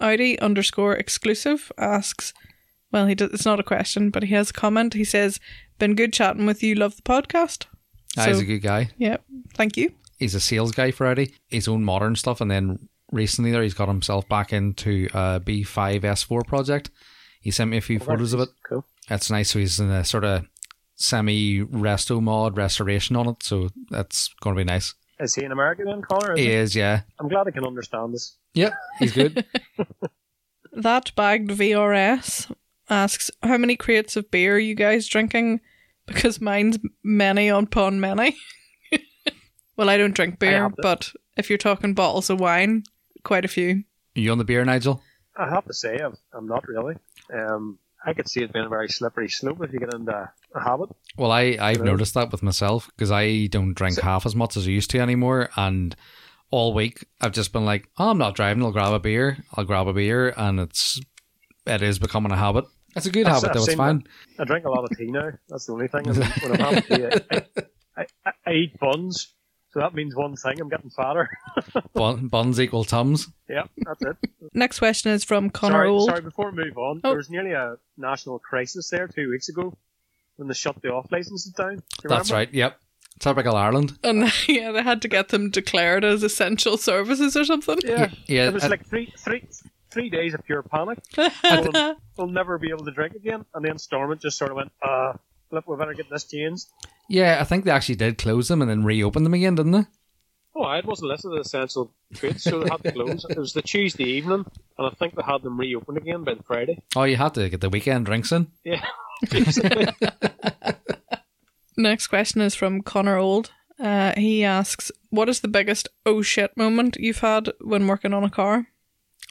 [0.00, 2.32] Audi underscore exclusive asks,
[2.92, 4.94] well, he does, it's not a question, but he has a comment.
[4.94, 5.38] He says,
[5.78, 6.74] "Been good chatting with you.
[6.74, 7.66] Love the podcast."
[8.16, 8.90] Ah, he's So- a good guy.
[8.98, 9.18] Yeah,
[9.54, 9.92] thank you.
[10.18, 11.32] He's a sales guy for Audi.
[11.48, 16.02] His own modern stuff, and then recently there he's got himself back into a B5
[16.04, 16.90] S4 project.
[17.40, 18.50] He sent me a few photos of it.
[18.68, 18.84] Cool.
[19.08, 19.50] It's nice.
[19.50, 20.44] So he's in a sort of
[20.94, 23.42] semi resto mod restoration on it.
[23.42, 24.94] So that's going to be nice.
[25.18, 26.34] Is he an American then, Connor?
[26.34, 26.52] Is He he?
[26.52, 27.00] is, yeah.
[27.18, 28.36] I'm glad I can understand this.
[28.54, 29.44] Yep, he's good.
[30.72, 32.52] That bagged VRS
[32.88, 35.60] asks, "How many crates of beer are you guys drinking?"
[36.14, 38.36] Because mine's many upon many.
[39.76, 42.82] well, I don't drink beer, to- but if you're talking bottles of wine,
[43.24, 43.84] quite a few.
[44.14, 45.02] you on the beer, Nigel?
[45.36, 46.96] I have to say, I'm, I'm not really.
[47.32, 50.12] Um, I could see it being a very slippery slope if you get into
[50.54, 50.90] a habit.
[51.16, 51.92] Well, I, I've know?
[51.92, 55.00] noticed that with myself because I don't drink half as much as I used to
[55.00, 55.50] anymore.
[55.56, 55.94] And
[56.50, 58.62] all week I've just been like, oh, I'm not driving.
[58.62, 59.38] I'll grab a beer.
[59.54, 60.32] I'll grab a beer.
[60.36, 61.00] And it's,
[61.66, 62.64] it is becoming a habit.
[62.96, 63.64] It's a good I've- habit I've though.
[63.64, 64.04] It's fine.
[64.38, 65.30] I drink a lot of tea now.
[65.48, 66.06] That's the only thing.
[66.08, 67.42] And when I'm having tea, I,
[67.96, 69.34] I, I, I eat buns.
[69.72, 71.30] So that means one thing, I'm getting fatter.
[71.94, 73.28] Bun, buns equal tums.
[73.48, 74.16] yeah, that's it.
[74.52, 76.08] Next question is from Connor sorry, Old.
[76.08, 77.10] sorry, before we move on, Oh.
[77.10, 79.72] there was nearly a national crisis there two weeks ago
[80.36, 81.76] when they shut the off licenses down.
[81.76, 82.34] Do you That's remember?
[82.34, 82.52] right.
[82.52, 82.80] Yep.
[83.20, 83.96] Typical Ireland.
[84.02, 87.78] And yeah, they had to get them declared as essential services or something.
[87.84, 88.10] Yeah.
[88.26, 88.48] Yeah.
[88.48, 89.46] It was I- like three, three,
[89.90, 90.98] three days of pure panic.
[91.16, 93.44] we'll, we'll never be able to drink again.
[93.54, 95.14] And then Stormont just sort of went, uh,
[95.50, 96.66] look, we better get this changed.
[97.08, 99.86] yeah, I think they actually did close them and then reopen them again, didn't they?
[100.54, 103.24] Oh, I wasn't listening to the essential trades, so they had to close.
[103.30, 104.44] it was the Tuesday evening,
[104.78, 106.82] and I think they had them reopened again by the Friday.
[106.96, 108.48] Oh, you had to get the weekend drinks in.
[108.64, 108.84] Yeah.
[111.76, 113.52] Next question is from Connor Old.
[113.78, 118.24] Uh, he asks, "What is the biggest oh shit moment you've had when working on
[118.24, 118.66] a car?"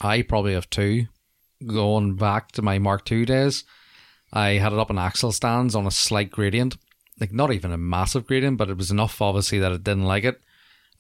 [0.02, 1.08] I probably have two.
[1.66, 3.66] Going back to my Mark II days,
[4.32, 6.78] I had it up in axle stands on a slight gradient.
[7.20, 10.24] Like, not even a massive gradient, but it was enough, obviously, that it didn't like
[10.24, 10.40] it.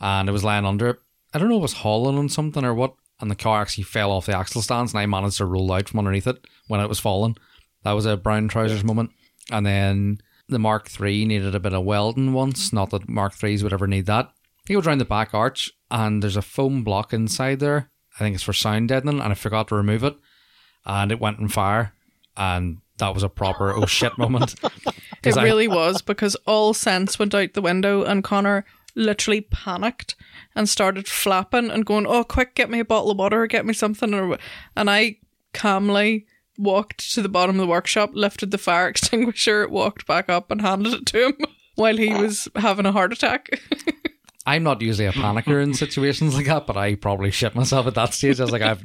[0.02, 1.00] And it was lying under it.
[1.34, 2.96] I don't know if it was hauling on something or what.
[3.22, 5.90] And the car actually fell off the axle stands, and I managed to roll out
[5.90, 7.38] from underneath it when it was falling.
[7.84, 9.12] That was a brown trousers moment.
[9.52, 12.74] And then the Mark III needed a bit of welding once.
[12.74, 14.32] Not that Mark IIIs would ever need that.
[14.68, 17.92] He goes around the back arch, and there's a foam block inside there.
[18.16, 20.16] I think it's for sound deadening, and I forgot to remove it,
[20.86, 21.94] and it went on fire,
[22.36, 24.56] and that was a proper oh shit moment.
[25.22, 28.64] It I- really was because all sense went out the window, and Connor
[28.96, 30.16] literally panicked
[30.56, 33.74] and started flapping and going, "Oh, quick, get me a bottle of water, get me
[33.74, 34.38] something." Or,
[34.78, 35.18] and I
[35.54, 36.26] calmly
[36.58, 40.62] walked to the bottom of the workshop, lifted the fire extinguisher, walked back up, and
[40.62, 41.38] handed it to him
[41.76, 43.50] while he was having a heart attack.
[44.50, 47.94] I'm not usually a panicker in situations like that, but I probably shit myself at
[47.94, 48.40] that stage.
[48.40, 48.84] I was like, I've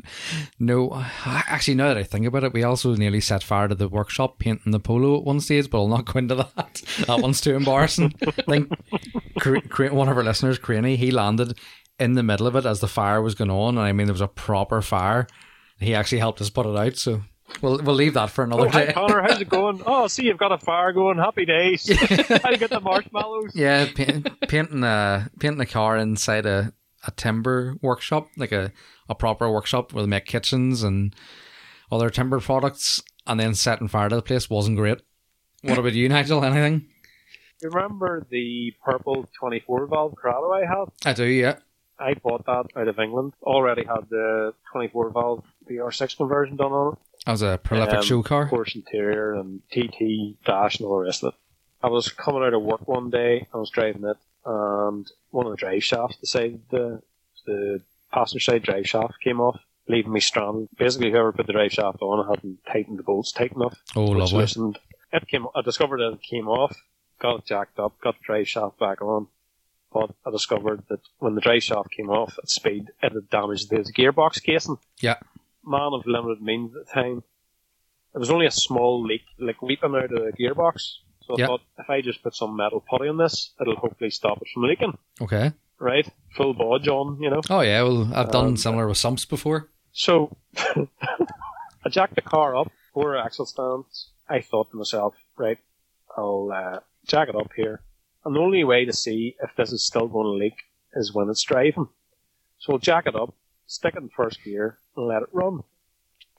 [0.58, 1.02] no.
[1.24, 4.38] Actually, now that I think about it, we also nearly set fire to the workshop
[4.38, 6.82] painting the polo at one stage, but I'll not go into that.
[7.06, 8.12] That one's too embarrassing.
[8.20, 8.70] I think
[9.90, 11.58] one of our listeners, Craney, he landed
[11.98, 14.12] in the middle of it as the fire was going on, and I mean, there
[14.12, 15.26] was a proper fire.
[15.78, 17.22] He actually helped us put it out, so
[17.62, 18.92] we'll we'll leave that for oh, another Oh, hi, day.
[18.92, 19.82] Connor, how's it going?
[19.86, 21.18] Oh, see, you've got a fire going.
[21.18, 21.88] Happy days.
[22.42, 23.50] How you get the marshmallows?
[23.54, 26.72] Yeah, paint, painting a painting a car inside a,
[27.06, 28.72] a timber workshop, like a,
[29.08, 31.14] a proper workshop where they make kitchens and
[31.92, 35.00] other timber products, and then setting fire to the place wasn't great.
[35.62, 36.44] What about you, Nigel?
[36.44, 36.88] Anything?
[37.62, 40.88] You remember the purple 24 valve Corrado I had?
[41.06, 41.56] I do, yeah.
[41.98, 43.32] I bought that out of England.
[43.42, 46.98] Already had the 24 valve VR6 conversion done on it.
[47.26, 48.48] Was a prolific Um, show car.
[48.50, 51.40] Porsche interior and TT dash and all the rest of it.
[51.82, 55.52] I was coming out of work one day, I was driving it, and one of
[55.52, 57.02] the drive shafts decided the
[57.46, 57.80] the
[58.12, 60.68] passenger side drive shaft came off, leaving me stranded.
[60.78, 63.78] Basically, whoever put the drive shaft on hadn't tightened the bolts tight enough.
[63.94, 64.38] Oh, lovely.
[64.38, 64.78] loosened.
[65.12, 65.46] It came.
[65.54, 66.74] I discovered that it came off.
[67.20, 67.98] Got it jacked up.
[68.00, 69.28] Got the drive shaft back on.
[69.92, 73.68] But I discovered that when the drive shaft came off at speed, it had damaged
[73.70, 74.78] the gearbox casing.
[75.00, 75.16] Yeah.
[75.66, 77.22] Man of limited means at the time.
[78.14, 80.98] It was only a small leak, like leaping out of the gearbox.
[81.26, 81.46] So I Yeah.
[81.46, 84.64] thought if I just put some metal putty on this, it'll hopefully stop it from
[84.64, 84.96] leaking.
[85.20, 85.52] Okay.
[85.78, 86.08] Right?
[86.36, 87.40] Full bodge on, you know.
[87.50, 87.82] Oh yeah.
[87.82, 89.68] Well, I've done Um, similar with sumps before.
[89.92, 90.36] So
[91.84, 94.10] I jacked the car up, four axle stands.
[94.28, 95.58] I thought to myself, right,
[96.16, 97.82] I'll uh, jack it up here.
[98.24, 100.56] And the only way to see if this is still going to leak
[100.94, 101.88] is when it's driving.
[102.58, 103.34] So I'll jack it up,
[103.74, 105.62] stick it in first gear, and let it run.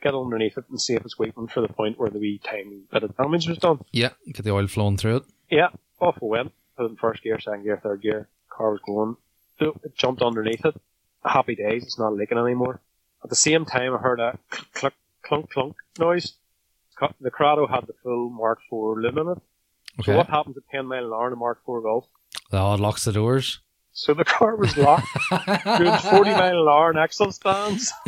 [0.02, 2.82] get underneath it and see if it's weakened for the point where the wee tiny
[2.92, 3.80] bit of damage was done.
[3.92, 5.24] Yeah, get the oil flowing through it.
[5.50, 6.52] Yeah, off we went.
[6.78, 8.28] Put it in first gear, second gear, third gear.
[8.50, 9.16] Car was going.
[9.60, 10.76] So it jumped underneath it.
[11.24, 12.82] Happy days, it's not leaking anymore.
[13.24, 16.34] At the same time, I heard a clunk, clunk, clunk, clunk noise.
[17.20, 19.42] The Corrado had the full Mark IV loom in it.
[20.00, 20.12] Okay.
[20.12, 22.06] So what happens at 10 mile an hour in a Mark IV Golf?
[22.52, 23.60] Oh, it locks the doors.
[23.98, 25.08] So the car was locked,
[25.78, 27.92] doing 40 mile an hour in axle stands.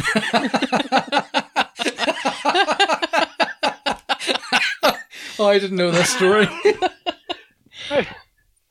[5.40, 6.48] Oh, I didn't know that story.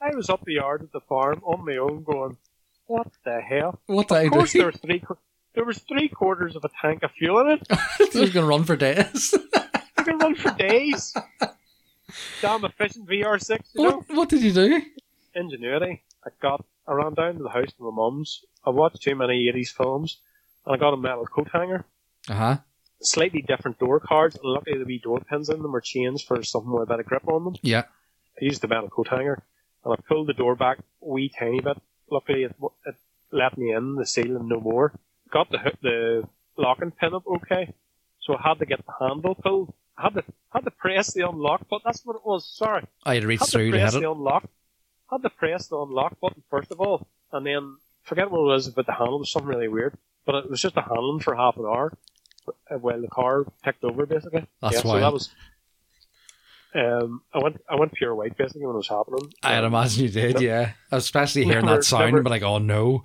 [0.01, 2.37] I was up the yard at the farm on my own going,
[2.87, 3.79] what the hell?
[3.87, 4.59] what I Of course do?
[4.59, 5.03] there was three,
[5.55, 8.13] there was three quarters of a tank of fuel in it.
[8.13, 9.33] Going to run for days.
[9.97, 11.15] I can run for days.
[12.43, 13.97] Damn efficient VR6, you know?
[13.99, 14.83] what, what did you do?
[15.37, 16.03] Ingenuity.
[16.25, 18.45] I got, I ran down to the house to my mum's.
[18.65, 20.19] I watched too many 80s films,
[20.65, 21.85] and I got a metal coat hanger.
[22.29, 22.57] Uh huh.
[23.01, 26.43] Slightly different door cards, and luckily the wee door pins in them were changed for
[26.43, 27.57] something with a bit of grip on them.
[27.63, 27.85] Yeah.
[28.41, 29.43] I used the metal coat hanger,
[29.85, 31.81] and I pulled the door back a wee tiny bit.
[32.11, 32.55] Luckily it,
[32.87, 32.95] it
[33.33, 34.93] let me in, the ceiling no more.
[35.31, 37.73] Got the the locking pin up okay,
[38.21, 39.75] so I had to get the handle pulled.
[39.99, 41.83] I had to had to press the unlock button.
[41.85, 42.49] That's what it was.
[42.49, 44.49] Sorry, I had to reach had through to press the unlock.
[45.11, 48.67] Had to press the unlock button first of all, and then forget what it was
[48.67, 49.17] about the handle.
[49.17, 51.97] It was something really weird, but it was just a handling for half an hour
[52.71, 54.05] uh, while the car ticked over.
[54.07, 55.31] Basically, That's yeah, so that was.
[56.75, 59.33] Um, I went I went pure white basically when it was happening.
[59.43, 60.73] I'd Um, imagine you did, yeah.
[60.91, 63.05] Especially hearing Never- that sound, never- but like, oh no.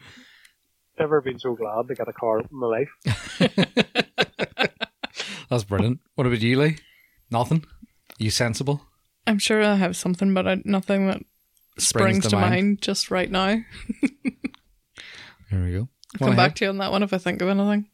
[0.99, 2.89] never been so glad to get a car in my life.
[5.49, 5.99] That's brilliant.
[6.15, 6.77] What about you, Lee?
[7.29, 7.65] Nothing?
[8.17, 8.81] you sensible?
[9.27, 11.21] I'm sure I have something, but I, nothing that
[11.87, 12.51] springs, to to, mind.
[12.51, 12.81] mind.
[12.81, 13.57] just right now.
[15.51, 15.89] there we go.
[16.19, 17.87] I'll come back to you on that one if I think of anything.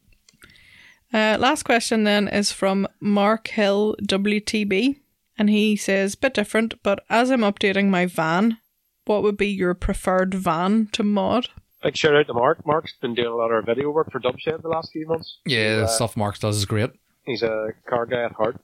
[1.14, 4.98] Uh, last question then is from Mark Hill WTB,
[5.38, 8.58] and he says, bit different, but as I'm updating my van,
[9.06, 11.48] what would be your preferred van to mod?
[11.84, 12.66] Big shout out to Mark.
[12.66, 15.38] Mark's been doing a lot of video work for Dubshed the last few months.
[15.46, 16.90] Yeah, the Uh, stuff Mark does is great.
[17.24, 18.60] He's a car guy at heart.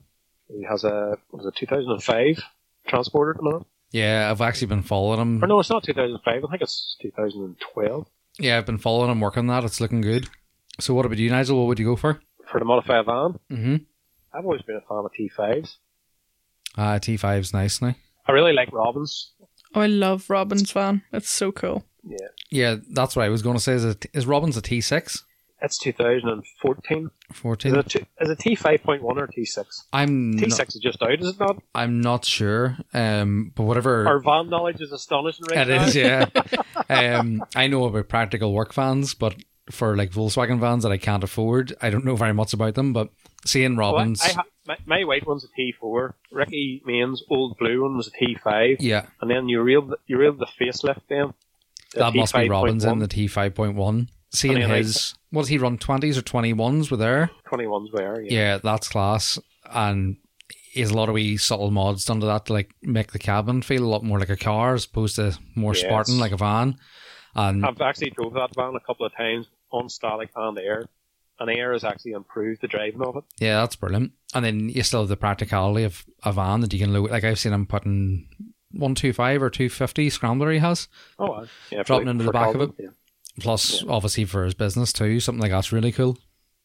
[0.49, 2.43] He has a was it 2005
[2.87, 3.67] transporter at the moment.
[3.93, 5.41] Yeah, I've actually been following him.
[5.43, 6.43] Or no, it's not 2005.
[6.43, 8.07] I think it's 2012
[8.39, 9.63] Yeah, I've been following him, working on that.
[9.63, 10.27] It's looking good.
[10.81, 11.57] So, what about you, Nigel?
[11.59, 12.19] What would you go for?
[12.53, 13.39] for the modified van.
[13.51, 13.75] Mm-hmm.
[14.33, 15.77] I've always been a fan of T5s.
[16.77, 17.95] Uh, T5's nice now.
[18.27, 19.31] I really like Robins.
[19.75, 21.01] Oh, I love Robin's van.
[21.11, 21.83] It's so cool.
[22.03, 23.73] Yeah, Yeah, that's what I was going to say.
[23.73, 25.23] Is, it, is Robbins a T6?
[25.63, 27.09] It's 2014.
[27.31, 27.75] Is 14?
[27.75, 29.65] it, t- is it T5.1 or T6?
[29.91, 31.57] I'm T6 not, is just out, is it not?
[31.73, 32.77] I'm not sure.
[32.93, 34.07] Um, but whatever.
[34.07, 35.83] Our van knowledge is astonishing right It now.
[35.85, 36.25] is, yeah.
[36.89, 39.35] um, I know about practical work vans, but
[39.71, 42.93] for like Volkswagen vans that I can't afford, I don't know very much about them.
[42.93, 43.09] But
[43.45, 46.13] seeing Well, I- Robbins, I ha- my, my white one's a T4.
[46.31, 48.77] Ricky Main's old blue one was a T5.
[48.79, 51.33] yeah, And then you reel the, you reel the facelift then.
[51.93, 54.09] the that must be Robbins in the T five point one.
[54.33, 55.77] Seeing And then I- his, what does he run?
[55.77, 57.29] Twenties or twenty ones with there?
[57.51, 58.31] 21's where, yeah.
[58.33, 59.39] Yeah, that's class.
[59.71, 60.17] And
[60.49, 63.19] he has a lot of wee subtle mods done to that to like make the
[63.19, 65.83] cabin feel a lot more like a car as opposed to more Yes.
[65.83, 66.77] Spartan like a van.
[67.35, 70.85] And I've actually drove that van a couple of times on static and air.
[71.39, 73.23] And air has actually improved the driving of it.
[73.39, 74.11] Yeah, that's brilliant.
[74.35, 77.09] And then you still have the practicality of a van that you can load.
[77.11, 78.27] Like I've seen him putting
[78.71, 80.87] one two five or two fifty scrambler he has.
[81.19, 81.45] Oh, aye.
[81.71, 81.79] yeah.
[81.79, 82.71] for- Dropping into the back of it.
[82.79, 82.89] Yeah.
[83.39, 86.17] Plus, obviously for his business too, something like that's really cool.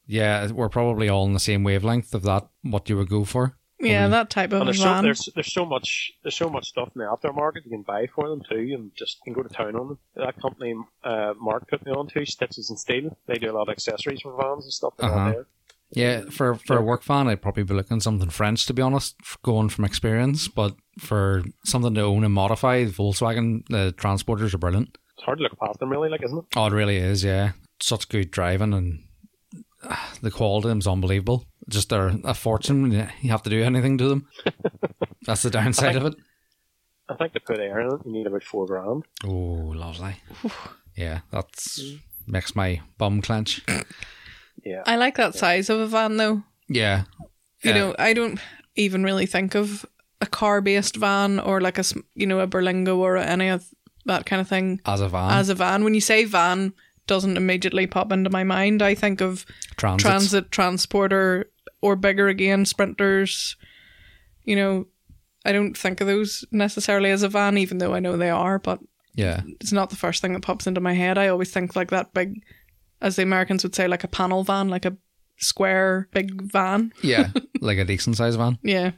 [0.07, 2.49] Yeah, we're probably all on the same wavelength of that.
[2.63, 3.57] What you would go for?
[3.81, 5.05] Yeah, that type of And there's so, van.
[5.05, 8.29] there's, there's so much there's so much stuff in the aftermarket you can buy for
[8.29, 9.99] them too, and just you can go to town on them.
[10.17, 10.75] That company
[11.05, 13.17] uh, Mark put me on to, Stitches and Steel.
[13.27, 15.31] They do a lot of accessories for vans and stuff Uh-huh.
[15.31, 15.47] There.
[15.91, 19.17] Yeah, for for a work van, I'd probably be looking something French to be honest,
[19.43, 20.49] going from experience.
[20.49, 24.99] But for something to own and modify, Volkswagen the transporters are brilliant.
[25.19, 26.45] It's hard to look past them, really, like isn't it?
[26.57, 27.25] Oh, it really is.
[27.25, 29.03] Yeah, such good driving and
[29.83, 31.45] ah, the quality is unbelievable.
[31.69, 32.93] Just they're a fortune.
[32.93, 34.29] You you have to do anything to them.
[35.27, 36.15] That's the downside of it.
[37.09, 39.05] I think to put air in it, you need about four grand.
[39.25, 40.17] Oh, lovely.
[40.95, 41.81] Yeah, that's
[42.27, 43.63] makes my bum clench.
[44.65, 46.43] Yeah, I like that size of a van though.
[46.69, 47.05] Yeah,
[47.63, 47.79] You Yeah.
[47.79, 48.39] know, I don't
[48.77, 49.85] even really think of
[50.21, 51.85] a car-based van or like a
[52.15, 53.65] you know a Berlingo or any of
[54.09, 55.85] that kind of thing as a van, as a van.
[55.85, 56.73] When you say van,
[57.07, 58.83] doesn't immediately pop into my mind.
[58.83, 59.45] I think of
[59.77, 60.07] transit.
[60.07, 63.57] transit transporter or bigger again sprinters.
[64.45, 64.87] You know,
[65.45, 68.59] I don't think of those necessarily as a van, even though I know they are.
[68.59, 68.81] But
[69.15, 71.19] Yeah, it's not the first thing that pops into my head.
[71.19, 72.43] I always think like that big,
[73.01, 74.97] as the Americans would say, like a panel van, like a
[75.39, 76.93] square big van.
[77.03, 77.31] Yeah,
[77.61, 78.59] like a decent sized van.
[78.63, 78.93] Yeah.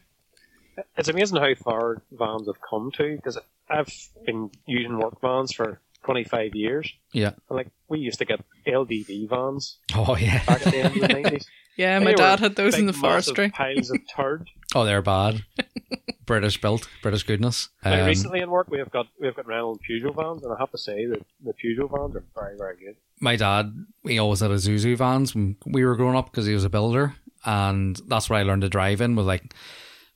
[0.97, 3.39] It's amazing how far vans have come to because
[3.69, 3.93] I've
[4.27, 6.93] been using work vans for 25 years.
[7.13, 7.29] Yeah.
[7.49, 10.43] And like we used to get LDV vans Oh yeah.
[10.45, 11.47] back at the end of the 90s.
[11.77, 13.51] Yeah, my They dad had those in the big, massive forestry.
[13.51, 14.49] Piles of turd.
[14.73, 15.43] Oh, they're bad.
[16.27, 17.71] British built, British goodness.
[17.85, 20.57] Now, Um, recently in work, we have got we've got Renault Peugeot vans, and I
[20.61, 22.95] have to say that the Peugeot vans are very very good.
[23.19, 23.73] my dad,
[24.05, 27.17] he always had Isuzu vans when we were growing up because he was a builder,
[27.45, 29.55] and that's where I learned to drive in with like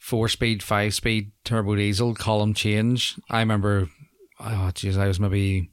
[0.04, 3.18] four speed, five speed turbo diesel column change.
[3.30, 3.88] I remember,
[4.38, 5.70] oh jeez, I was maybe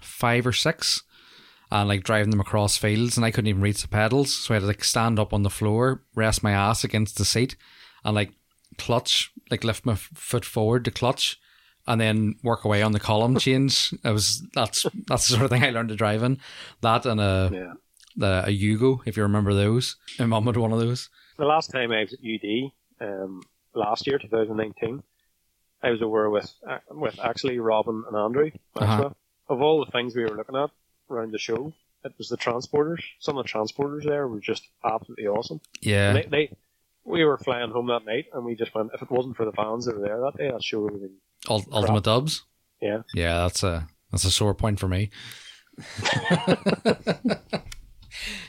[0.00, 1.02] five or six,
[1.70, 4.56] and like driving them across fields, and I couldn't even reach the pedals, so I
[4.56, 7.56] had to like stand up on the floor, rest my ass against the seat,
[8.04, 8.32] and like
[8.78, 11.38] clutch, like lift my foot forward to clutch.
[11.84, 13.92] And then work away on the column change.
[14.04, 16.38] It was that's that's the sort of thing I learned to drive in.
[16.80, 17.72] That and a Yeah.
[18.16, 19.96] the a Yugo, if you remember those.
[20.16, 21.10] My mum had one of those.
[21.38, 22.70] The last time I was at UD,
[23.02, 23.42] um,
[23.74, 25.02] last year, 2019,
[25.82, 29.06] I was over with uh, with actually Robin and Andrew Maxwell.
[29.06, 29.54] Uh-huh.
[29.54, 30.70] Of all the things we were looking at
[31.10, 31.72] around the show,
[32.04, 33.02] it was the transporters.
[33.18, 35.60] Some of the transporters there were just absolutely awesome.
[35.80, 36.56] Yeah, They, they,
[37.04, 38.92] we were flying home that night, and we just went.
[38.94, 41.02] If it wasn't for the fans that were there that day, that show would have
[41.02, 41.16] been
[41.50, 42.44] Ul- Ultimate Dubs.
[42.80, 43.02] yeah.
[43.14, 45.10] Yeah, that's a that's a sore point for me.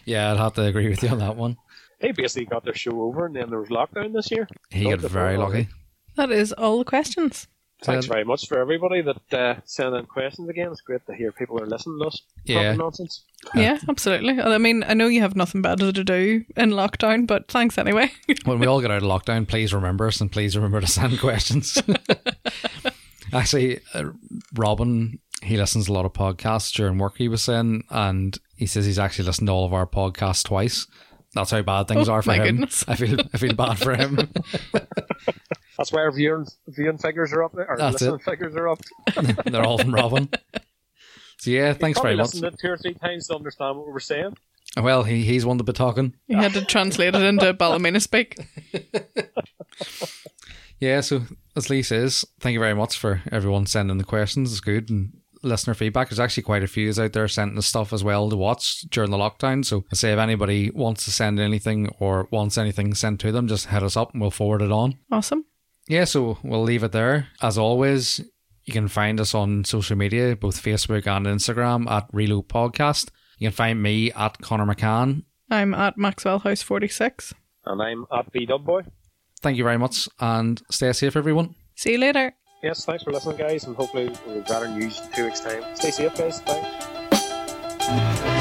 [0.05, 1.57] yeah, I'd have to agree with you on that one.
[2.03, 4.45] They basically got their show over, and then there was lockdown this year.
[4.69, 5.69] He Not got very full lucky.
[6.17, 7.47] That is all the questions.
[7.81, 10.69] Thanks very much for everybody that uh, sent in questions again.
[10.71, 12.21] It's great to hear people are listening to us.
[12.43, 12.75] Yeah.
[12.75, 13.23] Nonsense.
[13.55, 14.41] Yeah, absolutely.
[14.41, 18.11] I mean, I know you have nothing better to do in lockdown, but thanks anyway.
[18.43, 21.21] When we all get out of lockdown, please remember us and please remember to send
[21.21, 21.81] questions.
[23.33, 24.09] Actually, uh,
[24.53, 28.65] Robin, he listens to a lot of podcasts during work, he was saying, and he
[28.65, 30.85] says he's actually listened to all of our podcasts twice.
[31.33, 32.43] That's how bad things Oh, are for my him.
[32.43, 32.85] goodness.
[32.87, 34.15] I feel I feel bad for him.
[35.77, 37.67] That's why our viewing, viewing figures are up there.
[37.67, 38.23] Our That's listening it.
[38.23, 38.79] figures are up.
[39.45, 40.29] They're all from Robin.
[41.37, 42.25] So yeah, thanks very much.
[42.35, 44.37] listened to it two or three times to understand what we were saying.
[44.79, 46.13] Well, he he's one to be talking.
[46.27, 48.37] He had to translate it into Ballymena speak.
[50.79, 51.21] Yeah, so
[51.55, 54.51] as Lee says, thank you very much for everyone sending the questions.
[54.51, 56.09] It's good and listener feedback.
[56.09, 59.11] There's actually quite a few out there sending us stuff as well to watch during
[59.11, 59.65] the lockdown.
[59.65, 63.47] So I say if anybody wants to send anything or wants anything sent to them,
[63.47, 64.97] just hit us up and we'll forward it on.
[65.11, 65.45] Awesome.
[65.87, 67.27] Yeah, so we'll leave it there.
[67.41, 68.21] As always,
[68.63, 73.09] you can find us on social media, both Facebook and Instagram at Reload Podcast.
[73.37, 75.23] You can find me at Connor McCann.
[75.49, 77.33] I'm at Maxwell House 46.
[77.65, 78.83] And I'm at B Dub Boy.
[79.41, 81.55] Thank you very much and stay safe, everyone.
[81.75, 82.33] See you later.
[82.63, 85.63] Yes, thanks for listening, guys, and hopefully we'll have better news in two weeks' time.
[85.75, 86.39] Stay safe, guys.
[86.39, 88.32] Bye.